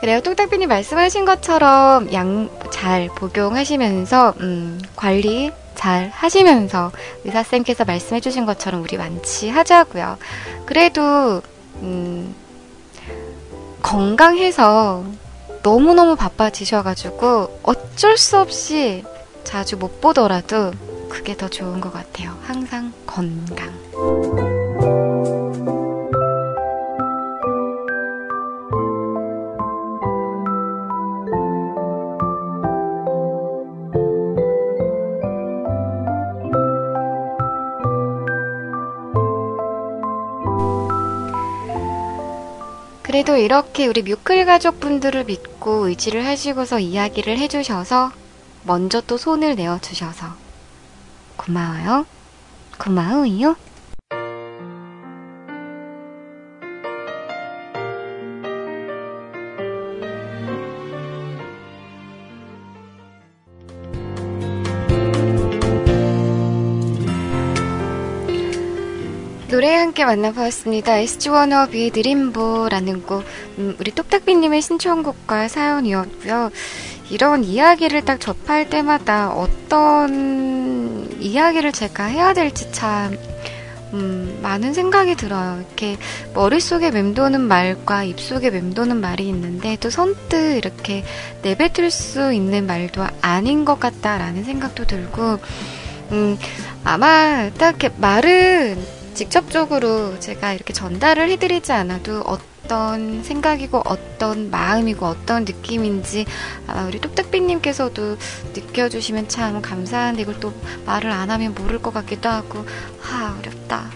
그래요. 0.00 0.20
뚱딱비님 0.20 0.68
말씀하신 0.68 1.26
것처럼 1.26 2.12
양 2.12 2.62
잘 2.82 3.08
복용하시면서 3.14 4.34
음, 4.40 4.80
관리 4.96 5.52
잘 5.82 6.10
하시면서 6.14 6.92
의사쌤께서 7.24 7.84
말씀해 7.84 8.20
주신 8.20 8.46
것처럼 8.46 8.82
우리 8.82 8.96
완치하자고요. 8.96 10.16
그래도 10.64 11.42
음, 11.80 12.36
건강해서 13.82 15.04
너무너무 15.64 16.14
바빠지셔가지고 16.14 17.58
어쩔 17.64 18.16
수 18.16 18.38
없이 18.38 19.02
자주 19.42 19.76
못 19.76 20.00
보더라도 20.00 20.70
그게 21.08 21.36
더 21.36 21.48
좋은 21.48 21.80
것 21.80 21.92
같아요. 21.92 22.38
항상 22.44 22.92
건강. 23.04 24.51
그래도 43.12 43.36
이렇게 43.36 43.86
우리 43.86 44.00
뮤클 44.00 44.46
가족분들을 44.46 45.24
믿고 45.24 45.86
의지를 45.86 46.24
하시고서 46.24 46.78
이야기를 46.78 47.36
해주셔서 47.36 48.10
먼저 48.62 49.02
또 49.02 49.18
손을 49.18 49.54
내어주셔서 49.54 50.28
고마워요. 51.36 52.06
고마워요. 52.78 53.56
함께 70.02 70.04
만나보았습니다. 70.04 70.96
SG 70.96 71.28
워너비의 71.28 71.92
느림보라는 71.94 73.02
곡, 73.02 73.24
음, 73.58 73.76
우리 73.78 73.92
똑딱비님의 73.92 74.60
신청곡과 74.60 75.48
사연이었고요. 75.48 76.50
이런 77.10 77.44
이야기를 77.44 78.04
딱 78.04 78.18
접할 78.18 78.68
때마다 78.68 79.30
어떤 79.30 81.08
이야기를 81.20 81.72
제가 81.72 82.04
해야 82.04 82.32
될지 82.32 82.72
참, 82.72 83.16
음, 83.92 84.40
많은 84.42 84.74
생각이 84.74 85.14
들어요. 85.14 85.58
이렇게 85.60 85.96
머릿속에 86.34 86.90
맴도는 86.90 87.40
말과 87.40 88.02
입속에 88.02 88.50
맴도는 88.50 89.00
말이 89.00 89.28
있는데 89.28 89.76
또 89.80 89.88
선뜻 89.90 90.56
이렇게 90.56 91.04
내뱉을 91.42 91.90
수 91.90 92.32
있는 92.32 92.66
말도 92.66 93.06
아닌 93.20 93.64
것 93.64 93.78
같다라는 93.78 94.42
생각도 94.44 94.84
들고, 94.84 95.38
음, 96.10 96.38
아마 96.82 97.50
딱 97.56 97.76
이렇게 97.80 97.90
말은 97.98 99.01
직접적으로 99.14 100.18
제가 100.18 100.52
이렇게 100.52 100.72
전달을 100.72 101.30
해드리지 101.30 101.72
않아도 101.72 102.22
어떤 102.22 103.22
생각이고 103.22 103.82
어떤 103.84 104.50
마음이고 104.50 105.04
어떤 105.06 105.44
느낌인지 105.44 106.24
아, 106.66 106.86
우리 106.88 107.00
뚝딱비님께서도 107.00 108.16
느껴주시면 108.54 109.28
참 109.28 109.60
감사한데 109.60 110.22
이걸 110.22 110.40
또 110.40 110.52
말을 110.86 111.10
안 111.10 111.30
하면 111.30 111.54
모를 111.54 111.80
것 111.80 111.92
같기도 111.92 112.28
하고 112.28 112.64
아 113.02 113.36
어렵다. 113.38 113.90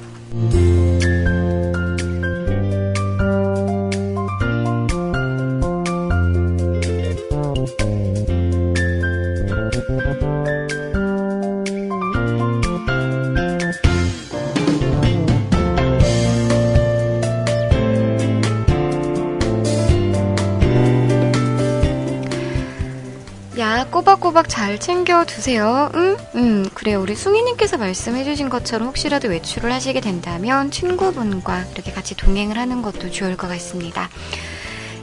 꼬박꼬박 24.26 24.48
잘 24.48 24.78
챙겨 24.78 25.24
두세요. 25.24 25.90
응? 25.94 26.16
응, 26.34 26.64
그래요. 26.74 27.00
우리 27.00 27.14
숭이님께서 27.14 27.76
말씀해주신 27.76 28.48
것처럼 28.48 28.88
혹시라도 28.88 29.28
외출을 29.28 29.72
하시게 29.72 30.00
된다면 30.00 30.70
친구분과 30.70 31.64
이렇게 31.74 31.92
같이 31.92 32.16
동행을 32.16 32.58
하는 32.58 32.82
것도 32.82 33.10
좋을 33.10 33.36
것 33.36 33.46
같습니다. 33.48 34.08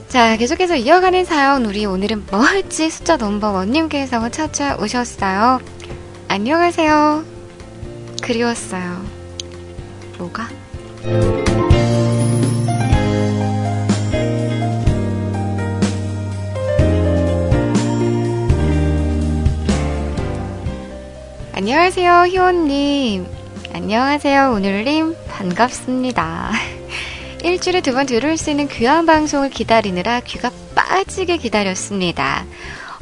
자, 0.07 0.35
계속해서 0.35 0.75
이어가는 0.75 1.25
사연, 1.25 1.65
우리 1.65 1.85
오늘은 1.85 2.25
뭐 2.29 2.39
할지 2.41 2.89
숫자 2.89 3.17
넘버 3.17 3.51
원님께서 3.51 4.29
찾아오셨어요. 4.29 5.61
안녕하세요. 6.27 7.23
그리웠어요. 8.21 9.05
뭐가? 10.17 10.49
안녕하세요, 21.63 22.25
희원님. 22.27 23.25
안녕하세요, 23.71 24.51
오늘님. 24.51 25.15
반갑습니다. 25.29 26.51
일주일에 27.41 27.79
두 27.79 27.93
번 27.93 28.05
들을 28.05 28.35
수 28.35 28.49
있는 28.49 28.67
귀한 28.67 29.05
방송을 29.05 29.49
기다리느라 29.49 30.19
귀가 30.19 30.51
빠지게 30.75 31.37
기다렸습니다. 31.37 32.43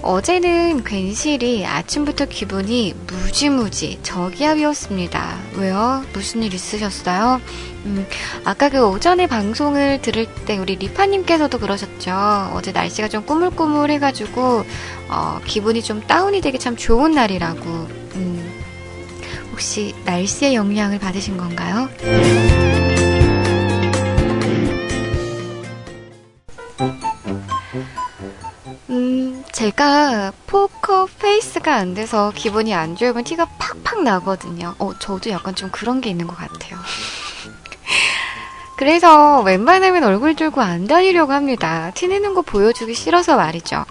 어제는 0.03 0.83
괜시리 0.83 1.65
아침부터 1.65 2.25
기분이 2.25 2.93
무지무지 3.07 3.97
저기압이었습니다. 4.03 5.39
왜요? 5.55 6.03
무슨 6.13 6.43
일 6.43 6.53
있으셨어요? 6.53 7.41
음, 7.85 8.05
아까 8.45 8.69
그 8.69 8.87
오전에 8.87 9.25
방송을 9.25 10.03
들을 10.03 10.27
때 10.45 10.59
우리 10.59 10.75
리파님께서도 10.75 11.57
그러셨죠. 11.57 12.51
어제 12.53 12.71
날씨가 12.71 13.07
좀 13.07 13.25
꾸물꾸물해가지고 13.25 14.63
어, 15.09 15.41
기분이 15.45 15.81
좀 15.81 16.01
다운이 16.05 16.41
되기 16.41 16.59
참 16.59 16.75
좋은 16.75 17.13
날이라고 17.13 18.00
혹시 19.51 19.93
날씨의 20.05 20.55
영향을 20.55 20.99
받으신 20.99 21.37
건가요? 21.37 21.89
음, 28.89 29.43
제가 29.51 30.31
포커 30.47 31.07
페이스가 31.19 31.75
안 31.75 31.93
돼서 31.93 32.31
기분이 32.35 32.73
안 32.73 32.95
좋으면 32.95 33.23
티가 33.23 33.45
팍팍 33.57 34.03
나거든요. 34.03 34.75
어, 34.79 34.97
저도 34.99 35.29
약간 35.29 35.55
좀 35.55 35.69
그런 35.71 36.01
게 36.01 36.09
있는 36.09 36.27
것 36.27 36.35
같아요. 36.35 36.77
그래서 38.77 39.41
웬만하면 39.41 40.03
얼굴 40.03 40.35
들고 40.35 40.59
안 40.61 40.87
다니려고 40.87 41.33
합니다. 41.33 41.91
티내는 41.93 42.33
거 42.33 42.41
보여주기 42.41 42.95
싫어서 42.95 43.37
말이죠. 43.37 43.85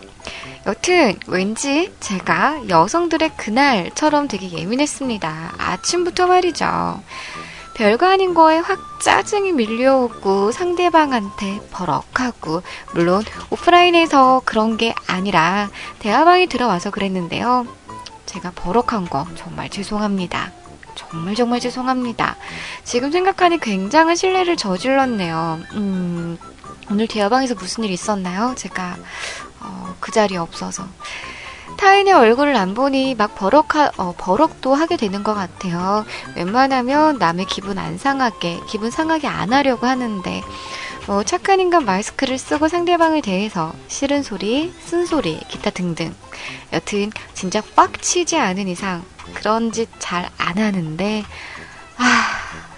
여튼 0.66 1.18
왠지 1.26 1.92
제가 2.00 2.68
여성들의 2.68 3.36
그날처럼 3.36 4.28
되게 4.28 4.50
예민했습니다. 4.52 5.54
아침부터 5.58 6.26
말이죠. 6.26 7.02
별거 7.74 8.06
아닌 8.06 8.34
거에 8.34 8.58
확 8.58 9.00
짜증이 9.02 9.52
밀려오고 9.52 10.52
상대방한테 10.52 11.60
버럭하고 11.70 12.62
물론 12.92 13.24
오프라인에서 13.48 14.42
그런 14.44 14.76
게 14.76 14.94
아니라 15.06 15.70
대화방에 15.98 16.46
들어와서 16.46 16.90
그랬는데요. 16.90 17.66
제가 18.26 18.52
버럭한 18.54 19.08
거 19.08 19.26
정말 19.34 19.70
죄송합니다. 19.70 20.52
정말 20.94 21.34
정말 21.34 21.60
죄송합니다. 21.60 22.36
지금 22.84 23.10
생각하니 23.10 23.58
굉장한 23.60 24.14
신뢰를 24.14 24.58
저질렀네요. 24.58 25.60
음, 25.72 26.38
오늘 26.90 27.06
대화방에서 27.06 27.54
무슨 27.54 27.84
일 27.84 27.92
있었나요? 27.92 28.54
제가 28.56 28.96
어, 29.60 29.94
그 30.00 30.12
자리에 30.12 30.38
없어서. 30.38 30.84
타인의 31.78 32.12
얼굴을 32.12 32.56
안 32.56 32.74
보니 32.74 33.14
막 33.14 33.34
버럭하, 33.34 33.90
어, 33.96 34.14
버럭도 34.18 34.74
하게 34.74 34.96
되는 34.96 35.22
것 35.22 35.34
같아요. 35.34 36.04
웬만하면 36.36 37.18
남의 37.18 37.46
기분 37.46 37.78
안 37.78 37.96
상하게, 37.96 38.60
기분 38.68 38.90
상하게 38.90 39.28
안 39.28 39.52
하려고 39.52 39.86
하는데, 39.86 40.42
뭐 41.06 41.22
착한 41.24 41.58
인간 41.60 41.84
마스크를 41.86 42.36
쓰고 42.38 42.68
상대방을 42.68 43.22
대해서 43.22 43.72
싫은 43.88 44.22
소리, 44.22 44.72
쓴소리, 44.84 45.40
기타 45.48 45.70
등등. 45.70 46.14
여튼 46.72 47.10
진짜 47.34 47.62
빡치지 47.74 48.36
않은 48.36 48.68
이상 48.68 49.02
그런 49.34 49.72
짓 49.72 49.88
잘 49.98 50.28
안 50.38 50.58
하는데, 50.58 51.24
아, 51.96 52.04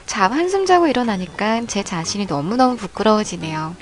잠 0.07 0.33
한숨 0.33 0.67
자고 0.67 0.87
일어나니까 0.87 1.63
제 1.67 1.83
자신이 1.83 2.27
너무너무 2.27 2.77
부끄러워지네요. 2.77 3.75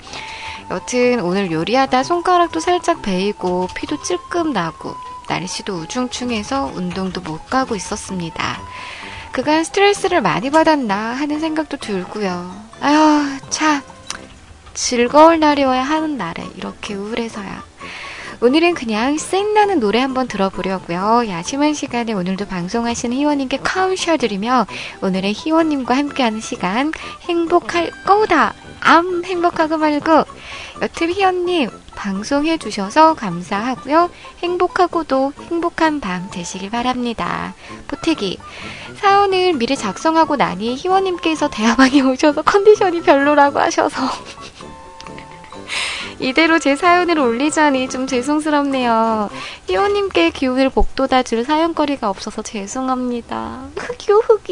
여튼 0.71 1.19
오늘 1.19 1.51
요리하다 1.51 2.03
손가락도 2.03 2.61
살짝 2.61 3.01
베이고 3.01 3.67
피도 3.75 4.01
찔끔 4.03 4.53
나고 4.53 4.95
날씨도 5.27 5.73
우중충해서 5.73 6.71
운동도 6.73 7.19
못 7.19 7.45
가고 7.49 7.75
있었습니다. 7.75 8.57
그간 9.33 9.65
스트레스를 9.65 10.21
많이 10.21 10.49
받았나 10.49 10.95
하는 10.95 11.41
생각도 11.41 11.75
들고요. 11.75 12.55
아휴, 12.79 13.37
참. 13.49 13.81
즐거울 14.73 15.41
날이어야 15.41 15.83
하는 15.83 16.17
날에 16.17 16.47
이렇게 16.55 16.93
우울해서야. 16.93 17.63
오늘은 18.39 18.73
그냥 18.73 19.17
쌩나는 19.17 19.81
노래 19.81 19.99
한번 19.99 20.29
들어보려고요. 20.29 21.25
야심한 21.27 21.73
시간에 21.73 22.13
오늘도 22.13 22.47
방송하시는 22.47 23.15
희원님께 23.15 23.57
카운셔 23.57 24.15
드리며 24.15 24.65
오늘의 25.01 25.33
희원님과 25.33 25.95
함께하는 25.95 26.39
시간 26.39 26.93
행복할 27.23 27.91
거다. 28.05 28.53
암 28.81 29.23
행복하고 29.23 29.77
말고 29.77 30.25
희연님 30.99 31.69
방송해 31.95 32.57
주셔서 32.57 33.13
감사하고요. 33.13 34.09
행복하고도 34.39 35.33
행복한 35.49 35.99
밤 35.99 36.29
되시길 36.31 36.71
바랍니다. 36.71 37.53
포태기 37.87 38.39
사연을 38.95 39.53
미리 39.53 39.77
작성하고 39.77 40.35
나니 40.35 40.75
희원님께서 40.75 41.49
대화방에 41.49 42.01
오셔서 42.09 42.41
컨디션이 42.41 43.01
별로라고 43.01 43.59
하셔서 43.59 44.01
이대로 46.19 46.59
제 46.59 46.75
사연을 46.75 47.19
올리자니 47.19 47.89
좀 47.89 48.07
죄송스럽네요. 48.07 49.29
희원님께 49.67 50.31
기운을 50.31 50.69
복돋아 50.69 51.23
줄 51.23 51.43
사연거리가 51.43 52.09
없어서 52.09 52.41
죄송합니다. 52.41 53.69
흑유 53.77 54.21
흑 54.25 54.49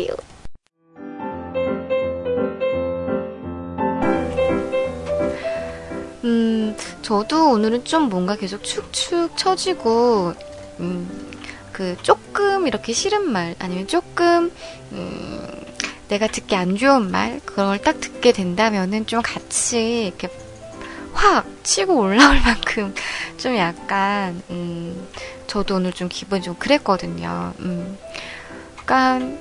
유. 6.23 6.75
저도 7.01 7.51
오늘은 7.51 7.85
좀 7.85 8.09
뭔가 8.09 8.35
계속 8.35 8.63
축축 8.63 9.37
처지고, 9.37 10.33
음, 10.79 11.29
그 11.71 11.95
조금 12.01 12.67
이렇게 12.67 12.93
싫은 12.93 13.29
말, 13.31 13.55
아니면 13.59 13.87
조금, 13.87 14.51
음, 14.91 15.65
내가 16.07 16.27
듣기 16.27 16.55
안 16.55 16.75
좋은 16.75 17.09
말, 17.11 17.39
그걸 17.45 17.77
딱 17.79 17.99
듣게 17.99 18.31
된다면은 18.31 19.05
좀 19.05 19.21
같이 19.21 20.07
이렇게 20.07 20.29
확 21.13 21.45
치고 21.63 21.97
올라올 21.99 22.39
만큼 22.43 22.93
좀 23.37 23.55
약간, 23.57 24.41
음, 24.49 25.07
저도 25.47 25.75
오늘 25.75 25.93
좀 25.93 26.09
기분이 26.09 26.41
좀 26.41 26.55
그랬거든요. 26.55 27.53
음, 27.59 27.97
약간, 28.79 29.39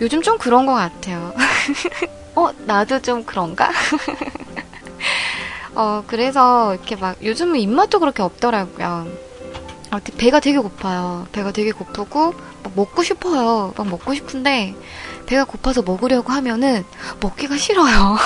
요즘 0.00 0.22
좀 0.22 0.38
그런 0.38 0.66
것 0.66 0.74
같아요. 0.74 1.34
어, 2.36 2.50
나도 2.66 3.00
좀 3.02 3.24
그런가? 3.24 3.70
어, 5.80 6.04
그래서 6.06 6.74
이렇게 6.74 6.94
막 6.94 7.16
요즘은 7.24 7.58
입맛도 7.58 8.00
그렇게 8.00 8.22
없더라고요. 8.22 9.06
아, 9.90 10.00
배가 10.18 10.38
되게 10.38 10.58
고파요. 10.58 11.26
배가 11.32 11.52
되게 11.52 11.72
고프고 11.72 12.34
막 12.62 12.72
먹고 12.76 13.02
싶어요. 13.02 13.72
막 13.74 13.88
먹고 13.88 14.12
싶은데 14.12 14.74
배가 15.24 15.44
고파서 15.44 15.80
먹으려고 15.80 16.34
하면은 16.34 16.84
먹기가 17.22 17.56
싫어요. 17.56 18.18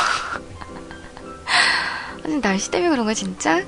아니 2.25 2.41
날씨 2.41 2.73
때문에 2.73 2.91
그런가 2.91 3.15
진짜? 3.15 3.63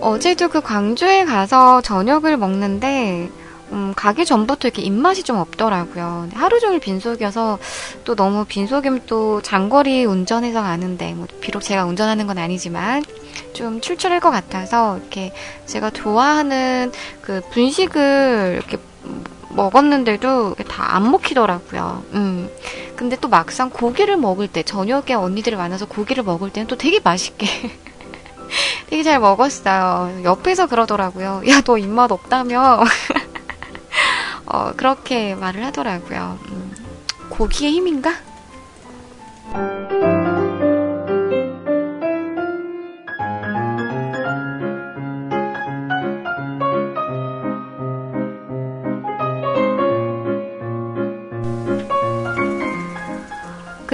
어제도 0.00 0.48
그 0.48 0.60
광주에 0.60 1.24
가서 1.24 1.80
저녁을 1.82 2.36
먹는데 2.36 3.30
음, 3.72 3.92
가기 3.94 4.24
전부터 4.24 4.68
이렇게 4.68 4.82
입맛이 4.82 5.22
좀 5.22 5.36
없더라고요. 5.36 6.28
하루 6.34 6.58
종일 6.58 6.80
빈속이어서 6.80 7.58
또 8.04 8.16
너무 8.16 8.44
빈속이면 8.44 9.02
또 9.06 9.40
장거리 9.42 10.04
운전해서 10.04 10.62
가는데 10.62 11.14
뭐 11.14 11.26
비록 11.40 11.60
제가 11.62 11.84
운전하는 11.84 12.26
건 12.26 12.38
아니지만 12.38 13.04
좀 13.52 13.80
출출할 13.80 14.18
것 14.20 14.30
같아서 14.30 14.98
이렇게 14.98 15.32
제가 15.66 15.90
좋아하는 15.90 16.90
그 17.22 17.40
분식을 17.52 18.54
이렇게 18.58 18.78
먹었는데도 19.50 20.56
다 20.68 20.80
안 20.90 21.08
먹히더라고요. 21.10 22.02
음. 22.14 22.50
근데 22.96 23.16
또 23.20 23.28
막상 23.28 23.70
고기를 23.70 24.16
먹을 24.16 24.48
때 24.48 24.62
저녁에 24.64 25.14
언니들이 25.14 25.54
많아서 25.56 25.86
고기를 25.86 26.24
먹을 26.24 26.50
때는 26.50 26.66
또 26.66 26.76
되게 26.76 26.98
맛있게 27.02 27.46
되게 28.88 29.02
잘 29.02 29.20
먹었어요. 29.20 30.22
옆에서 30.24 30.66
그러더라고요. 30.66 31.42
야, 31.48 31.60
너 31.60 31.78
입맛 31.78 32.10
없다며. 32.12 32.84
어, 34.46 34.72
그렇게 34.76 35.34
말을 35.34 35.64
하더라고요. 35.66 36.38
음, 36.48 36.74
고기의 37.28 37.72
힘인가? 37.72 38.14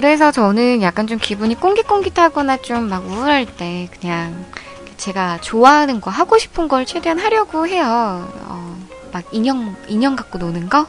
그래서 0.07 0.31
저는 0.31 0.83
약간 0.83 1.09
좀 1.09 1.19
기분이 1.19 1.57
꽁깃꽁깃하거나 1.57 2.59
좀 2.59 2.89
막 2.89 3.05
우울할 3.07 3.45
때 3.45 3.89
그냥 3.99 4.47
제가 4.97 5.41
좋아하는 5.41 6.01
거, 6.01 6.13
하고 6.13 6.39
싶은 6.39 6.69
걸 6.69 6.87
최대한 6.87 7.19
하려고 7.19 7.67
해요. 7.67 7.85
어, 8.45 8.79
막 9.13 9.25
인형, 9.33 9.75
인형 9.89 10.15
갖고 10.15 10.39
노는 10.39 10.69
거? 10.69 10.87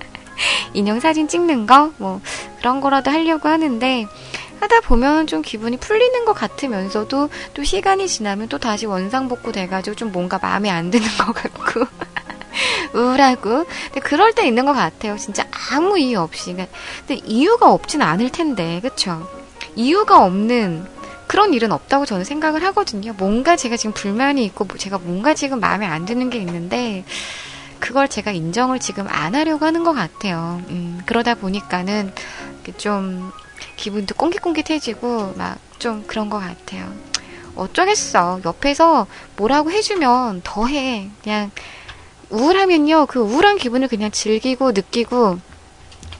인형 0.72 0.98
사진 0.98 1.28
찍는 1.28 1.66
거? 1.66 1.92
뭐, 1.98 2.22
그런 2.56 2.80
거라도 2.80 3.10
하려고 3.10 3.50
하는데, 3.50 4.06
하다 4.60 4.80
보면 4.80 5.26
좀 5.26 5.42
기분이 5.42 5.76
풀리는 5.76 6.24
것 6.24 6.32
같으면서도 6.32 7.28
또 7.52 7.64
시간이 7.64 8.08
지나면 8.08 8.48
또 8.48 8.56
다시 8.56 8.86
원상복구 8.86 9.52
돼가지고 9.52 9.94
좀 9.94 10.10
뭔가 10.10 10.38
마음에 10.40 10.70
안 10.70 10.90
드는 10.90 11.06
것 11.18 11.34
같고. 11.34 11.86
우울하고. 12.92 13.64
근데 13.64 14.00
그럴 14.00 14.32
때 14.32 14.46
있는 14.46 14.66
것 14.66 14.72
같아요. 14.72 15.16
진짜 15.16 15.44
아무 15.70 15.98
이유 15.98 16.20
없이. 16.20 16.52
그러니까 16.52 16.76
근데 17.06 17.22
이유가 17.26 17.72
없진 17.72 18.02
않을 18.02 18.30
텐데, 18.30 18.80
그쵸? 18.80 19.28
이유가 19.74 20.24
없는 20.24 20.86
그런 21.26 21.52
일은 21.52 21.72
없다고 21.72 22.06
저는 22.06 22.24
생각을 22.24 22.64
하거든요. 22.64 23.12
뭔가 23.18 23.56
제가 23.56 23.76
지금 23.76 23.92
불만이 23.92 24.44
있고, 24.46 24.64
뭐 24.64 24.76
제가 24.76 24.98
뭔가 24.98 25.34
지금 25.34 25.60
마음에 25.60 25.86
안 25.86 26.06
드는 26.06 26.30
게 26.30 26.38
있는데, 26.38 27.04
그걸 27.78 28.08
제가 28.08 28.32
인정을 28.32 28.80
지금 28.80 29.06
안 29.08 29.34
하려고 29.34 29.64
하는 29.64 29.84
것 29.84 29.92
같아요. 29.92 30.62
음, 30.68 31.00
그러다 31.06 31.34
보니까는 31.34 32.12
좀 32.76 33.30
기분도 33.76 34.14
꽁깃꽁깃해지고, 34.14 35.34
막 35.36 35.68
좀 35.78 36.04
그런 36.06 36.28
것 36.28 36.38
같아요. 36.38 36.92
어쩌겠어. 37.54 38.40
옆에서 38.44 39.06
뭐라고 39.36 39.70
해주면 39.70 40.42
더 40.44 40.66
해. 40.66 41.10
그냥 41.22 41.50
우울하면요, 42.30 43.06
그 43.06 43.20
우울한 43.20 43.56
기분을 43.58 43.88
그냥 43.88 44.10
즐기고 44.10 44.72
느끼고, 44.72 45.38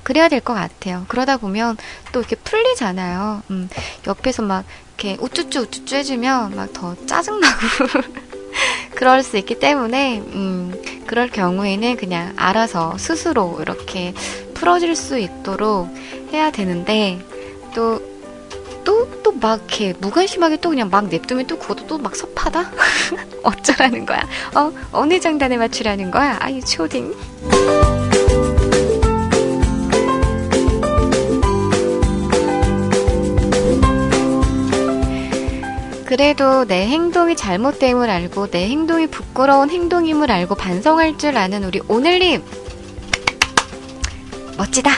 그래야 0.02 0.28
될 0.28 0.40
것 0.40 0.54
같아요. 0.54 1.04
그러다 1.08 1.36
보면 1.36 1.76
또 2.12 2.20
이렇게 2.20 2.34
풀리잖아요. 2.36 3.42
음, 3.50 3.68
옆에서 4.06 4.42
막 4.42 4.64
이렇게 4.96 5.16
우쭈쭈 5.22 5.60
우쭈쭈 5.60 5.96
해주면 5.96 6.56
막 6.56 6.72
더 6.72 6.96
짜증나고 7.06 7.60
그럴 8.96 9.22
수 9.22 9.36
있기 9.36 9.58
때문에 9.58 10.18
음, 10.18 10.74
그럴 11.06 11.28
경우에는 11.28 11.96
그냥 11.96 12.32
알아서 12.36 12.96
스스로 12.98 13.58
이렇게 13.60 14.14
풀어질 14.54 14.96
수 14.96 15.18
있도록 15.18 15.94
해야 16.32 16.50
되는데 16.50 17.18
또 17.74 18.00
또 18.88 19.06
또 19.22 19.32
막 19.38 19.58
이렇게 19.68 19.92
무관심하게 20.00 20.56
또 20.56 20.70
그냥 20.70 20.88
막 20.90 21.06
냅두면 21.08 21.46
또 21.46 21.58
그것도 21.58 21.86
또 21.86 21.98
막 21.98 22.16
섭하다? 22.16 22.70
어쩌라는 23.44 24.06
거야? 24.06 24.26
어 24.54 24.72
어느 24.92 25.20
장단에 25.20 25.56
맞추라는 25.58 26.10
거야? 26.10 26.38
아유 26.40 26.60
초딩. 26.64 27.14
그래도 36.06 36.64
내 36.64 36.86
행동이 36.86 37.36
잘못됨을 37.36 38.08
알고 38.08 38.50
내 38.50 38.66
행동이 38.68 39.08
부끄러운 39.08 39.68
행동임을 39.68 40.30
알고 40.30 40.54
반성할 40.54 41.18
줄 41.18 41.36
아는 41.36 41.64
우리 41.64 41.80
오늘님. 41.86 42.42
멋지다. 44.56 44.90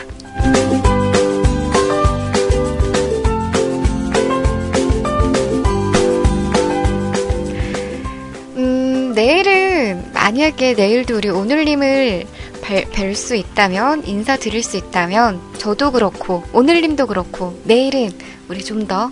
내일은 9.21 10.13
만약에 10.15 10.73
내일도 10.73 11.19
우리 11.19 11.29
오늘님을 11.29 12.25
뵐 12.63 13.15
수 13.15 13.37
있다면 13.37 14.07
인사드릴 14.07 14.63
수 14.63 14.79
있다면 14.79 15.39
저도 15.59 15.93
그렇고 15.93 16.43
오늘님도 16.55 17.07
그렇고 17.07 17.61
내일은 17.65 18.13
우리 18.49 18.65
좀 18.65 18.87
더 18.89 19.11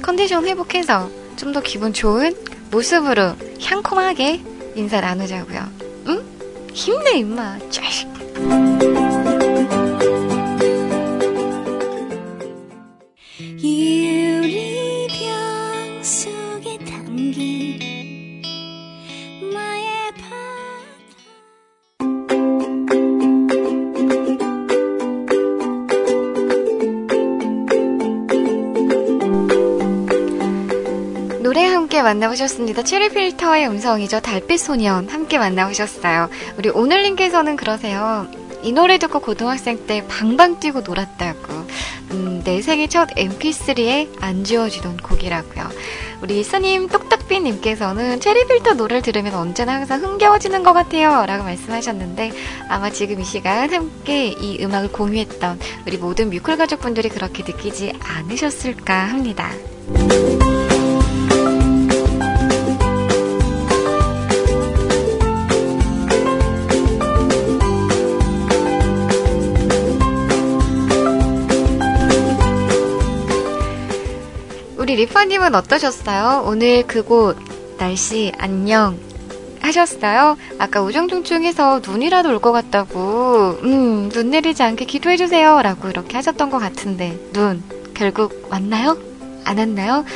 컨디션 0.00 0.46
회복해서 0.46 1.10
좀 1.34 1.52
더 1.52 1.60
기분 1.60 1.92
좋은 1.92 2.36
모습으로 2.70 3.34
향콤하게 3.60 4.42
인사 4.76 5.00
나누자고요. 5.00 5.70
응? 6.06 6.24
힘내 6.72 7.18
임마. 7.18 7.58
쫙. 31.96 32.02
만나보셨습니다. 32.02 32.82
체리필터의 32.82 33.66
음성이죠. 33.68 34.20
달빛소년 34.20 35.08
함께 35.08 35.38
만나보셨어요. 35.38 36.28
우리 36.58 36.68
오늘님께서는 36.68 37.56
그러세요. 37.56 38.26
이 38.62 38.72
노래 38.72 38.98
듣고 38.98 39.20
고등학생 39.20 39.86
때 39.86 40.06
방방 40.06 40.60
뛰고 40.60 40.82
놀았다고. 40.82 41.66
음, 42.12 42.42
내 42.44 42.62
생애 42.62 42.86
첫 42.86 43.08
mp3에 43.10 44.08
안 44.20 44.44
지워지던 44.44 44.98
곡이라고요. 44.98 45.68
우리 46.22 46.42
스님 46.44 46.88
똑딱비님께서는 46.88 48.20
체리필터 48.20 48.74
노래를 48.74 49.02
들으면 49.02 49.34
언제나 49.34 49.74
항상 49.74 50.02
흥겨워지는 50.02 50.62
것 50.62 50.72
같아요. 50.72 51.26
라고 51.26 51.44
말씀하셨는데 51.44 52.32
아마 52.68 52.90
지금 52.90 53.20
이 53.20 53.24
시간 53.24 53.72
함께 53.72 54.28
이 54.28 54.62
음악을 54.62 54.92
공유했던 54.92 55.58
우리 55.86 55.96
모든 55.96 56.30
뮤클 56.30 56.56
가족분들이 56.56 57.08
그렇게 57.08 57.42
느끼지 57.42 57.92
않으셨을까 58.00 58.94
합니다. 58.94 59.50
리파님은 74.96 75.54
어떠셨어요? 75.54 76.44
오늘 76.46 76.86
그곳 76.86 77.36
날씨 77.76 78.32
안녕 78.38 78.98
하셨어요? 79.60 80.38
아까 80.58 80.80
우정충충해서 80.80 81.82
눈이라도 81.86 82.30
올 82.30 82.38
것 82.40 82.52
같다고 82.52 83.58
음, 83.62 84.08
눈 84.08 84.30
내리지 84.30 84.62
않게 84.62 84.86
기도해주세요 84.86 85.60
라고 85.60 85.88
이렇게 85.90 86.14
하셨던 86.16 86.48
것 86.48 86.58
같은데 86.58 87.18
눈 87.34 87.62
결국 87.92 88.46
왔나요? 88.50 88.96
안 89.44 89.58
왔나요? 89.58 90.06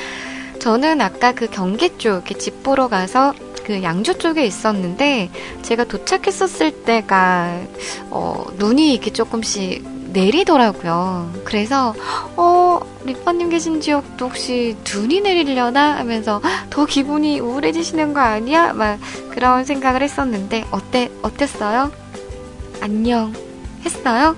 저는 0.61 1.03
아까 1.03 1.33
그 1.33 1.47
경계 1.49 1.99
쪽에 1.99 2.35
집 2.39 2.63
보러 2.63 2.89
가서 2.89 3.35
그 3.65 3.83
양주 3.83 4.17
쪽에 4.17 4.47
있었는데 4.47 5.29
제가 5.61 5.85
도착했었을 5.85 6.71
때가 6.85 7.61
어, 8.09 8.47
눈이 8.57 8.95
이렇게 8.95 9.13
조금씩 9.13 9.85
내리더라고요. 10.13 11.33
그래서 11.45 11.95
어 12.37 12.81
리파님 13.05 13.51
계신 13.51 13.81
지역도 13.81 14.27
혹시 14.27 14.77
눈이 14.93 15.21
내리려나 15.21 15.97
하면서 15.97 16.41
더 16.69 16.87
기분이 16.87 17.41
우울해지시는 17.41 18.15
거 18.15 18.21
아니야? 18.21 18.73
막 18.73 18.99
그런 19.31 19.65
생각을 19.65 20.03
했었는데 20.03 20.65
어때 20.71 21.11
어땠어요? 21.23 21.91
안녕 22.81 23.33
했어요? 23.85 24.37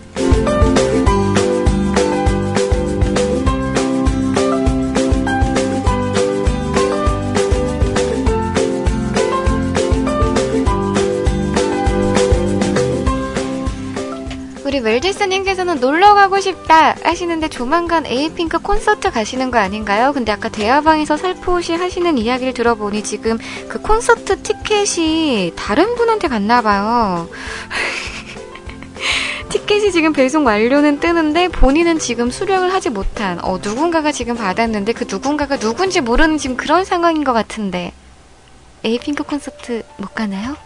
웰디스님께서는 14.83 15.81
놀러 15.81 16.15
가고 16.15 16.41
싶다 16.41 16.95
하시는데 17.03 17.49
조만간 17.49 18.07
에이핑크 18.07 18.59
콘서트 18.59 19.11
가시는 19.11 19.51
거 19.51 19.59
아닌가요? 19.59 20.13
근데 20.13 20.33
아까 20.33 20.49
대화방에서 20.49 21.17
살포시 21.17 21.75
하시는 21.75 22.19
이야기를 22.19 22.55
들어보니 22.55 23.03
지금 23.03 23.39
그 23.69 23.81
콘서트 23.81 24.43
티켓이 24.43 25.53
다른 25.57 25.95
분한테 25.95 26.29
갔나 26.29 26.63
봐요. 26.63 27.29
티켓이 29.49 29.93
지금 29.93 30.13
배송 30.13 30.47
완료는 30.47 31.01
뜨는데 31.01 31.49
본인은 31.49 31.99
지금 31.99 32.31
수령을 32.31 32.73
하지 32.73 32.89
못한 32.89 33.39
어 33.45 33.59
누군가가 33.59 34.11
지금 34.11 34.35
받았는데 34.35 34.93
그 34.93 35.05
누군가가 35.09 35.59
누군지 35.59 36.01
모르는 36.01 36.39
지금 36.39 36.57
그런 36.57 36.85
상황인 36.85 37.23
것 37.23 37.33
같은데 37.33 37.93
에이핑크 38.83 39.25
콘서트 39.25 39.83
못 39.99 40.15
가나요? 40.15 40.57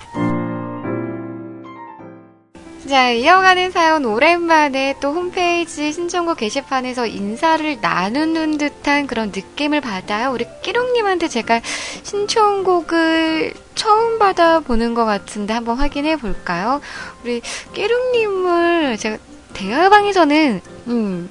자, 2.88 3.10
이어가는 3.10 3.72
사연 3.72 4.04
오랜만에 4.04 4.94
또 5.00 5.12
홈페이지 5.12 5.92
신청곡 5.92 6.36
게시판에서 6.36 7.06
인사를 7.06 7.78
나누는 7.80 8.58
듯한 8.58 9.08
그런 9.08 9.32
느낌을 9.34 9.80
받아요. 9.80 10.30
우리 10.30 10.46
끼롱님한테 10.62 11.26
제가 11.26 11.60
신청곡을 12.04 13.54
처음 13.74 14.20
받아보는 14.20 14.94
것 14.94 15.04
같은데 15.04 15.52
한번 15.52 15.78
확인해 15.78 16.16
볼까요? 16.16 16.80
우리 17.24 17.40
끼롱님을 17.74 18.98
제가 18.98 19.18
대화방에서는, 19.54 20.60
음, 20.86 21.30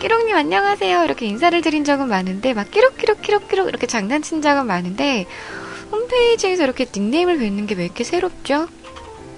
끼롱님 0.00 0.36
안녕하세요. 0.36 1.04
이렇게 1.04 1.24
인사를 1.24 1.58
드린 1.62 1.84
적은 1.84 2.08
많은데, 2.08 2.52
막 2.52 2.70
끼룩끼룩끼룩끼룩 2.70 3.68
이렇게 3.68 3.86
장난친 3.86 4.42
적은 4.42 4.66
많은데, 4.66 5.26
홈페이지에서 5.92 6.64
이렇게 6.64 6.86
닉네임을 6.94 7.38
뵙는 7.38 7.66
게 7.66 7.74
왜 7.74 7.84
이렇게 7.86 8.04
새롭죠? 8.04 8.68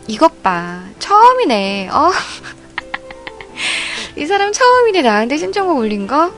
이것 0.06 0.42
봐. 0.42 0.82
처음이네. 0.98 1.88
어? 1.90 2.10
이 4.16 4.26
사람 4.26 4.52
처음이네. 4.52 5.02
나한테 5.02 5.38
신청곡 5.38 5.78
올린 5.78 6.06
거? 6.06 6.32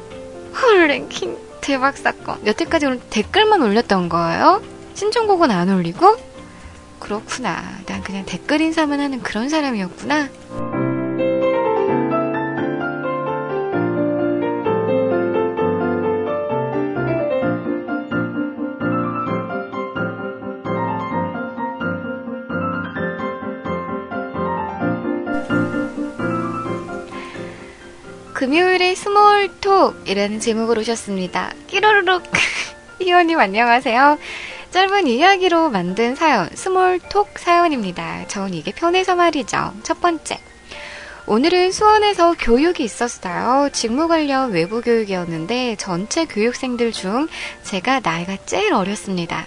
헐, 0.60 0.88
랭킹 0.88 1.36
대박 1.60 1.96
사건. 1.96 2.44
여태까지 2.46 2.86
오늘 2.86 3.00
댓글만 3.10 3.62
올렸던 3.62 4.08
거예요? 4.08 4.62
신청곡은 4.94 5.50
안 5.50 5.70
올리고? 5.70 6.16
그렇구나. 7.00 7.62
난 7.86 8.02
그냥 8.02 8.24
댓글 8.24 8.60
인사만 8.60 9.00
하는 9.00 9.22
그런 9.22 9.48
사람이었구나. 9.48 10.28
금요일의 28.45 28.95
small 28.95 29.39
talk이라는 29.39 30.38
제목으로 30.38 30.82
오셨습니다. 30.82 31.55
끼로르륵 31.66 32.24
희원님 33.01 33.40
안녕하세요. 33.40 34.18
짧은 34.70 35.07
이야기로 35.07 35.70
만든 35.70 36.14
사연, 36.14 36.51
small 36.53 37.00
talk 37.00 37.38
사연입니다. 37.38 38.28
전 38.28 38.53
이게 38.53 38.70
편해서 38.70 39.14
말이죠. 39.14 39.72
첫 39.82 39.99
번째. 40.03 40.38
오늘은 41.26 41.72
수원에서 41.72 42.34
교육이 42.38 42.84
있었어요. 42.84 43.70
직무 43.72 44.09
관련 44.09 44.53
외부 44.53 44.82
교육이었는데 44.82 45.76
전체 45.76 46.26
교육생들 46.26 46.92
중 46.92 47.28
제가 47.62 48.01
나이가 48.01 48.36
제일 48.45 48.74
어렸습니다. 48.74 49.47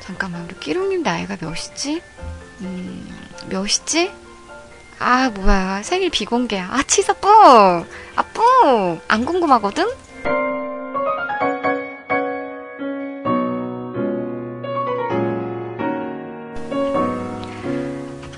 잠깐만, 0.00 0.44
우리 0.44 0.60
끼롱님 0.60 1.02
나이가 1.02 1.38
몇이지? 1.40 2.02
음, 2.60 3.08
몇이지? 3.48 4.21
아, 5.02 5.30
뭐야. 5.30 5.82
생일 5.82 6.10
비공개야. 6.10 6.68
아, 6.70 6.82
치사 6.84 7.12
뿡! 7.14 7.28
아, 7.28 8.22
뿡! 8.32 9.00
안 9.08 9.24
궁금하거든? 9.24 9.88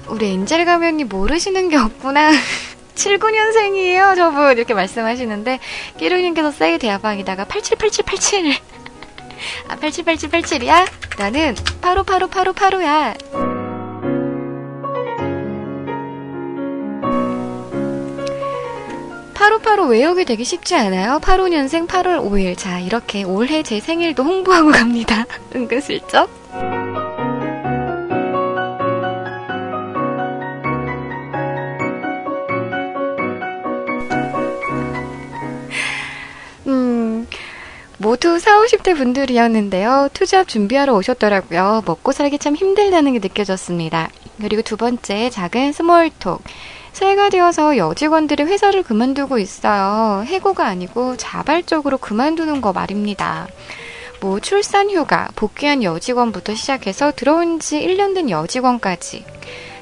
우리 0.08 0.30
엔젤 0.30 0.64
가면이 0.64 1.04
모르시는 1.04 1.68
게 1.68 1.76
없구나. 1.76 2.30
79년생이에요, 2.94 4.16
저분. 4.16 4.52
이렇게 4.56 4.72
말씀하시는데, 4.72 5.58
끼루님께서 5.98 6.50
세이 6.52 6.78
대화방에다가 6.78 7.44
878787. 7.44 8.54
아, 9.68 9.76
878787이야? 9.76 10.86
나는 11.18 11.54
85858585야. 11.82 13.53
파로파로 19.64 19.86
외우기 19.86 20.26
되게 20.26 20.44
쉽지 20.44 20.76
않아요? 20.76 21.18
85년생 21.20 21.88
8월 21.88 22.20
5일. 22.22 22.56
자, 22.56 22.78
이렇게 22.78 23.24
올해 23.24 23.62
제 23.62 23.80
생일도 23.80 24.22
홍보하고 24.22 24.70
갑니다. 24.72 25.24
은근슬쩍. 25.54 26.30
음, 36.66 37.26
모두 37.98 38.38
40, 38.38 38.82
50대 38.82 38.96
분들이었는데요. 38.96 40.10
투잡 40.12 40.46
준비하러 40.46 40.94
오셨더라고요. 40.94 41.82
먹고 41.86 42.12
살기 42.12 42.38
참 42.38 42.54
힘들다는 42.54 43.14
게 43.14 43.18
느껴졌습니다. 43.18 44.10
그리고 44.40 44.62
두 44.62 44.76
번째, 44.76 45.30
작은 45.30 45.72
스몰톡. 45.72 46.42
새해가 46.94 47.28
되어서 47.28 47.76
여직원들이 47.76 48.44
회사를 48.44 48.84
그만두고 48.84 49.38
있어요. 49.38 50.22
해고가 50.24 50.64
아니고 50.66 51.16
자발적으로 51.16 51.98
그만두는 51.98 52.60
거 52.60 52.72
말입니다. 52.72 53.48
뭐 54.20 54.38
출산 54.38 54.88
휴가, 54.90 55.28
복귀한 55.34 55.82
여직원부터 55.82 56.54
시작해서 56.54 57.12
들어온 57.14 57.58
지 57.58 57.80
1년 57.80 58.14
된 58.14 58.30
여직원까지. 58.30 59.24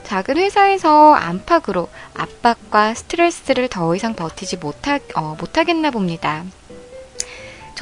작은 0.04 0.38
회사에서 0.38 1.12
안팎으로 1.12 1.88
압박과 2.14 2.94
스트레스를 2.94 3.68
더 3.68 3.94
이상 3.94 4.14
버티지 4.14 4.56
못하, 4.56 4.98
어, 5.14 5.36
못하겠나 5.38 5.90
봅니다. 5.90 6.44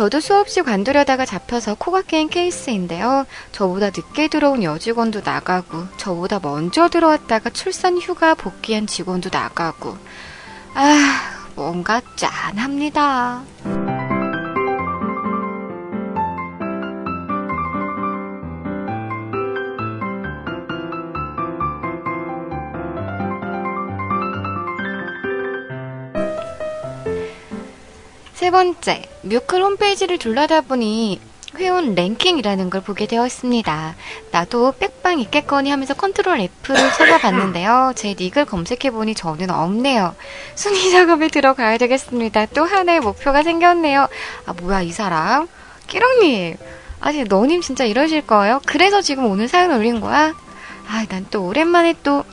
저도 0.01 0.18
수없이 0.20 0.62
관두려다가 0.62 1.27
잡혀서 1.27 1.74
코가 1.74 2.01
깨인 2.01 2.31
케이스인데요. 2.31 3.27
저보다 3.52 3.89
늦게 3.89 4.28
들어온 4.28 4.62
여직원도 4.62 5.20
나가고, 5.22 5.89
저보다 5.98 6.40
먼저 6.40 6.89
들어왔다가 6.89 7.51
출산 7.51 7.98
휴가 7.98 8.35
복귀한 8.35 8.86
직원도 8.86 9.28
나가고, 9.31 9.98
아, 10.72 11.52
뭔가 11.55 12.01
짠합니다. 12.16 13.43
세 28.41 28.51
번째, 28.51 29.03
뮤클 29.21 29.62
홈페이지를 29.62 30.17
둘러다 30.17 30.62
보니 30.62 31.21
회원 31.59 31.95
랭킹이라는 31.95 32.71
걸 32.71 32.81
보게 32.81 33.07
되었습니다. 33.07 33.97
나도 34.31 34.73
빽빵 34.79 35.21
있겠거니 35.21 35.69
하면서 35.69 35.93
컨트롤 35.93 36.41
F를 36.41 36.81
찾아봤는데요. 36.97 37.93
제 37.97 38.15
닉을 38.19 38.47
검색해보니 38.47 39.15
저는 39.15 39.51
없네요. 39.51 40.15
순위 40.55 40.91
작업에 40.91 41.29
들어가야 41.29 41.77
되겠습니다. 41.77 42.47
또 42.55 42.65
하나의 42.65 43.01
목표가 43.01 43.43
생겼네요. 43.43 44.09
아, 44.47 44.55
뭐야, 44.55 44.81
이 44.81 44.91
사람? 44.91 45.47
끼렁님. 45.89 46.57
아니, 47.01 47.25
너님 47.25 47.61
진짜 47.61 47.85
이러실 47.85 48.27
거예요? 48.27 48.62
그래서 48.65 49.03
지금 49.03 49.27
오늘 49.27 49.49
사연 49.49 49.71
올린 49.71 50.01
거야? 50.01 50.35
아, 50.89 51.05
난 51.11 51.27
또 51.31 51.45
오랜만에 51.45 51.95
또 52.03 52.25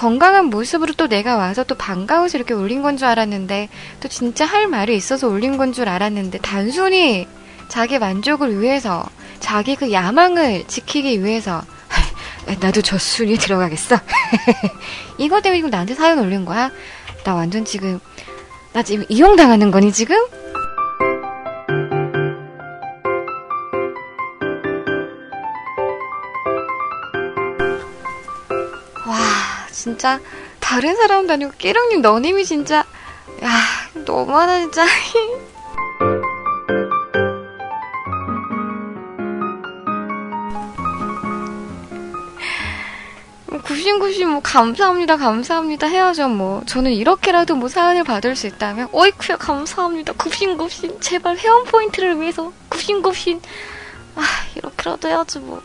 건강한 0.00 0.46
모습으로 0.46 0.94
또 0.94 1.08
내가 1.08 1.36
와서 1.36 1.62
또 1.62 1.74
반가워서 1.74 2.38
이렇게 2.38 2.54
올린 2.54 2.80
건 2.80 2.96
줄 2.96 3.06
알았는데 3.06 3.68
또 4.00 4.08
진짜 4.08 4.46
할 4.46 4.66
말이 4.66 4.96
있어서 4.96 5.28
올린 5.28 5.58
건 5.58 5.74
줄 5.74 5.90
알았는데 5.90 6.38
단순히 6.38 7.28
자기 7.68 7.98
만족을 7.98 8.62
위해서 8.62 9.04
자기 9.40 9.76
그 9.76 9.92
야망을 9.92 10.64
지키기 10.66 11.22
위해서 11.22 11.62
나도 12.60 12.80
저 12.80 12.96
순위 12.96 13.36
들어가겠어. 13.36 13.98
이거 15.18 15.42
때문에 15.42 15.58
지금 15.58 15.68
나한테 15.68 15.94
사연 15.94 16.18
올린 16.18 16.46
거야? 16.46 16.70
나 17.24 17.34
완전 17.34 17.66
지금 17.66 18.00
나 18.72 18.82
지금 18.82 19.04
이용당하는 19.10 19.70
거니 19.70 19.92
지금? 19.92 20.16
진짜 29.80 30.20
다른 30.60 30.94
사람도 30.94 31.32
아니고 31.32 31.52
끼렁님 31.56 32.02
너님이 32.02 32.44
진짜 32.44 32.84
야 33.42 33.50
너무하다 34.04 34.60
진짜. 34.60 34.84
구신구신 43.64 44.28
뭐 44.28 44.40
감사합니다 44.42 45.16
감사합니다 45.16 45.86
해야죠 45.86 46.28
뭐. 46.28 46.62
저는 46.66 46.92
이렇게라도 46.92 47.54
뭐 47.56 47.68
사연을 47.70 48.04
받을 48.04 48.36
수 48.36 48.46
있다면 48.46 48.88
어이쿠야 48.92 49.38
감사합니다. 49.38 50.12
구신구신 50.12 51.00
제발 51.00 51.38
회원 51.38 51.64
포인트를 51.64 52.20
위해서 52.20 52.52
구신구신. 52.68 53.40
아 54.16 54.22
이렇게라도 54.56 55.08
해야지 55.08 55.38
뭐 55.38 55.62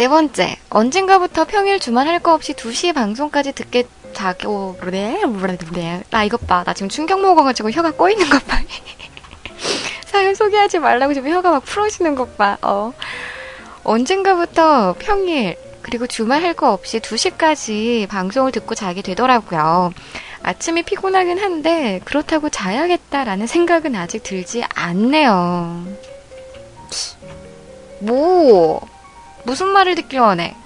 네 0.00 0.08
번째, 0.08 0.56
언젠가부터 0.70 1.44
평일 1.44 1.78
주말 1.78 2.06
할 2.08 2.20
거 2.20 2.32
없이 2.32 2.54
2시 2.54 2.94
방송까지 2.94 3.52
듣게 3.52 3.84
자기, 4.14 4.46
오, 4.46 4.74
그래? 4.80 5.20
나 6.08 6.24
이것 6.24 6.46
봐. 6.46 6.64
나 6.64 6.72
지금 6.72 6.88
충격 6.88 7.20
먹어가지고 7.20 7.70
혀가 7.70 7.90
꼬이는 7.90 8.30
것 8.30 8.46
봐. 8.46 8.56
사연 10.06 10.34
소개하지 10.34 10.78
말라고 10.78 11.12
지금 11.12 11.30
혀가 11.30 11.50
막 11.50 11.64
풀어지는 11.66 12.14
것 12.14 12.38
봐. 12.38 12.56
어. 12.62 12.94
언젠가부터 13.84 14.94
평일, 14.98 15.56
그리고 15.82 16.06
주말 16.06 16.42
할 16.44 16.54
거 16.54 16.72
없이 16.72 16.98
2시까지 17.00 18.08
방송을 18.08 18.52
듣고 18.52 18.74
자게 18.74 19.02
되더라고요. 19.02 19.92
아침이 20.42 20.82
피곤하긴 20.82 21.38
한데, 21.38 22.00
그렇다고 22.06 22.48
자야겠다라는 22.48 23.46
생각은 23.46 23.94
아직 23.96 24.22
들지 24.22 24.64
않네요. 24.74 25.84
뭐, 28.00 28.80
무슨 29.44 29.68
말을 29.68 29.94
듣길 29.94 30.20
원해? 30.20 30.56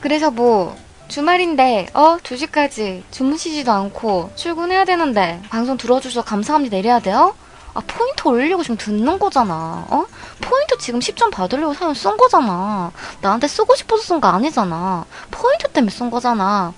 그래서 0.00 0.30
뭐 0.30 0.76
주말인데 1.08 1.88
어 1.94 2.16
2시까지 2.18 3.02
주무시지도 3.10 3.70
않고 3.70 4.32
출근해야 4.34 4.84
되는데 4.84 5.40
방송 5.50 5.76
들어주셔서 5.76 6.24
감사합니다 6.24 6.76
내려야 6.76 7.00
돼요? 7.00 7.34
아 7.74 7.80
포인트 7.86 8.28
올리려고 8.28 8.62
지금 8.62 8.76
듣는 8.76 9.18
거잖아 9.18 9.86
어? 9.88 10.06
포인트 10.40 10.76
지금 10.78 11.00
10점 11.00 11.30
받으려고 11.30 11.72
사연 11.74 11.94
쓴 11.94 12.16
거잖아 12.16 12.92
나한테 13.20 13.48
쓰고 13.48 13.74
싶어서 13.76 14.02
쓴 14.02 14.20
거 14.20 14.28
아니잖아 14.28 15.06
포인트 15.30 15.68
때문에 15.68 15.90
쓴 15.90 16.10
거잖아 16.10 16.74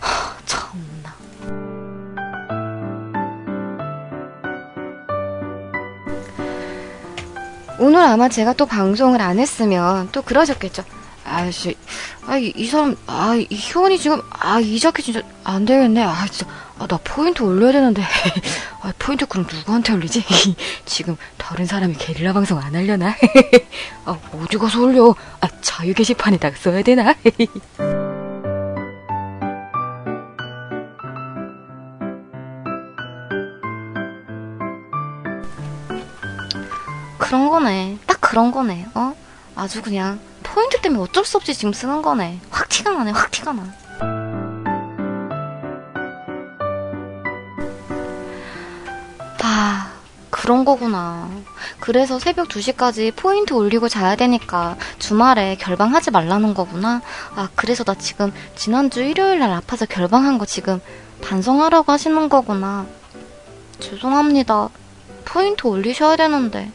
하, 0.00 0.36
참 0.46 0.89
오늘 7.80 8.00
아마 8.00 8.28
제가 8.28 8.52
또 8.52 8.66
방송을 8.66 9.22
안 9.22 9.38
했으면 9.38 10.10
또 10.12 10.20
그러셨겠죠 10.20 10.84
아씨, 11.24 11.76
아, 12.26 12.36
이, 12.36 12.52
이 12.56 12.66
사람, 12.66 12.96
아, 13.06 13.34
이 13.36 13.46
희원이 13.50 13.98
지금, 13.98 14.20
아, 14.30 14.58
이 14.58 14.80
자켓 14.80 15.04
진짜 15.04 15.22
안 15.44 15.64
되겠네. 15.64 16.02
아, 16.02 16.26
진짜, 16.28 16.52
아, 16.78 16.86
나 16.88 16.98
포인트 17.04 17.42
올려야 17.42 17.72
되는데. 17.72 18.02
아, 18.82 18.92
포인트 18.98 19.26
그럼 19.26 19.46
누구한테 19.48 19.92
올리지? 19.92 20.24
지금 20.86 21.16
다른 21.36 21.66
사람이 21.66 21.94
게릴라 21.94 22.32
방송 22.32 22.58
안 22.58 22.74
하려나? 22.74 23.14
아, 24.06 24.18
어디 24.32 24.58
가서 24.58 24.80
올려? 24.80 25.14
아, 25.40 25.48
자유 25.60 25.94
게시판에다가 25.94 26.56
써야 26.56 26.82
되나? 26.82 27.14
그런 37.20 37.48
거네. 37.50 37.98
딱 38.06 38.20
그런 38.20 38.50
거네. 38.50 38.86
어? 38.94 39.14
아주 39.54 39.82
그냥 39.82 40.18
포인트 40.42 40.80
때문에 40.80 41.02
어쩔 41.02 41.24
수 41.24 41.36
없이 41.36 41.54
지금 41.54 41.72
쓰는 41.72 42.02
거네. 42.02 42.40
확 42.50 42.68
티가 42.68 42.90
나네, 42.90 43.12
확 43.12 43.30
티가 43.30 43.52
나. 43.52 43.72
아, 49.42 49.92
그런 50.30 50.64
거구나. 50.64 51.28
그래서 51.78 52.18
새벽 52.18 52.48
2시까지 52.48 53.14
포인트 53.14 53.52
올리고 53.52 53.88
자야 53.88 54.16
되니까 54.16 54.76
주말에 54.98 55.56
결방하지 55.56 56.10
말라는 56.10 56.54
거구나. 56.54 57.02
아, 57.36 57.48
그래서 57.54 57.84
나 57.84 57.94
지금 57.94 58.32
지난주 58.56 59.02
일요일 59.02 59.38
날 59.40 59.52
아파서 59.52 59.86
결방한 59.86 60.38
거 60.38 60.46
지금 60.46 60.80
반성하라고 61.22 61.92
하시는 61.92 62.28
거구나. 62.28 62.86
죄송합니다. 63.78 64.68
포인트 65.26 65.66
올리셔야 65.66 66.16
되는데. 66.16 66.72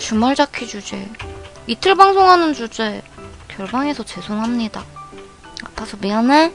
주말 0.00 0.34
자키 0.34 0.66
주제. 0.66 1.08
이틀 1.66 1.94
방송하는 1.94 2.54
주제 2.54 3.02
결방해서 3.48 4.02
죄송합니다. 4.02 4.82
아파서 5.64 5.98
미안해. 6.00 6.52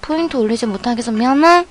포인트 0.00 0.36
올리지 0.36 0.66
못하게 0.66 0.98
해서 0.98 1.10
미안해. 1.10 1.66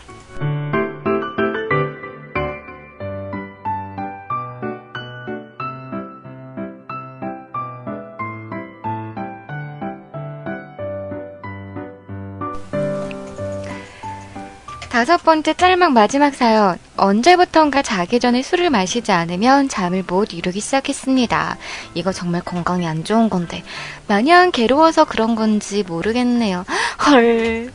다섯 14.98 15.18
번째 15.18 15.53
짤막 15.53 15.91
마지막 15.91 16.34
사연. 16.34 16.80
언제부턴가 16.95 17.84
자기 17.84 18.19
전에 18.19 18.41
술을 18.41 18.72
마시지 18.72 19.11
않으면 19.11 19.69
잠을 19.69 20.02
못 20.02 20.34
이루기 20.34 20.60
시작했습니다. 20.60 21.57
이거 21.94 22.11
정말 22.11 22.41
건강에 22.41 22.88
안 22.88 23.03
좋은 23.03 23.30
건데. 23.30 23.64
마냥 24.07 24.49
괴로워서 24.49 25.06
그런 25.06 25.36
건지 25.36 25.84
모르겠네요. 25.88 26.65
헐. 27.06 27.72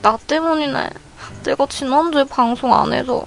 나 0.00 0.18
때문이네. 0.26 0.90
내가 1.44 1.66
지난주에 1.66 2.24
방송 2.24 2.74
안 2.74 2.92
해서 2.92 3.24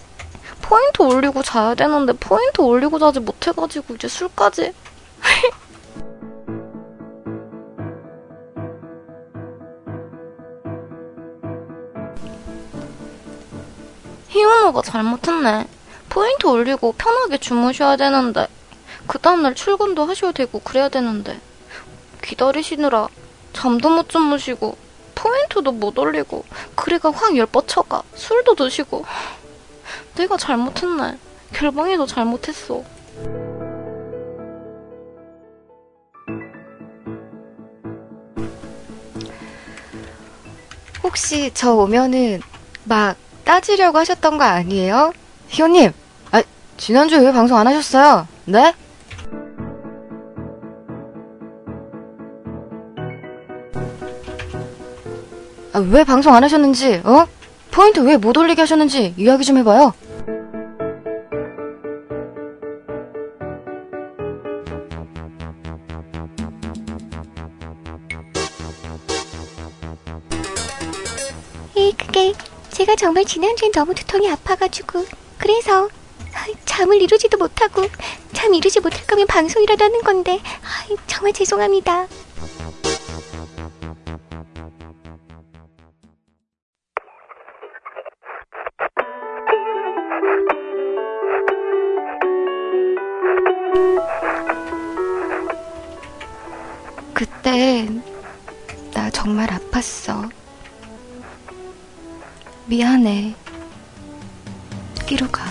포인트 0.62 1.02
올리고 1.02 1.44
자야 1.44 1.76
되는데 1.76 2.12
포인트 2.12 2.60
올리고 2.60 3.00
자지 3.00 3.22
못해가지고 3.22 3.96
이제 3.96 4.10
술까지. 4.10 4.74
희은호가 14.66 14.82
잘못했네. 14.82 15.68
포인트 16.10 16.48
올리고 16.48 16.94
편하게 16.94 17.38
주무셔야 17.38 17.96
되는데 17.98 18.48
그 19.06 19.20
다음날 19.20 19.54
출근도 19.54 20.06
하셔야 20.06 20.32
되고 20.32 20.60
그래야 20.60 20.90
되는데 20.90 21.40
기다리시느라 22.24 23.08
잠도 23.54 23.90
못 23.90 24.10
주무시고 24.10 24.76
포인트도 25.14 25.72
못 25.72 25.98
올리고 26.00 26.44
그래가 26.76 27.12
확 27.12 27.36
열뻗쳐가 27.38 28.02
술도 28.16 28.56
드시고 28.56 29.06
내가 30.16 30.38
잘못했네. 30.38 31.18
결방에도 31.54 32.06
잘못했어. 32.06 32.84
혹시 41.04 41.52
저 41.54 41.74
오면은 41.76 42.42
막 42.84 43.16
따지려고 43.46 43.98
하셨던 44.00 44.38
거 44.38 44.44
아니에요? 44.44 45.14
희원님, 45.48 45.92
아, 46.32 46.42
지난주에 46.78 47.20
왜 47.20 47.32
방송 47.32 47.58
안 47.58 47.68
하셨어요? 47.68 48.28
네? 48.46 48.74
아, 55.74 55.80
왜 55.80 56.04
방송 56.04 56.34
안 56.34 56.44
하셨는지, 56.44 57.02
어? 57.04 57.26
포인트 57.72 58.00
왜 58.00 58.16
못 58.18 58.38
올리게 58.38 58.62
하셨는지 58.62 59.14
이야기 59.18 59.44
좀 59.44 59.58
해봐요. 59.58 59.94
제가 72.86 72.96
정말 72.98 73.26
지난주엔 73.26 73.72
너무 73.72 73.96
두통이 73.96 74.30
아파가지고 74.30 75.04
그래서 75.40 75.90
잠을 76.66 77.02
이루지도 77.02 77.36
못하고 77.36 77.82
잠 78.32 78.54
이루지 78.54 78.80
못할 78.80 79.04
거면 79.08 79.26
방송이라도 79.26 79.86
하는 79.86 80.02
건데 80.04 80.40
정말 81.08 81.34
죄송합니다. 81.34 82.06
그땐 97.16 98.04
나 98.94 99.10
정말 99.10 99.48
아팠어. 99.48 100.45
미안해. 102.68 103.36
끼로 105.06 105.28
가. 105.30 105.46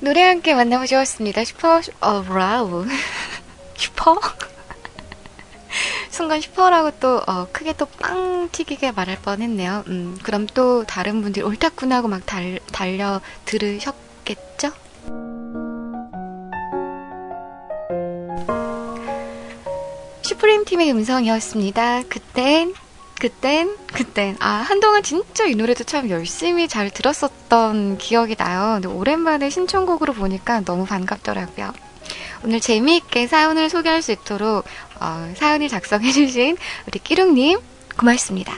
노래 0.00 0.22
함께 0.22 0.54
만나보셨습니다. 0.54 1.44
슈퍼, 1.44 1.80
어, 2.00 2.24
라우. 2.28 2.86
슈퍼? 3.76 4.18
순간 6.10 6.40
슈퍼라고 6.40 6.92
또, 6.98 7.22
어, 7.26 7.46
크게 7.52 7.74
또 7.74 7.86
빵 7.86 8.48
튀기게 8.50 8.92
말할 8.92 9.18
뻔 9.22 9.42
했네요. 9.42 9.84
음, 9.88 10.16
그럼 10.22 10.46
또 10.54 10.84
다른 10.84 11.20
분들이 11.22 11.44
옳다구나 11.44 11.96
하고 11.96 12.08
막 12.08 12.24
달, 12.26 12.58
달려 12.72 13.20
들으셨겠죠? 13.44 14.72
슈프림 20.28 20.66
팀의 20.66 20.90
음성이었습니다. 20.90 22.02
그땐, 22.10 22.74
그땐, 23.18 23.74
그땐. 23.94 24.36
아, 24.40 24.46
한동안 24.48 25.02
진짜 25.02 25.46
이 25.46 25.54
노래도 25.54 25.84
참 25.84 26.10
열심히 26.10 26.68
잘 26.68 26.90
들었었던 26.90 27.96
기억이 27.96 28.36
나요. 28.36 28.74
근데 28.74 28.88
오랜만에 28.88 29.48
신청곡으로 29.48 30.12
보니까 30.12 30.60
너무 30.66 30.84
반갑더라고요. 30.84 31.72
오늘 32.44 32.60
재미있게 32.60 33.26
사연을 33.26 33.70
소개할 33.70 34.02
수 34.02 34.12
있도록 34.12 34.66
어, 35.00 35.32
사연을 35.34 35.68
작성해주신 35.68 36.58
우리 36.86 36.98
끼룩님 36.98 37.58
고맙습니다. 37.96 38.54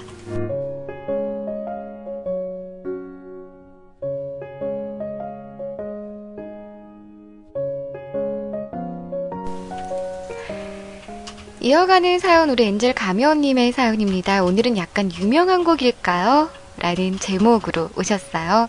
이어가는 11.62 12.18
사연 12.20 12.48
우리 12.48 12.64
엔젤 12.64 12.94
가면님의 12.94 13.72
사연입니다. 13.72 14.42
오늘은 14.42 14.78
약간 14.78 15.12
유명한 15.12 15.62
곡일까요? 15.62 16.48
라는 16.78 17.18
제목으로 17.18 17.90
오셨어요. 17.96 18.66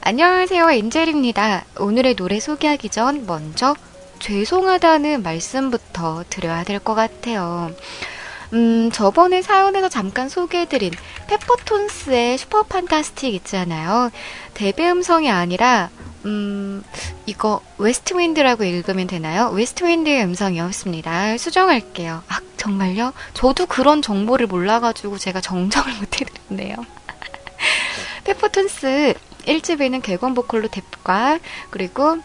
안녕하세요, 0.00 0.70
엔젤입니다. 0.70 1.64
오늘의 1.80 2.14
노래 2.14 2.38
소개하기 2.38 2.88
전 2.90 3.26
먼저 3.26 3.74
죄송하다는 4.20 5.24
말씀부터 5.24 6.22
드려야 6.30 6.62
될 6.62 6.78
것 6.78 6.94
같아요. 6.94 7.72
음, 8.52 8.90
저번에 8.92 9.42
사연에서 9.42 9.88
잠깐 9.88 10.28
소개해드린 10.28 10.92
페퍼톤스의 11.26 12.38
Super 12.38 12.62
Fantastic 12.62 13.34
있잖아요. 13.34 14.10
deb의 14.54 14.88
음성이 14.88 15.30
아니라 15.30 15.90
음, 16.24 16.82
이거 17.26 17.60
Westwind라고 17.78 18.64
읽으면 18.64 19.06
되나요? 19.06 19.48
Westwind의 19.50 20.24
음성이었습니다. 20.24 21.38
수정할게요. 21.38 22.22
아, 22.28 22.40
정말요? 22.56 23.12
저도 23.34 23.66
그런 23.66 24.02
정보를 24.02 24.46
몰라가지고 24.46 25.18
제가 25.18 25.40
정정을 25.40 25.94
못해드렸네요. 26.00 26.76
페퍼톤스 28.24 29.14
1집에는 29.46 30.02
객원 30.02 30.34
보컬로 30.34 30.68
뎁과 30.68 31.38
그리고 31.70 32.18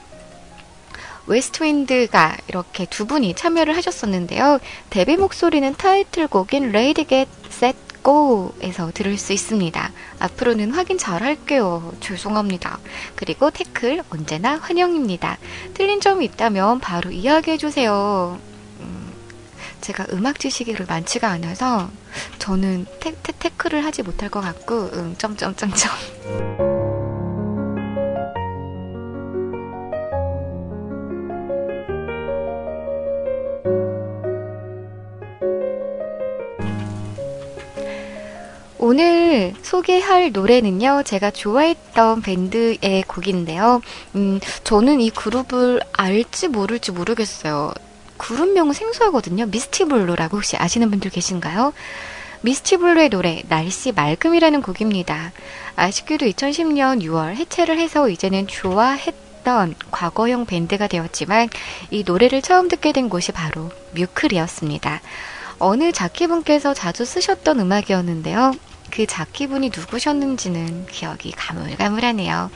웨스트윈드가 1.27 2.37
이렇게 2.47 2.85
두 2.85 3.07
분이 3.07 3.33
참여를 3.35 3.75
하셨었는데요. 3.77 4.59
뎁의 4.89 5.17
목소리는 5.17 5.73
타이틀곡인 5.75 6.71
Get 7.07 7.29
Set 7.49 7.84
Go에서 8.05 8.91
들을 8.93 9.17
수 9.17 9.33
있습니다. 9.33 9.91
앞으로는 10.19 10.71
확인 10.71 10.99
잘 10.99 11.23
할게요. 11.23 11.91
죄송합니다. 11.99 12.77
그리고 13.15 13.49
태클 13.49 14.03
언제나 14.11 14.57
환영입니다. 14.57 15.39
틀린 15.73 15.99
점이 15.99 16.23
있다면 16.25 16.79
바로 16.79 17.09
이야기해주세요. 17.09 18.39
음, 18.81 19.13
제가 19.81 20.05
음악 20.11 20.39
지식이 20.39 20.75
많지가 20.87 21.27
않아서 21.29 21.89
저는 22.37 22.85
태, 22.99 23.15
태, 23.23 23.33
태클을 23.39 23.83
하지 23.83 24.03
못할 24.03 24.29
것 24.29 24.39
같고, 24.39 24.91
음, 24.93 25.15
점점점점. 25.17 26.84
오늘 38.87 39.55
소개할 39.63 40.31
노래는요, 40.31 41.01
제가 41.05 41.31
좋아했던 41.31 42.21
밴드의 42.21 43.03
곡인데요. 43.07 43.81
음, 44.13 44.39
저는 44.63 45.01
이 45.01 45.09
그룹을 45.09 45.81
알지 45.91 46.49
모를지 46.49 46.91
모르겠어요. 46.91 47.73
그룹명은 48.17 48.73
생소하거든요. 48.73 49.47
미스티블루라고 49.47 50.37
혹시 50.37 50.55
아시는 50.55 50.91
분들 50.91 51.09
계신가요? 51.09 51.73
미스티블루의 52.41 53.09
노래, 53.09 53.41
날씨 53.47 53.91
맑음이라는 53.91 54.61
곡입니다. 54.61 55.31
아쉽게도 55.75 56.27
2010년 56.27 57.01
6월 57.01 57.33
해체를 57.37 57.79
해서 57.79 58.07
이제는 58.07 58.45
좋아했던 58.45 59.73
과거형 59.89 60.45
밴드가 60.45 60.85
되었지만 60.85 61.49
이 61.89 62.03
노래를 62.05 62.43
처음 62.43 62.67
듣게 62.67 62.91
된 62.91 63.09
곳이 63.09 63.31
바로 63.31 63.71
뮤클이었습니다. 63.95 65.01
어느 65.57 65.91
자키분께서 65.91 66.75
자주 66.75 67.03
쓰셨던 67.03 67.59
음악이었는데요. 67.61 68.53
그 68.95 69.05
자키분이 69.05 69.71
누구셨는지는 69.75 70.85
기억이 70.85 71.31
가물가물하네요. 71.31 72.49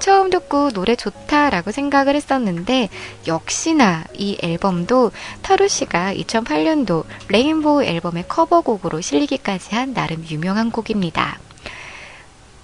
처음 0.00 0.30
듣고 0.30 0.72
노래 0.72 0.96
좋다라고 0.96 1.70
생각을 1.70 2.16
했었는데 2.16 2.88
역시나 3.28 4.04
이 4.14 4.36
앨범도 4.42 5.12
타루 5.42 5.68
씨가 5.68 6.12
2008년도 6.14 7.04
Rainbow 7.28 7.84
앨범의 7.84 8.24
커버곡으로 8.26 9.00
실리기까지 9.00 9.76
한 9.76 9.94
나름 9.94 10.24
유명한 10.28 10.72
곡입니다. 10.72 11.38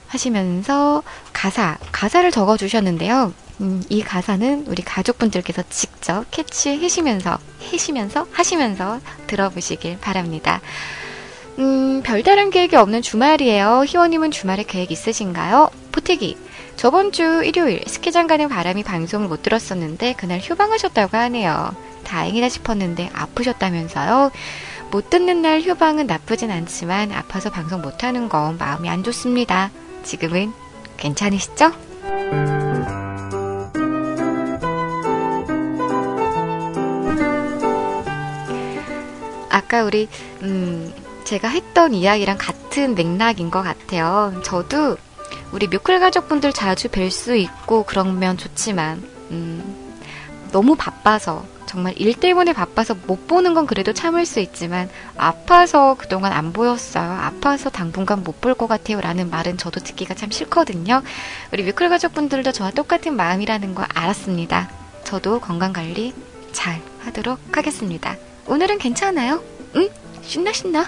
하시면서 0.09 1.05
가사, 1.32 1.78
가사를 1.93 2.31
적어 2.32 2.57
주셨는데요. 2.57 3.32
음, 3.61 3.82
이 3.89 4.03
가사는 4.03 4.66
우리 4.66 4.82
가족분들께서 4.82 5.62
직접 5.70 6.24
캐치하시면서, 6.32 7.39
해시면서, 7.73 8.27
하시면서 8.32 9.01
들어보시길 9.28 10.01
바랍니다. 10.01 10.61
음, 11.59 12.03
별다른 12.03 12.51
계획이 12.51 12.77
없는 12.77 13.03
주말이에요. 13.03 13.85
희원님은 13.87 14.31
주말에 14.31 14.65
계획 14.65 14.91
있으신가요? 14.91 15.70
포태기. 15.93 16.37
저번 16.77 17.12
주 17.12 17.43
일요일 17.45 17.83
스키장 17.87 18.27
가는 18.27 18.49
바람이 18.49 18.83
방송을 18.83 19.29
못 19.29 19.43
들었었는데 19.43 20.15
그날 20.15 20.41
휴방하셨다고 20.41 21.16
하네요. 21.16 21.74
다행이다 22.05 22.49
싶었는데 22.49 23.11
아프셨다면서요? 23.12 24.31
못 24.91 25.11
듣는 25.11 25.43
날 25.43 25.61
휴방은 25.61 26.07
나쁘진 26.07 26.51
않지만 26.51 27.12
아파서 27.12 27.51
방송 27.51 27.83
못 27.83 28.05
하는 28.05 28.29
건 28.29 28.57
마음이 28.59 28.89
안 28.89 29.03
좋습니다. 29.05 29.70
지금은 30.03 30.53
괜찮으시죠? 30.97 31.73
아까 39.51 39.85
우리 39.85 40.09
음, 40.43 40.93
제가 41.33 41.49
했던 41.49 41.95
이야기랑 41.95 42.37
같은 42.37 42.95
맥락인 42.95 43.51
것 43.51 43.63
같아요. 43.63 44.39
저도 44.45 44.99
우리 45.51 45.67
뮤클 45.67 45.99
가족분들 45.99 46.53
자주 46.53 46.89
뵐 46.89 47.11
수 47.11 47.35
있고 47.37 47.85
그러면 47.85 48.37
좋지만 48.37 49.03
음, 49.31 49.95
너무 50.53 50.77
바빠서 50.77 51.47
정말 51.65 51.95
일 51.97 52.13
때문에 52.13 52.53
바빠서 52.53 52.95
못 53.07 53.27
보는 53.29 53.55
건 53.55 53.65
그래도 53.67 53.95
참을 53.95 54.27
수 54.27 54.41
있지만 54.41 54.91
아파서 55.17 55.97
그동안 55.99 56.33
안 56.35 56.53
보였어요. 56.53 57.11
아파서 57.11 57.71
당분간 57.71 58.23
못 58.25 58.43
볼 58.43 58.53
것 58.53 58.67
같아요. 58.67 59.01
라는 59.01 59.31
말은 59.31 59.57
저도 59.57 59.81
듣기가 59.81 60.13
참 60.13 60.31
싫거든요. 60.31 61.01
우리 61.51 61.63
뮤클 61.63 61.89
가족분들도 61.89 62.53
저와 62.53 62.73
똑같은 62.73 63.17
마음이라는 63.17 63.75
거 63.75 63.85
알았습니다. 63.95 64.69
저도 65.05 65.41
건강 65.41 65.73
관리 65.73 66.13
잘 66.53 66.83
하도록 67.05 67.39
하겠습니다. 67.53 68.17
오늘은 68.45 68.77
괜찮아요? 68.77 69.43
응? 69.77 69.89
신나 70.23 70.53
신나. 70.53 70.86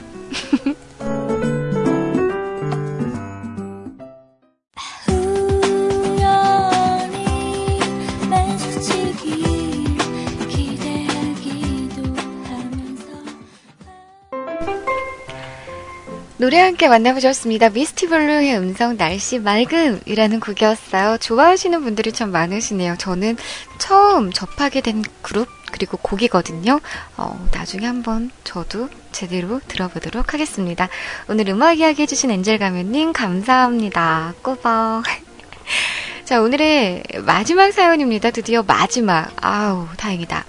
노래 16.36 16.60
함께 16.60 16.88
만나보셨습니다. 16.88 17.70
미스티블루의 17.70 18.58
음성 18.58 18.98
날씨 18.98 19.38
맑음이라는 19.38 20.40
곡이었어요. 20.40 21.16
좋아하시는 21.16 21.82
분들이 21.82 22.12
참 22.12 22.32
많으시네요. 22.32 22.96
저는 22.98 23.38
처음 23.78 24.30
접하게 24.30 24.82
된 24.82 25.02
그룹 25.22 25.48
그리고 25.74 25.96
곡이거든요. 25.96 26.78
어, 27.16 27.48
나중에 27.50 27.84
한번 27.84 28.30
저도 28.44 28.88
제대로 29.10 29.60
들어보도록 29.66 30.32
하겠습니다. 30.32 30.88
오늘 31.28 31.48
음악 31.48 31.80
이야기 31.80 32.02
해주신 32.02 32.30
엔젤 32.30 32.60
가면님 32.60 33.12
감사합니다. 33.12 34.34
꼬박. 34.40 35.02
자, 36.24 36.40
오늘의 36.40 37.02
마지막 37.26 37.72
사연입니다. 37.72 38.30
드디어 38.30 38.62
마지막. 38.62 39.32
아우, 39.44 39.88
다행이다. 39.96 40.44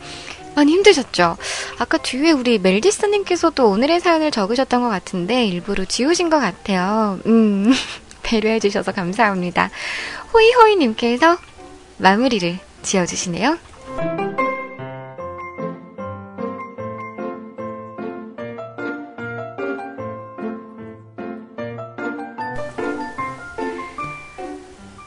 많이 0.56 0.74
힘드셨죠? 0.74 1.38
아까 1.80 1.98
뒤에 1.98 2.32
우리 2.32 2.60
멜디스님께서도 2.60 3.68
오늘의 3.68 4.02
사연을 4.02 4.30
적으셨던 4.30 4.84
것 4.84 4.90
같은데 4.90 5.48
일부러 5.48 5.86
지우신 5.86 6.30
것 6.30 6.40
같아요. 6.40 7.20
음, 7.26 7.74
배려해주셔서 8.22 8.92
감사합니다. 8.92 9.72
호이호이님께서 10.34 11.40
마무리를 11.98 12.60
지어주시네요. 12.84 13.58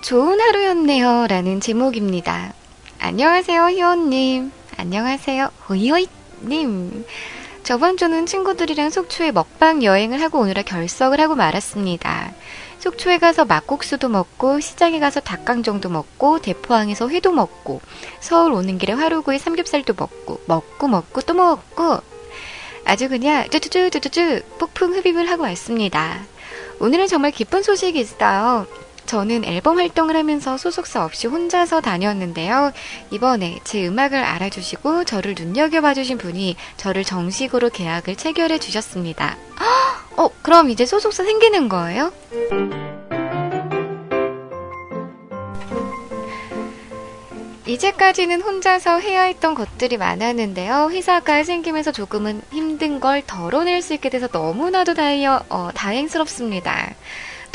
좋은 0.08 0.40
하루였네요. 0.40 1.26
라는 1.28 1.60
제목입니다. 1.60 2.54
안녕하세요, 2.98 3.66
희원님. 3.66 4.50
안녕하세요. 4.78 5.50
호이호이님. 5.68 7.04
저번 7.62 7.98
주는 7.98 8.24
친구들이랑 8.24 8.88
속초에 8.88 9.32
먹방 9.32 9.82
여행을 9.82 10.22
하고 10.22 10.38
오느라 10.38 10.62
결석을 10.62 11.20
하고 11.20 11.34
말았습니다. 11.34 12.32
속초에 12.78 13.18
가서 13.18 13.44
막국수도 13.44 14.08
먹고 14.08 14.60
시장에 14.60 14.98
가서 14.98 15.20
닭강정도 15.20 15.90
먹고 15.90 16.38
대포항에서 16.38 17.10
회도 17.10 17.32
먹고 17.32 17.82
서울 18.18 18.52
오는 18.52 18.78
길에 18.78 18.94
화로구이 18.94 19.38
삼겹살도 19.38 19.92
먹고 19.92 20.40
먹고 20.46 20.88
먹고 20.88 21.20
또 21.20 21.34
먹고 21.34 22.00
아주 22.86 23.10
그냥 23.10 23.46
쭈쭈쭈쭈쭈 23.50 24.40
폭풍 24.58 24.94
흡입을 24.94 25.28
하고 25.28 25.42
왔습니다. 25.42 26.20
오늘은 26.80 27.08
정말 27.08 27.30
기쁜 27.30 27.62
소식이 27.62 28.00
있어요. 28.00 28.66
저는 29.08 29.46
앨범 29.46 29.78
활동을 29.78 30.16
하면서 30.16 30.58
소속사 30.58 31.02
없이 31.02 31.26
혼자서 31.26 31.80
다녔는데요. 31.80 32.72
이번에 33.10 33.58
제 33.64 33.88
음악을 33.88 34.22
알아주시고 34.22 35.04
저를 35.04 35.34
눈여겨봐주신 35.36 36.18
분이 36.18 36.56
저를 36.76 37.04
정식으로 37.04 37.70
계약을 37.70 38.16
체결해 38.16 38.58
주셨습니다. 38.58 39.38
어, 40.18 40.28
그럼 40.42 40.68
이제 40.68 40.84
소속사 40.84 41.24
생기는 41.24 41.70
거예요? 41.70 42.12
이제까지는 47.66 48.42
혼자서 48.42 48.98
해야 48.98 49.22
했던 49.22 49.54
것들이 49.54 49.96
많았는데요. 49.96 50.90
회사가 50.90 51.44
생기면서 51.44 51.92
조금은 51.92 52.42
힘든 52.50 53.00
걸 53.00 53.22
덜어낼 53.26 53.80
수 53.80 53.94
있게 53.94 54.10
돼서 54.10 54.28
너무나도 54.30 54.92
다행여, 54.94 55.44
어, 55.48 55.70
다행스럽습니다. 55.74 56.94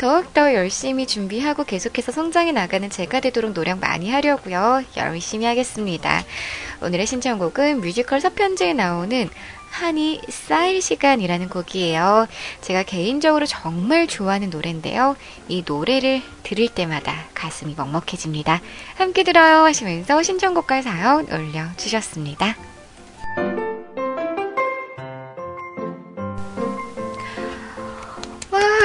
더욱더 0.04 0.52
열심히 0.52 1.06
준비하고 1.06 1.64
계속해서 1.64 2.12
성장해 2.12 2.52
나가는 2.52 2.90
제가 2.90 3.20
되도록 3.20 3.54
노력 3.54 3.78
많이 3.78 4.10
하려고요. 4.10 4.82
열심히 4.98 5.46
하겠습니다. 5.46 6.22
오늘의 6.82 7.06
신청곡은 7.06 7.80
뮤지컬 7.80 8.20
서편제에 8.20 8.74
나오는 8.74 9.30
한이 9.70 10.20
쌓일 10.28 10.82
시간이라는 10.82 11.48
곡이에요. 11.48 12.26
제가 12.60 12.82
개인적으로 12.82 13.46
정말 13.46 14.06
좋아하는 14.06 14.50
노래인데요. 14.50 15.16
이 15.48 15.64
노래를 15.66 16.20
들을 16.42 16.68
때마다 16.68 17.24
가슴이 17.32 17.72
먹먹해집니다. 17.74 18.60
함께 18.96 19.22
들어요 19.22 19.64
하시면서 19.64 20.22
신청곡과 20.22 20.82
사연 20.82 21.32
올려주셨습니다. 21.32 22.73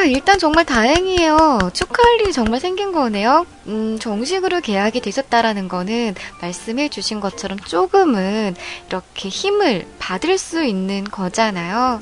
일단 0.05 0.39
정말 0.39 0.65
다행이에요. 0.65 1.71
축하할 1.73 2.21
일이 2.21 2.33
정말 2.33 2.59
생긴 2.59 2.91
거네요. 2.91 3.45
음, 3.67 3.97
정식으로 3.99 4.61
계약이 4.61 5.01
되셨다라는 5.01 5.67
거는 5.67 6.15
말씀해 6.41 6.89
주신 6.89 7.19
것처럼 7.19 7.59
조금은 7.59 8.55
이렇게 8.87 9.29
힘을 9.29 9.87
받을 9.99 10.37
수 10.37 10.63
있는 10.63 11.03
거잖아요. 11.03 12.01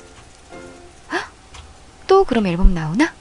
헉? 1.12 1.32
또 2.08 2.24
그럼 2.24 2.48
앨범 2.48 2.74
나오나? 2.74 3.17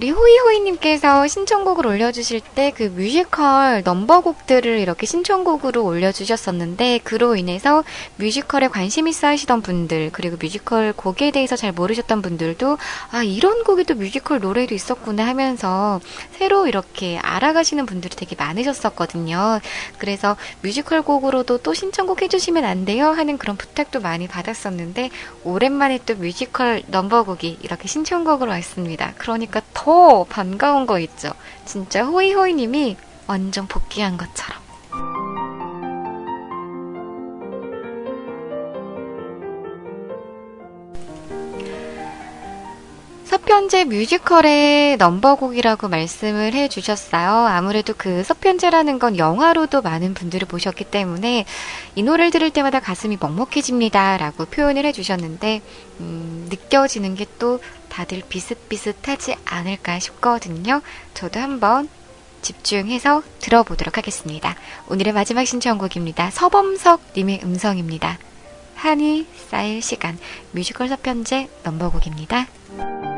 우리 0.00 0.08
호이호이님께서 0.08 1.28
신청곡을 1.28 1.86
올려주실 1.86 2.40
때 2.40 2.70
그 2.74 2.84
뮤지컬 2.84 3.82
넘버곡들을 3.84 4.78
이렇게 4.78 5.04
신청곡으로 5.04 5.84
올려주셨었는데 5.84 7.00
그로 7.04 7.36
인해서 7.36 7.84
뮤지컬에 8.16 8.68
관심 8.68 9.06
있어 9.06 9.26
하시던 9.26 9.60
분들 9.60 10.08
그리고 10.12 10.38
뮤지컬 10.40 10.94
곡에 10.94 11.30
대해서 11.30 11.56
잘 11.56 11.72
모르셨던 11.72 12.22
분들도 12.22 12.78
아 13.10 13.22
이런 13.22 13.64
곡이 13.64 13.84
또 13.84 13.94
뮤지컬 13.96 14.40
노래도 14.40 14.74
있었구나 14.74 15.26
하면서 15.26 16.00
새로 16.32 16.66
이렇게 16.66 17.18
알아가시는 17.18 17.84
분들이 17.84 18.16
되게 18.16 18.34
많으셨었거든요. 18.34 19.60
그래서 19.98 20.38
뮤지컬 20.62 21.02
곡으로도 21.02 21.58
또 21.58 21.74
신청곡 21.74 22.22
해주시면 22.22 22.64
안 22.64 22.86
돼요 22.86 23.08
하는 23.08 23.36
그런 23.36 23.58
부탁도 23.58 24.00
많이 24.00 24.26
받았었는데 24.26 25.10
오랜만에 25.44 25.98
또 26.06 26.14
뮤지컬 26.14 26.80
넘버곡이 26.86 27.58
이렇게 27.60 27.88
신청곡으로 27.88 28.50
왔습니다. 28.52 29.12
그러니까 29.18 29.60
더 29.74 29.89
반가운 30.28 30.86
거 30.86 30.98
있죠. 31.00 31.30
진짜 31.64 32.04
호이호이님이 32.04 32.96
완전 33.26 33.66
복귀한 33.66 34.16
것처럼. 34.16 34.60
서편제 43.24 43.84
뮤지컬의 43.84 44.96
넘버곡이라고 44.96 45.86
말씀을 45.88 46.54
해 46.54 46.68
주셨어요. 46.68 47.46
아무래도 47.46 47.94
그 47.96 48.24
서편제라는 48.24 48.98
건 48.98 49.16
영화로도 49.16 49.82
많은 49.82 50.14
분들을 50.14 50.48
보셨기 50.48 50.84
때문에 50.84 51.44
이 51.94 52.02
노래를 52.02 52.32
들을 52.32 52.50
때마다 52.50 52.80
가슴이 52.80 53.18
먹먹해집니다. 53.20 54.16
라고 54.16 54.46
표현을 54.46 54.84
해 54.84 54.92
주셨는데, 54.92 55.62
음, 56.00 56.48
느껴지는 56.50 57.14
게 57.14 57.26
또 57.40 57.58
다들 57.90 58.22
비슷비슷하지 58.26 59.36
않을까 59.44 59.98
싶거든요. 59.98 60.80
저도 61.12 61.40
한번 61.40 61.88
집중해서 62.40 63.22
들어보도록 63.40 63.98
하겠습니다. 63.98 64.56
오늘의 64.88 65.12
마지막 65.12 65.44
신청곡입니다. 65.44 66.30
서범석님의 66.30 67.40
음성입니다. 67.44 68.18
한이 68.76 69.26
쌓일 69.50 69.82
시간 69.82 70.18
뮤지컬 70.52 70.88
서편제 70.88 71.50
넘버곡입니다. 71.64 73.09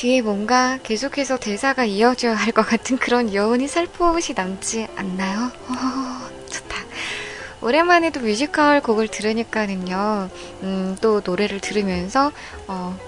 뒤에 0.00 0.22
뭔가 0.22 0.78
계속해서 0.82 1.36
대사가 1.36 1.84
이어져야 1.84 2.34
할 2.34 2.52
것 2.52 2.62
같은 2.66 2.96
그런 2.96 3.34
여운이 3.34 3.68
살포시 3.68 4.32
남지 4.32 4.88
않나요? 4.96 5.50
오, 5.68 5.72
어, 5.74 6.46
좋다. 6.48 6.76
오랜만에 7.60 8.10
도 8.10 8.20
뮤지컬 8.20 8.80
곡을 8.80 9.08
들으니까는요, 9.08 10.30
음, 10.62 10.96
또 11.02 11.20
노래를 11.22 11.60
들으면서, 11.60 12.32
어, 12.66 12.98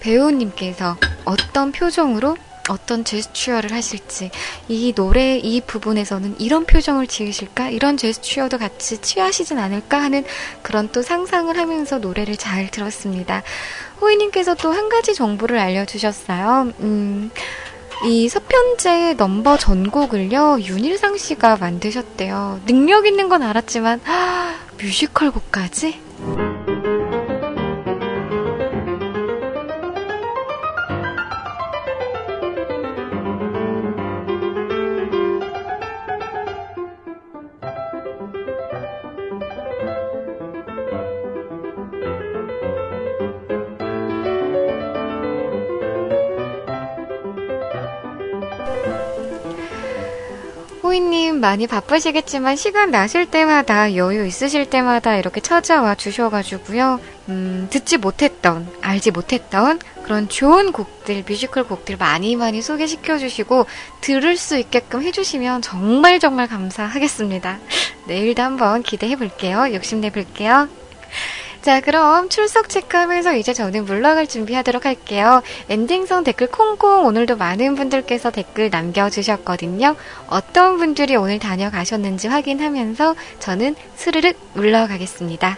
배우님께서 0.00 0.96
어떤 1.24 1.70
표정으로 1.70 2.36
어떤 2.68 3.04
제스처를 3.04 3.72
하실지 3.72 4.30
이 4.68 4.92
노래 4.94 5.36
이 5.38 5.60
부분에서는 5.60 6.36
이런 6.38 6.64
표정을 6.66 7.06
지으실까 7.06 7.70
이런 7.70 7.96
제스처도 7.96 8.58
같이 8.58 8.98
취하시진 8.98 9.58
않을까 9.58 10.02
하는 10.02 10.24
그런 10.62 10.88
또 10.92 11.02
상상을 11.02 11.56
하면서 11.56 11.98
노래를 11.98 12.36
잘 12.36 12.70
들었습니다. 12.70 13.42
호이님께서 14.00 14.54
또 14.56 14.74
한 14.74 14.88
가지 14.88 15.14
정보를 15.14 15.58
알려주셨어요. 15.58 16.72
음, 16.80 17.30
이 18.04 18.28
서편제 18.28 19.14
넘버 19.14 19.56
전곡을요 19.56 20.58
윤일상 20.60 21.16
씨가 21.16 21.56
만드셨대요. 21.58 22.60
능력 22.66 23.06
있는 23.06 23.28
건 23.28 23.42
알았지만 23.42 24.00
하, 24.02 24.54
뮤지컬 24.78 25.30
곡까지. 25.30 26.53
소희님 50.94 51.40
많이 51.40 51.66
바쁘시겠지만 51.66 52.54
시간 52.54 52.92
나실 52.92 53.26
때마다 53.26 53.96
여유 53.96 54.24
있으실 54.26 54.70
때마다 54.70 55.16
이렇게 55.16 55.40
찾아와 55.40 55.96
주셔가지고요. 55.96 57.00
음, 57.30 57.66
듣지 57.68 57.96
못했던, 57.98 58.68
알지 58.80 59.10
못했던 59.10 59.80
그런 60.04 60.28
좋은 60.28 60.70
곡들, 60.70 61.24
뮤지컬 61.26 61.64
곡들 61.64 61.96
많이 61.96 62.36
많이 62.36 62.62
소개시켜 62.62 63.18
주시고 63.18 63.66
들을 64.02 64.36
수 64.36 64.56
있게끔 64.56 65.02
해주시면 65.02 65.62
정말 65.62 66.20
정말 66.20 66.46
감사하겠습니다. 66.46 67.58
내일도 68.06 68.42
한번 68.42 68.84
기대해 68.84 69.16
볼게요. 69.16 69.66
욕심내 69.74 70.10
볼게요. 70.10 70.68
자, 71.64 71.80
그럼 71.80 72.28
출석 72.28 72.68
체크하면서 72.68 73.36
이제 73.36 73.54
저는 73.54 73.86
물러갈 73.86 74.26
준비하도록 74.26 74.84
할게요. 74.84 75.42
엔딩성 75.70 76.22
댓글 76.22 76.46
콩콩 76.46 77.06
오늘도 77.06 77.38
많은 77.38 77.74
분들께서 77.74 78.30
댓글 78.30 78.68
남겨주셨거든요. 78.68 79.96
어떤 80.28 80.76
분들이 80.76 81.16
오늘 81.16 81.38
다녀가셨는지 81.38 82.28
확인하면서 82.28 83.14
저는 83.38 83.76
스르륵 83.96 84.36
물러가겠습니다. 84.52 85.56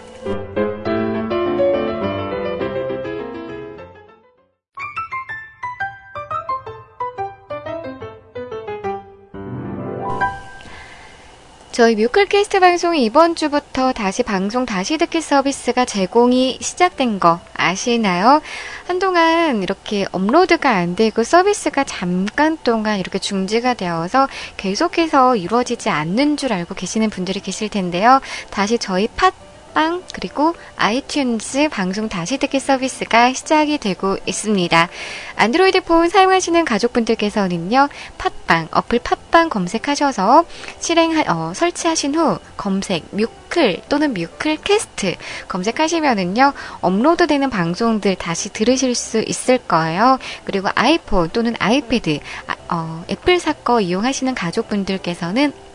저희 11.76 11.94
뮤클캐스트 11.94 12.58
방송이 12.60 13.04
이번 13.04 13.34
주부터 13.34 13.92
다시 13.92 14.22
방송 14.22 14.64
다시 14.64 14.96
듣기 14.96 15.20
서비스가 15.20 15.84
제공이 15.84 16.56
시작된 16.62 17.20
거 17.20 17.38
아시나요? 17.52 18.40
한동안 18.86 19.62
이렇게 19.62 20.06
업로드가 20.10 20.70
안 20.70 20.96
되고 20.96 21.22
서비스가 21.22 21.84
잠깐 21.84 22.56
동안 22.64 22.98
이렇게 22.98 23.18
중지가 23.18 23.74
되어서 23.74 24.26
계속해서 24.56 25.36
이루어지지 25.36 25.90
않는 25.90 26.38
줄 26.38 26.54
알고 26.54 26.74
계시는 26.74 27.10
분들이 27.10 27.40
계실 27.40 27.68
텐데요. 27.68 28.22
다시 28.48 28.78
저희 28.78 29.06
팟 29.08 29.32
팟빵 29.76 30.02
그리고 30.14 30.54
아이튠즈 30.76 31.68
방송 31.70 32.08
다시 32.08 32.38
듣기 32.38 32.58
서비스가 32.58 33.34
시작이 33.34 33.76
되고 33.76 34.16
있습니다. 34.24 34.88
안드로이드 35.36 35.82
폰 35.82 36.08
사용하시는 36.08 36.64
가족분들께서는요. 36.64 37.90
팟빵 38.16 38.68
어플 38.70 39.00
팟빵 39.00 39.50
검색하셔서 39.50 40.46
실행 40.80 41.12
어, 41.28 41.52
설치하신 41.54 42.14
후 42.14 42.38
검색 42.56 43.04
뮤클 43.10 43.82
또는 43.90 44.14
뮤클 44.14 44.56
캐스트 44.64 45.14
검색하시면은요. 45.48 46.54
업로드되는 46.80 47.50
방송들 47.50 48.16
다시 48.16 48.48
들으실 48.48 48.94
수 48.94 49.22
있을 49.26 49.58
거예요. 49.58 50.18
그리고 50.44 50.68
아이폰 50.74 51.28
또는 51.28 51.54
아이패드 51.58 52.18
아, 52.46 52.56
어, 52.70 53.04
애플사 53.10 53.38
거 53.38 53.82
이용하시는 53.82 54.34
가족분들께서는 54.34 55.65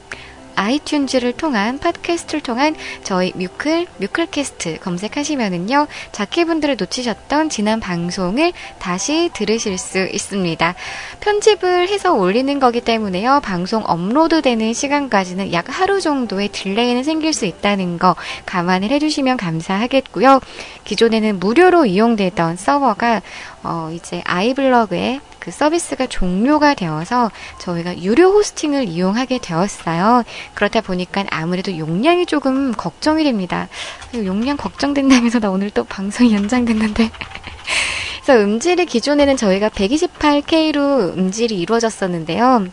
아이튠즈를 0.61 1.35
통한 1.35 1.79
팟캐스트를 1.79 2.41
통한 2.41 2.75
저희 3.03 3.31
뮤클 3.35 3.87
뮤클캐스트 3.97 4.79
검색하시면은요 4.79 5.87
자키분들을 6.11 6.77
놓치셨던 6.77 7.49
지난 7.49 7.79
방송을 7.79 8.53
다시 8.77 9.29
들으실 9.33 9.77
수 9.77 10.05
있습니다. 10.05 10.75
편집을 11.19 11.89
해서 11.89 12.13
올리는 12.13 12.59
거기 12.59 12.81
때문에요 12.81 13.39
방송 13.43 13.83
업로드되는 13.85 14.73
시간까지는 14.73 15.51
약 15.53 15.65
하루 15.67 15.99
정도의 15.99 16.49
딜레이는 16.49 17.03
생길 17.03 17.33
수 17.33 17.45
있다는 17.45 17.97
거 17.97 18.15
감안을 18.45 18.91
해주시면 18.91 19.37
감사하겠고요. 19.37 20.41
기존에는 20.83 21.39
무료로 21.39 21.85
이용되던 21.85 22.57
서버가 22.57 23.21
어 23.63 23.91
이제 23.93 24.21
아이블로그에 24.25 25.21
그 25.41 25.49
서비스가 25.49 26.05
종료가 26.05 26.75
되어서 26.75 27.31
저희가 27.57 28.03
유료 28.03 28.31
호스팅을 28.31 28.87
이용하게 28.87 29.39
되었어요. 29.39 30.23
그렇다 30.53 30.81
보니까 30.81 31.25
아무래도 31.31 31.77
용량이 31.77 32.27
조금 32.27 32.71
걱정이 32.71 33.23
됩니다. 33.23 33.67
용량 34.13 34.55
걱정된다면서 34.55 35.39
나 35.39 35.49
오늘 35.49 35.71
또 35.71 35.83
방송이 35.83 36.33
연장됐는데. 36.33 37.09
그래서 38.23 38.43
음질이 38.43 38.85
기존에는 38.85 39.35
저희가 39.35 39.69
128K로 39.69 41.17
음질이 41.17 41.59
이루어졌었는데요. 41.59 42.67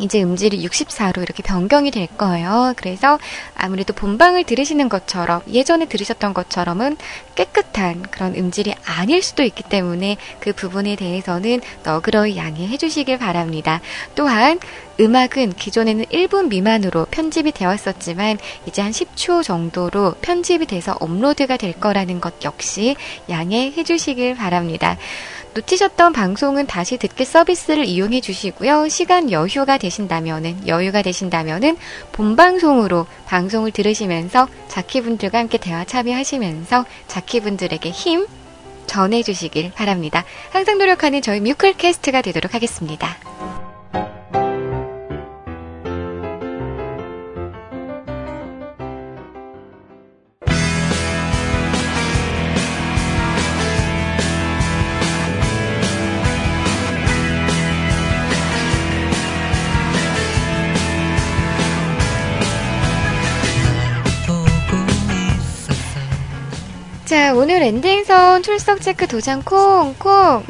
이제 0.00 0.22
음질이 0.22 0.66
64로 0.66 1.22
이렇게 1.22 1.42
변경이 1.42 1.90
될 1.90 2.06
거예요. 2.06 2.72
그래서 2.76 3.18
아무래도 3.54 3.92
본방을 3.92 4.44
들으시는 4.44 4.88
것처럼 4.88 5.42
예전에 5.50 5.84
들으셨던 5.86 6.32
것처럼은 6.32 6.96
깨끗한 7.34 8.02
그런 8.10 8.34
음질이 8.34 8.74
아닐 8.84 9.22
수도 9.22 9.42
있기 9.42 9.62
때문에 9.62 10.16
그 10.40 10.52
부분에 10.52 10.96
대해서는 10.96 11.60
너그러이 11.84 12.36
양해해 12.36 12.76
주시길 12.78 13.18
바랍니다. 13.18 13.80
또한 14.14 14.58
음악은 15.00 15.54
기존에는 15.54 16.04
1분 16.06 16.48
미만으로 16.48 17.06
편집이 17.10 17.52
되었었지만 17.52 18.38
이제 18.66 18.82
한 18.82 18.92
10초 18.92 19.42
정도로 19.42 20.14
편집이 20.22 20.66
돼서 20.66 20.96
업로드가 21.00 21.56
될 21.56 21.72
거라는 21.72 22.20
것 22.20 22.44
역시 22.44 22.96
양해해 23.28 23.82
주시길 23.84 24.36
바랍니다. 24.36 24.96
놓치셨던 25.54 26.14
방송은 26.14 26.66
다시 26.66 26.96
듣기 26.96 27.24
서비스를 27.24 27.84
이용해 27.84 28.20
주시고요. 28.20 28.88
시간 28.88 29.30
여유가 29.30 29.76
되신다면은 29.76 30.66
여유가 30.66 31.02
되신다면은 31.02 31.76
본방송으로 32.12 33.06
방송을 33.26 33.70
들으시면서 33.70 34.48
자키분들과 34.68 35.38
함께 35.38 35.58
대화 35.58 35.84
참여하시면서 35.84 36.86
자키분들에게 37.06 37.90
힘 37.90 38.26
전해 38.86 39.22
주시길 39.22 39.72
바랍니다. 39.72 40.24
항상 40.50 40.78
노력하는 40.78 41.20
저희 41.22 41.40
뮤클캐스트가 41.40 42.22
되도록 42.22 42.54
하겠습니다. 42.54 43.71
자, 67.12 67.34
오늘 67.34 67.60
엔딩선 67.62 68.42
출석 68.42 68.80
체크 68.80 69.06
도장 69.06 69.42
콩콩. 69.42 70.46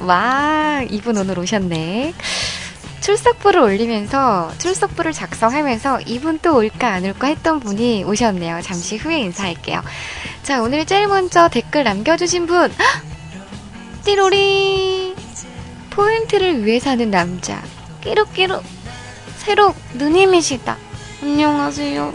와, 0.00 0.82
이분 0.90 1.16
오늘 1.16 1.38
오셨네. 1.38 2.12
출석부를 3.00 3.58
올리면서 3.62 4.52
출석부를 4.58 5.12
작성하면서 5.12 6.02
이분 6.02 6.40
또 6.40 6.56
올까 6.58 6.88
안 6.88 7.06
올까 7.06 7.28
했던 7.28 7.58
분이 7.58 8.04
오셨네요. 8.04 8.60
잠시 8.60 8.98
후에 8.98 9.18
인사할게요. 9.20 9.80
자, 10.42 10.60
오늘 10.60 10.84
제일 10.84 11.06
먼저 11.06 11.48
댓글 11.48 11.84
남겨주신 11.84 12.44
분. 12.48 12.70
띠로리. 14.04 15.14
포인트를 15.88 16.66
위해 16.66 16.80
사는 16.80 17.10
남자. 17.10 17.62
끼룩끼룩. 18.02 18.62
새로 19.38 19.74
누님이시다. 19.94 20.76
안녕하세요. 21.22 22.12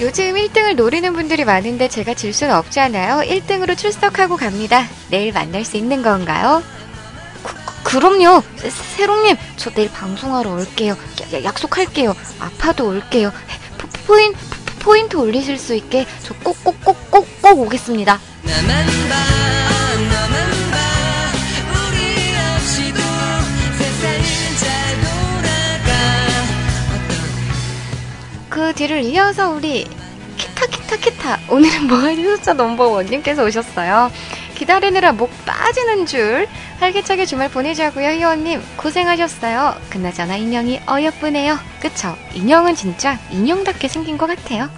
요즘 0.00 0.34
1등을 0.34 0.76
노리는 0.76 1.12
분들이 1.12 1.44
많은데 1.44 1.88
제가 1.88 2.14
질 2.14 2.32
수는 2.32 2.54
없잖아요. 2.54 3.20
1등으로 3.28 3.76
출석하고 3.76 4.36
갑니다. 4.36 4.86
내일 5.10 5.32
만날 5.32 5.64
수 5.64 5.76
있는 5.76 6.02
건가요? 6.02 6.62
그, 7.82 7.96
럼요 7.98 8.42
새롱님, 8.96 9.36
저 9.56 9.70
내일 9.70 9.90
방송하러 9.92 10.50
올게요. 10.52 10.96
야, 11.34 11.44
약속할게요. 11.44 12.14
아파도 12.38 12.88
올게요. 12.88 13.32
포, 13.78 13.88
포인, 14.06 14.32
포인트 14.80 15.16
올리실 15.16 15.58
수 15.58 15.74
있게 15.74 16.06
저 16.22 16.34
꼭 16.42 16.56
꼭 16.64 16.80
꼭 16.84 17.10
꼭꼭 17.10 17.58
오겠습니다. 17.60 18.18
그 28.60 28.74
뒤를 28.74 29.02
이어서 29.04 29.48
우리 29.48 29.86
키타 30.36 30.66
키타 30.66 30.96
키타 30.96 31.38
오늘은 31.48 31.86
뭐하니 31.86 32.22
숫자 32.22 32.52
넘버원님께서 32.52 33.42
오셨어요. 33.42 34.12
기다리느라 34.54 35.12
목 35.12 35.30
빠지는 35.46 36.04
줄 36.04 36.46
활기차게 36.78 37.24
주말 37.24 37.48
보내자고요 37.48 38.10
희원님 38.10 38.62
고생하셨어요. 38.76 39.76
그나저나 39.88 40.36
인형이 40.36 40.82
어여쁘네요. 40.86 41.58
그쵸? 41.80 42.14
인형은 42.34 42.74
진짜 42.74 43.18
인형답게 43.30 43.88
생긴 43.88 44.18
것 44.18 44.26
같아요. 44.26 44.68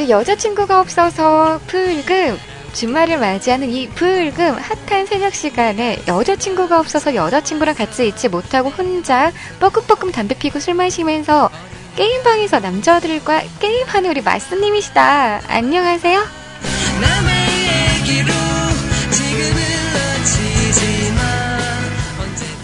우리 0.00 0.08
여자친구가 0.08 0.80
없어서 0.80 1.60
불금 1.66 2.38
주말을 2.72 3.18
맞이하는 3.18 3.68
이 3.68 3.86
불금 3.90 4.56
핫한 4.56 5.04
새벽 5.04 5.34
시간에 5.34 5.98
여자친구가 6.08 6.80
없어서 6.80 7.14
여자친구랑 7.14 7.74
같이 7.74 8.08
있지 8.08 8.30
못하고 8.30 8.70
혼자 8.70 9.30
뻐끔뻐끔 9.58 10.10
담배 10.10 10.34
피고 10.34 10.58
술 10.58 10.72
마시면서 10.72 11.50
게임방에서 11.96 12.60
남자들과 12.60 13.42
게임하는 13.60 14.08
우리 14.08 14.22
마스님이시다. 14.22 15.42
안녕하세요. 15.46 16.20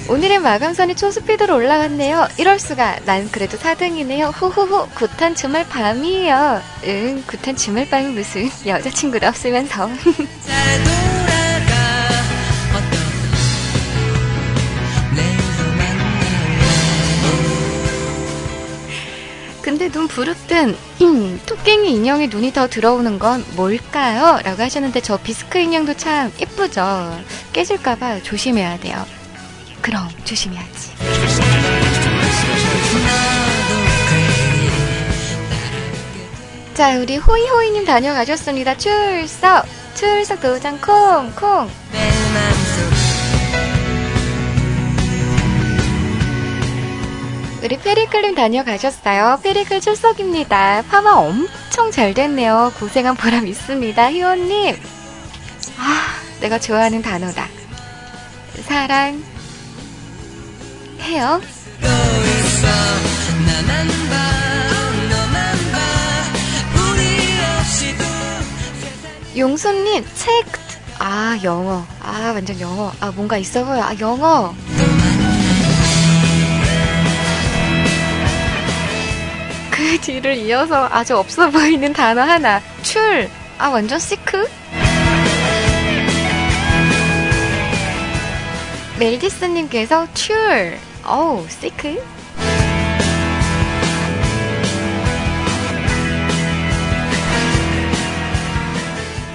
오늘은 0.08 0.42
마감선이 0.42 0.94
초스피드로 0.94 1.56
올라갔네요. 1.56 2.28
이럴 2.38 2.60
수가. 2.60 3.00
난 3.06 3.28
그래도 3.32 3.58
4등이네요. 3.58 4.30
후후후. 4.32 4.88
굿한 4.94 5.34
주말 5.34 5.68
밤이에요. 5.68 6.62
응, 6.84 7.24
굿한 7.26 7.56
주말 7.56 7.90
밤이 7.90 8.12
무슨 8.14 8.48
여자친구도 8.64 9.26
없으면서. 9.26 9.88
근데 19.60 19.88
눈 19.90 20.06
부릅뜬 20.06 20.76
음, 21.02 21.40
토깽이 21.44 21.92
인형에 21.92 22.28
눈이 22.28 22.52
더 22.52 22.68
들어오는 22.68 23.18
건 23.18 23.44
뭘까요? 23.56 24.38
라고 24.44 24.62
하셨는데 24.62 25.00
저 25.00 25.16
비스크 25.16 25.58
인형도 25.58 25.94
참 25.94 26.32
예쁘죠? 26.40 27.18
깨질까봐 27.52 28.22
조심해야 28.22 28.78
돼요. 28.78 29.04
그럼 29.86 30.08
조심해야지. 30.24 30.94
자, 36.74 36.98
우리 36.98 37.16
호이호이님 37.18 37.84
다녀가셨습니다. 37.84 38.76
출석! 38.78 39.64
출석 39.94 40.40
도장 40.40 40.80
콩 40.80 41.30
콩! 41.36 41.70
우리 47.62 47.78
페리클님 47.78 48.34
다녀가셨어요. 48.34 49.38
페리클 49.44 49.80
출석입니다. 49.80 50.82
파마 50.90 51.12
엄청 51.12 51.92
잘 51.92 52.12
됐네요. 52.12 52.72
고생한 52.80 53.14
보람 53.14 53.46
있습니다. 53.46 54.10
희원님. 54.10 54.76
아, 55.78 56.06
내가 56.40 56.58
좋아하는 56.58 57.02
단어다. 57.02 57.46
사랑, 58.64 59.22
해요. 61.06 61.40
용수님, 69.36 70.02
책, 70.14 70.46
아, 70.98 71.38
영어. 71.44 71.84
아, 72.00 72.32
완전 72.34 72.58
영어. 72.58 72.90
아, 73.00 73.12
뭔가 73.14 73.36
있어 73.36 73.64
보여. 73.64 73.82
아, 73.82 73.94
영어. 74.00 74.54
그 79.70 79.98
뒤를 80.00 80.36
이어서 80.38 80.88
아주 80.90 81.18
없어 81.18 81.50
보이는 81.50 81.92
단어 81.92 82.22
하나. 82.22 82.62
출. 82.82 83.28
아, 83.58 83.68
완전 83.68 83.98
시크? 83.98 84.48
멜디스님께서 88.98 90.08
출. 90.14 90.78
어우, 91.06 91.46
시크? 91.48 92.02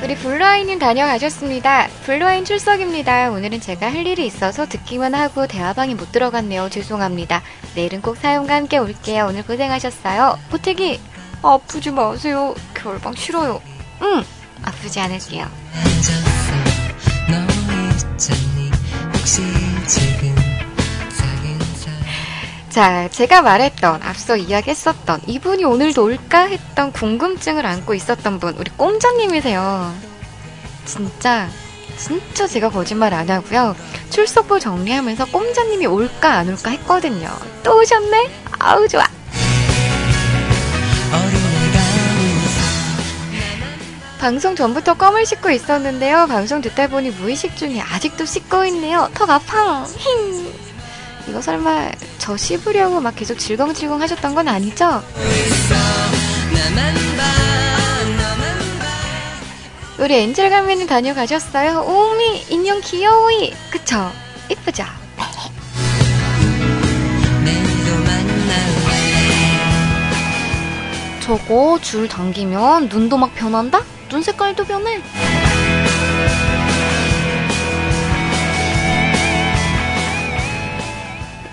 우리 0.03 0.15
블루아이님 0.15 0.79
다녀가셨습니다. 0.79 1.87
블루아인 2.03 2.43
출석입니다. 2.43 3.31
오늘은 3.31 3.61
제가 3.61 3.85
할 3.89 4.05
일이 4.05 4.25
있어서 4.25 4.65
듣기만 4.67 5.15
하고 5.15 5.47
대화방에 5.47 5.93
못 5.95 6.11
들어갔네요. 6.11 6.69
죄송합니다. 6.69 7.41
내일은 7.75 8.01
꼭 8.01 8.17
사연과 8.17 8.55
함께 8.55 8.77
올게요. 8.77 9.27
오늘 9.29 9.43
고생하셨어요. 9.43 10.37
보태기, 10.49 10.99
아프지 11.41 11.91
마세요. 11.91 12.53
겨울방 12.73 13.13
싫어요. 13.15 13.61
응, 14.01 14.23
아프지 14.63 14.99
않을게요. 14.99 15.47
자, 22.71 23.09
제가 23.09 23.41
말했던, 23.41 24.01
앞서 24.01 24.37
이야기했었던, 24.37 25.23
이분이 25.27 25.65
오늘도 25.65 26.05
올까 26.05 26.43
했던 26.43 26.93
궁금증을 26.93 27.65
안고 27.65 27.93
있었던 27.95 28.39
분, 28.39 28.55
우리 28.57 28.71
꼼장님이세요. 28.71 29.93
진짜, 30.85 31.49
진짜 31.97 32.47
제가 32.47 32.69
거짓말 32.69 33.13
안 33.13 33.29
하고요. 33.29 33.75
출석부 34.09 34.61
정리하면서 34.61 35.25
꼼장님이 35.25 35.85
올까 35.85 36.31
안 36.31 36.47
올까 36.47 36.69
했거든요. 36.71 37.29
또 37.61 37.77
오셨네? 37.77 38.31
아우, 38.59 38.87
좋아. 38.87 39.03
방송 44.21 44.55
전부터 44.55 44.93
껌을 44.93 45.25
씻고 45.25 45.49
있었는데요. 45.49 46.27
방송 46.27 46.61
듣다 46.61 46.87
보니 46.87 47.09
무의식 47.09 47.57
중에 47.57 47.81
아직도 47.81 48.23
씻고 48.23 48.63
있네요. 48.65 49.09
턱 49.13 49.29
아팡! 49.29 49.85
힝! 49.97 50.70
이거 51.31 51.41
설마 51.41 51.91
저 52.17 52.35
씹으려고 52.35 52.99
막 52.99 53.15
계속 53.15 53.39
질겅질겅 53.39 54.01
하셨던 54.01 54.35
건 54.35 54.49
아니죠? 54.49 55.01
우리 59.97 60.15
엔젤 60.15 60.49
감독님 60.49 60.87
다녀가셨어요? 60.87 61.83
오미 61.83 62.47
인형 62.49 62.81
귀여워이 62.81 63.53
그쵸? 63.69 64.11
이쁘죠? 64.49 64.83
저거 71.21 71.79
줄 71.81 72.09
당기면 72.09 72.89
눈도 72.89 73.17
막 73.17 73.33
변한다? 73.35 73.83
눈 74.09 74.21
색깔도 74.21 74.65
변해. 74.65 75.01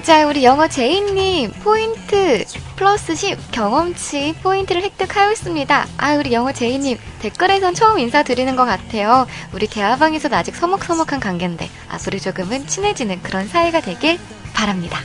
자, 0.08 0.26
우리 0.26 0.42
영어 0.42 0.66
제이님, 0.68 1.52
포인트, 1.62 2.42
플러스 2.76 3.14
10 3.14 3.52
경험치 3.52 4.36
포인트를 4.42 4.82
획득하였습니다. 4.82 5.86
아, 5.98 6.14
우리 6.14 6.32
영어 6.32 6.50
제이님, 6.50 6.96
댓글에선 7.18 7.74
처음 7.74 7.98
인사드리는 7.98 8.56
것 8.56 8.64
같아요. 8.64 9.26
우리 9.52 9.66
대화방에서도 9.66 10.34
아직 10.34 10.56
서먹서먹한 10.56 11.20
관계인데, 11.20 11.68
앞으로 11.90 12.18
조금은 12.18 12.66
친해지는 12.66 13.22
그런 13.22 13.48
사이가 13.48 13.82
되길 13.82 14.18
바랍니다. 14.54 14.98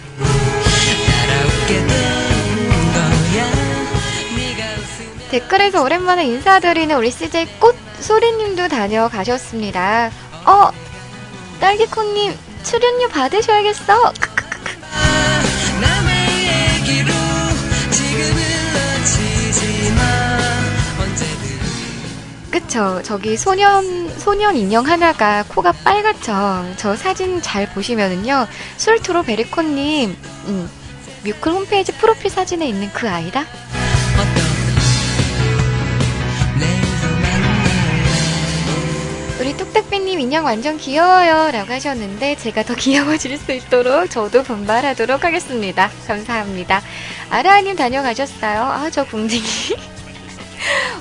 댓글에서 5.32 5.84
오랜만에 5.84 6.28
인사드리는 6.28 6.96
우리 6.96 7.12
CJ 7.12 7.60
꽃 7.60 7.76
소리님도 8.00 8.70
다녀가셨습니다. 8.70 10.12
어, 10.46 10.72
딸기콩님, 11.60 12.34
출연료 12.64 13.10
받으셔야겠어. 13.10 14.14
그쵸. 22.74 23.02
저기 23.04 23.38
소년, 23.38 24.10
소년 24.18 24.56
인형 24.56 24.88
하나가 24.88 25.44
코가 25.48 25.72
빨갛죠. 25.84 26.74
저 26.78 26.96
사진 26.96 27.40
잘 27.40 27.72
보시면은요. 27.72 28.48
술트로 28.78 29.22
베리코님, 29.24 30.18
음, 30.48 30.70
뮤클 31.24 31.52
홈페이지 31.52 31.92
프로필 31.92 32.32
사진에 32.32 32.68
있는 32.68 32.92
그 32.92 33.08
아이다? 33.08 33.46
우리 39.44 39.58
뚝딱비님 39.58 40.22
인형 40.22 40.46
완전 40.46 40.78
귀여워요 40.78 41.52
라고 41.52 41.74
하셨는데 41.74 42.38
제가 42.38 42.64
더 42.64 42.76
귀여워질 42.80 43.38
수 43.38 43.52
있도록 43.52 44.10
저도 44.10 44.42
분발하도록 44.42 45.22
하겠습니다. 45.22 45.92
감사합니다. 46.08 46.82
아라님 47.30 47.76
다녀가셨어요? 47.76 48.62
아, 48.62 48.90
저 48.90 49.04
궁딩이. 49.04 49.44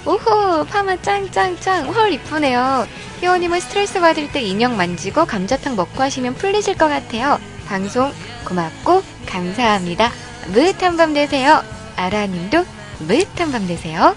오호, 0.04 0.64
파마 0.66 0.96
짱짱짱. 1.00 1.94
헐, 1.94 2.14
이쁘네요. 2.14 2.88
희원님은 3.20 3.60
스트레스 3.60 4.00
받을 4.00 4.32
때 4.32 4.42
인형 4.42 4.76
만지고 4.76 5.24
감자탕 5.24 5.76
먹고 5.76 6.02
하시면 6.02 6.34
풀리실 6.34 6.76
것 6.76 6.88
같아요. 6.88 7.38
방송 7.68 8.12
고맙고 8.44 9.04
감사합니다. 9.24 10.10
무릇한 10.48 10.96
밤 10.96 11.14
되세요. 11.14 11.62
아라님도 11.94 12.64
무릇한 12.98 13.52
밤 13.52 13.68
되세요. 13.68 14.16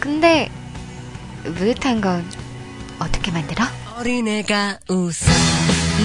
근데 0.00 0.48
무릇한 1.44 2.00
건 2.00 2.24
어떻게 2.98 3.30
만들어? 3.30 3.64
어린애가 3.98 4.78
웃어 4.88 5.26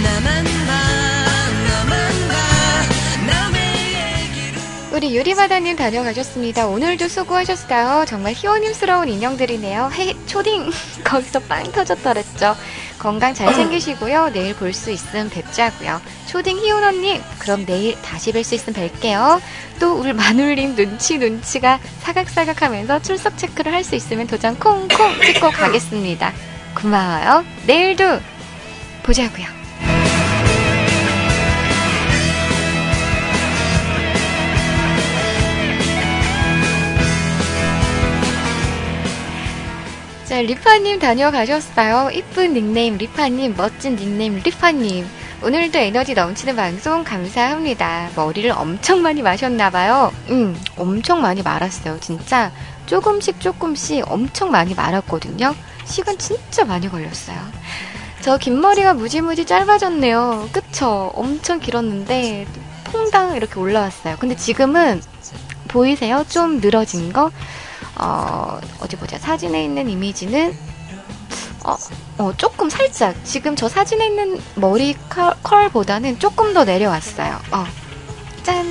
나만 0.03 0.43
봐 0.43 0.51
나만 1.67 2.27
봐 2.29 2.35
남의 3.27 3.61
얘기로 3.65 4.61
우리 4.95 5.15
유리바다님 5.15 5.75
다녀가셨습니다. 5.75 6.67
오늘도 6.67 7.07
수고하셨어요. 7.07 8.05
정말 8.07 8.33
희원님스러운 8.33 9.09
인형들이네요. 9.09 9.89
헤, 9.93 10.13
초딩! 10.27 10.69
거기서 11.03 11.39
빵 11.41 11.71
터졌더랬죠. 11.71 12.55
건강 12.99 13.33
잘 13.33 13.53
챙기시고요. 13.55 14.29
내일 14.31 14.55
볼 14.55 14.73
수 14.73 14.91
있으면 14.91 15.29
뵙자고요. 15.29 15.99
초딩 16.27 16.59
희원 16.59 16.83
언님, 16.83 17.19
그럼 17.39 17.65
내일 17.65 17.99
다시 18.01 18.31
뵐 18.31 18.43
수 18.43 18.53
있으면 18.55 18.75
뵐게요. 18.89 19.41
또 19.79 19.95
우리 19.95 20.13
마눌님 20.13 20.75
눈치 20.75 21.17
눈치가 21.17 21.79
사각사각하면서 22.01 23.01
출석 23.01 23.37
체크를 23.37 23.73
할 23.73 23.83
수 23.83 23.95
있으면 23.95 24.27
도장 24.27 24.55
콩콩 24.59 25.19
찍고 25.19 25.49
가겠습니다. 25.49 26.31
고마워요. 26.75 27.45
내일도 27.65 28.19
보자고요. 29.03 29.45
자, 40.25 40.39
리파님 40.39 40.99
다녀가셨어요. 40.99 42.09
이쁜 42.11 42.53
닉네임 42.53 42.97
리파님, 42.97 43.53
멋진 43.57 43.97
닉네임 43.97 44.41
리파님. 44.41 45.05
오늘도 45.43 45.77
에너지 45.77 46.13
넘치는 46.13 46.55
방송 46.55 47.03
감사합니다. 47.03 48.11
머리를 48.15 48.49
엄청 48.51 49.01
많이 49.01 49.21
마셨나봐요. 49.21 50.13
음, 50.29 50.57
엄청 50.77 51.19
많이 51.21 51.41
말았어요. 51.41 51.99
진짜 51.99 52.51
조금씩 52.85 53.41
조금씩 53.41 54.09
엄청 54.09 54.51
많이 54.51 54.73
말았거든요. 54.73 55.53
시간 55.91 56.17
진짜 56.17 56.65
많이 56.65 56.89
걸렸어요. 56.89 57.37
저 58.21 58.37
긴 58.37 58.59
머리가 58.61 58.93
무지무지 58.93 59.45
짧아졌네요. 59.45 60.49
그쵸? 60.51 61.11
엄청 61.15 61.59
길었는데 61.59 62.45
퐁당 62.85 63.35
이렇게 63.35 63.59
올라왔어요. 63.59 64.17
근데 64.19 64.35
지금은 64.35 65.01
보이세요? 65.67 66.25
좀 66.29 66.59
늘어진 66.59 67.11
거? 67.13 67.31
어, 67.95 68.59
어디 68.79 68.95
보자. 68.95 69.17
사진에 69.17 69.63
있는 69.63 69.89
이미지는, 69.89 70.55
어, 71.63 71.75
어, 72.17 72.33
조금 72.37 72.69
살짝. 72.69 73.15
지금 73.23 73.55
저 73.55 73.67
사진에 73.69 74.05
있는 74.07 74.41
머리 74.55 74.95
컬, 75.09 75.33
컬보다는 75.43 76.19
조금 76.19 76.53
더 76.53 76.63
내려왔어요. 76.63 77.39
어. 77.51 77.65
짠! 78.43 78.65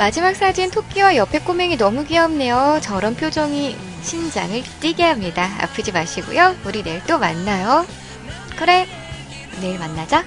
마지막 0.00 0.34
사진 0.34 0.70
토끼와 0.70 1.14
옆에 1.16 1.40
꼬맹이 1.40 1.76
너무 1.76 2.06
귀엽네요. 2.06 2.80
저런 2.82 3.14
표정이 3.14 3.76
심장을 4.00 4.62
뛰게 4.80 5.02
합니다. 5.02 5.50
아프지 5.60 5.92
마시고요. 5.92 6.56
우리 6.64 6.82
내일 6.82 7.04
또 7.04 7.18
만나요. 7.18 7.84
그래. 8.56 8.88
내일 9.60 9.78
만나자. 9.78 10.24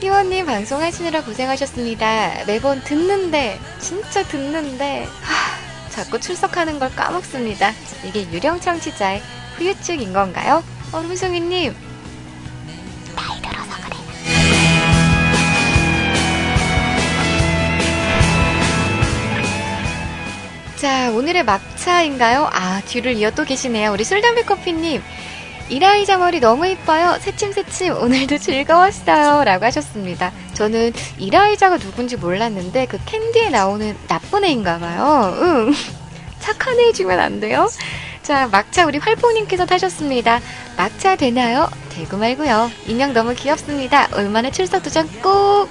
희원님 0.00 0.46
방송하시느라 0.46 1.22
고생하셨습니다. 1.22 2.46
매번 2.46 2.82
듣는데, 2.82 3.60
진짜 3.78 4.22
듣는데, 4.22 5.06
하, 5.20 5.90
자꾸 5.90 6.18
출석하는 6.18 6.78
걸 6.78 6.88
까먹습니다. 6.96 7.72
이게 8.04 8.22
유령 8.32 8.60
청취자의 8.60 9.20
후유증인 9.58 10.14
건가요? 10.14 10.64
어, 10.92 11.02
rum송이님. 11.02 11.89
자, 20.76 21.10
오늘의 21.10 21.44
막차인가요? 21.44 22.48
아, 22.50 22.80
뒤를 22.86 23.14
이어 23.16 23.30
또 23.32 23.44
계시네요. 23.44 23.92
우리 23.92 24.02
술담배 24.02 24.44
커피님. 24.44 25.02
이라이자 25.68 26.16
머리 26.16 26.40
너무 26.40 26.66
이뻐요. 26.66 27.18
새침새침 27.20 27.94
오늘도 27.96 28.38
즐거웠어요. 28.38 29.44
라고 29.44 29.66
하셨습니다. 29.66 30.32
저는 30.54 30.92
이라이자가 31.18 31.76
누군지 31.76 32.16
몰랐는데 32.16 32.86
그 32.86 32.98
캔디에 33.04 33.50
나오는 33.50 33.94
나쁜 34.08 34.44
애인가 34.44 34.78
봐요. 34.78 35.36
응. 35.42 35.74
착한 36.40 36.80
애 36.80 36.84
해주면 36.84 37.20
안 37.20 37.40
돼요? 37.40 37.68
자, 38.22 38.48
막차 38.48 38.86
우리 38.86 38.98
활포님께서 38.98 39.66
타셨습니다. 39.66 40.40
막차 40.76 41.16
되나요? 41.16 41.68
되고 41.88 42.16
말고요. 42.16 42.70
인형 42.86 43.12
너무 43.12 43.34
귀엽습니다. 43.34 44.08
얼마나 44.12 44.50
출석 44.50 44.82
도전 44.82 45.08
꼭! 45.20 45.68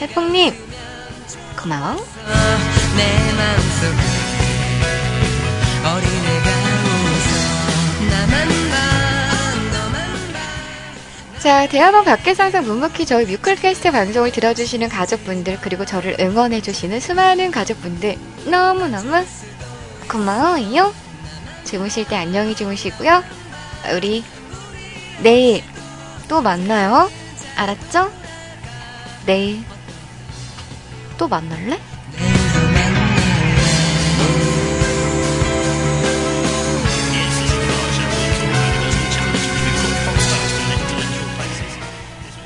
활포님, 0.00 0.54
고마워. 1.60 1.96
자, 11.38 11.66
대화방 11.66 12.04
밖에 12.04 12.34
상상 12.34 12.64
묵묵히 12.64 13.04
저희 13.04 13.26
뮤클캐스트 13.26 13.90
방송을 13.90 14.30
들어주시는 14.30 14.88
가족분들 14.88 15.58
그리고 15.60 15.84
저를 15.84 16.16
응원해주시는 16.20 17.00
수많은 17.00 17.50
가족분들 17.50 18.16
너무너무 18.46 19.24
고마워요. 20.08 20.92
주무실 21.64 22.06
때 22.06 22.16
안녕히 22.16 22.54
주무시고요. 22.54 23.22
우리 23.96 24.24
내일 25.22 25.62
또 26.28 26.40
만나요. 26.40 27.10
알았죠? 27.56 28.10
내일 29.26 29.64
또 31.18 31.28
만날래? 31.28 31.78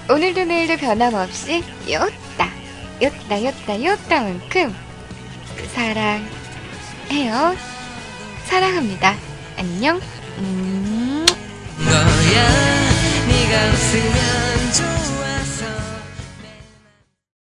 오늘도 0.09 0.45
내일도 0.45 0.77
변함없이 0.77 1.65
요따 1.91 2.49
요따 3.03 3.45
요따 3.45 3.85
요따만큼 3.85 4.75
사랑해요 5.75 7.57
사랑합니다. 8.47 9.15
안녕. 9.59 10.01
음. 10.39 11.27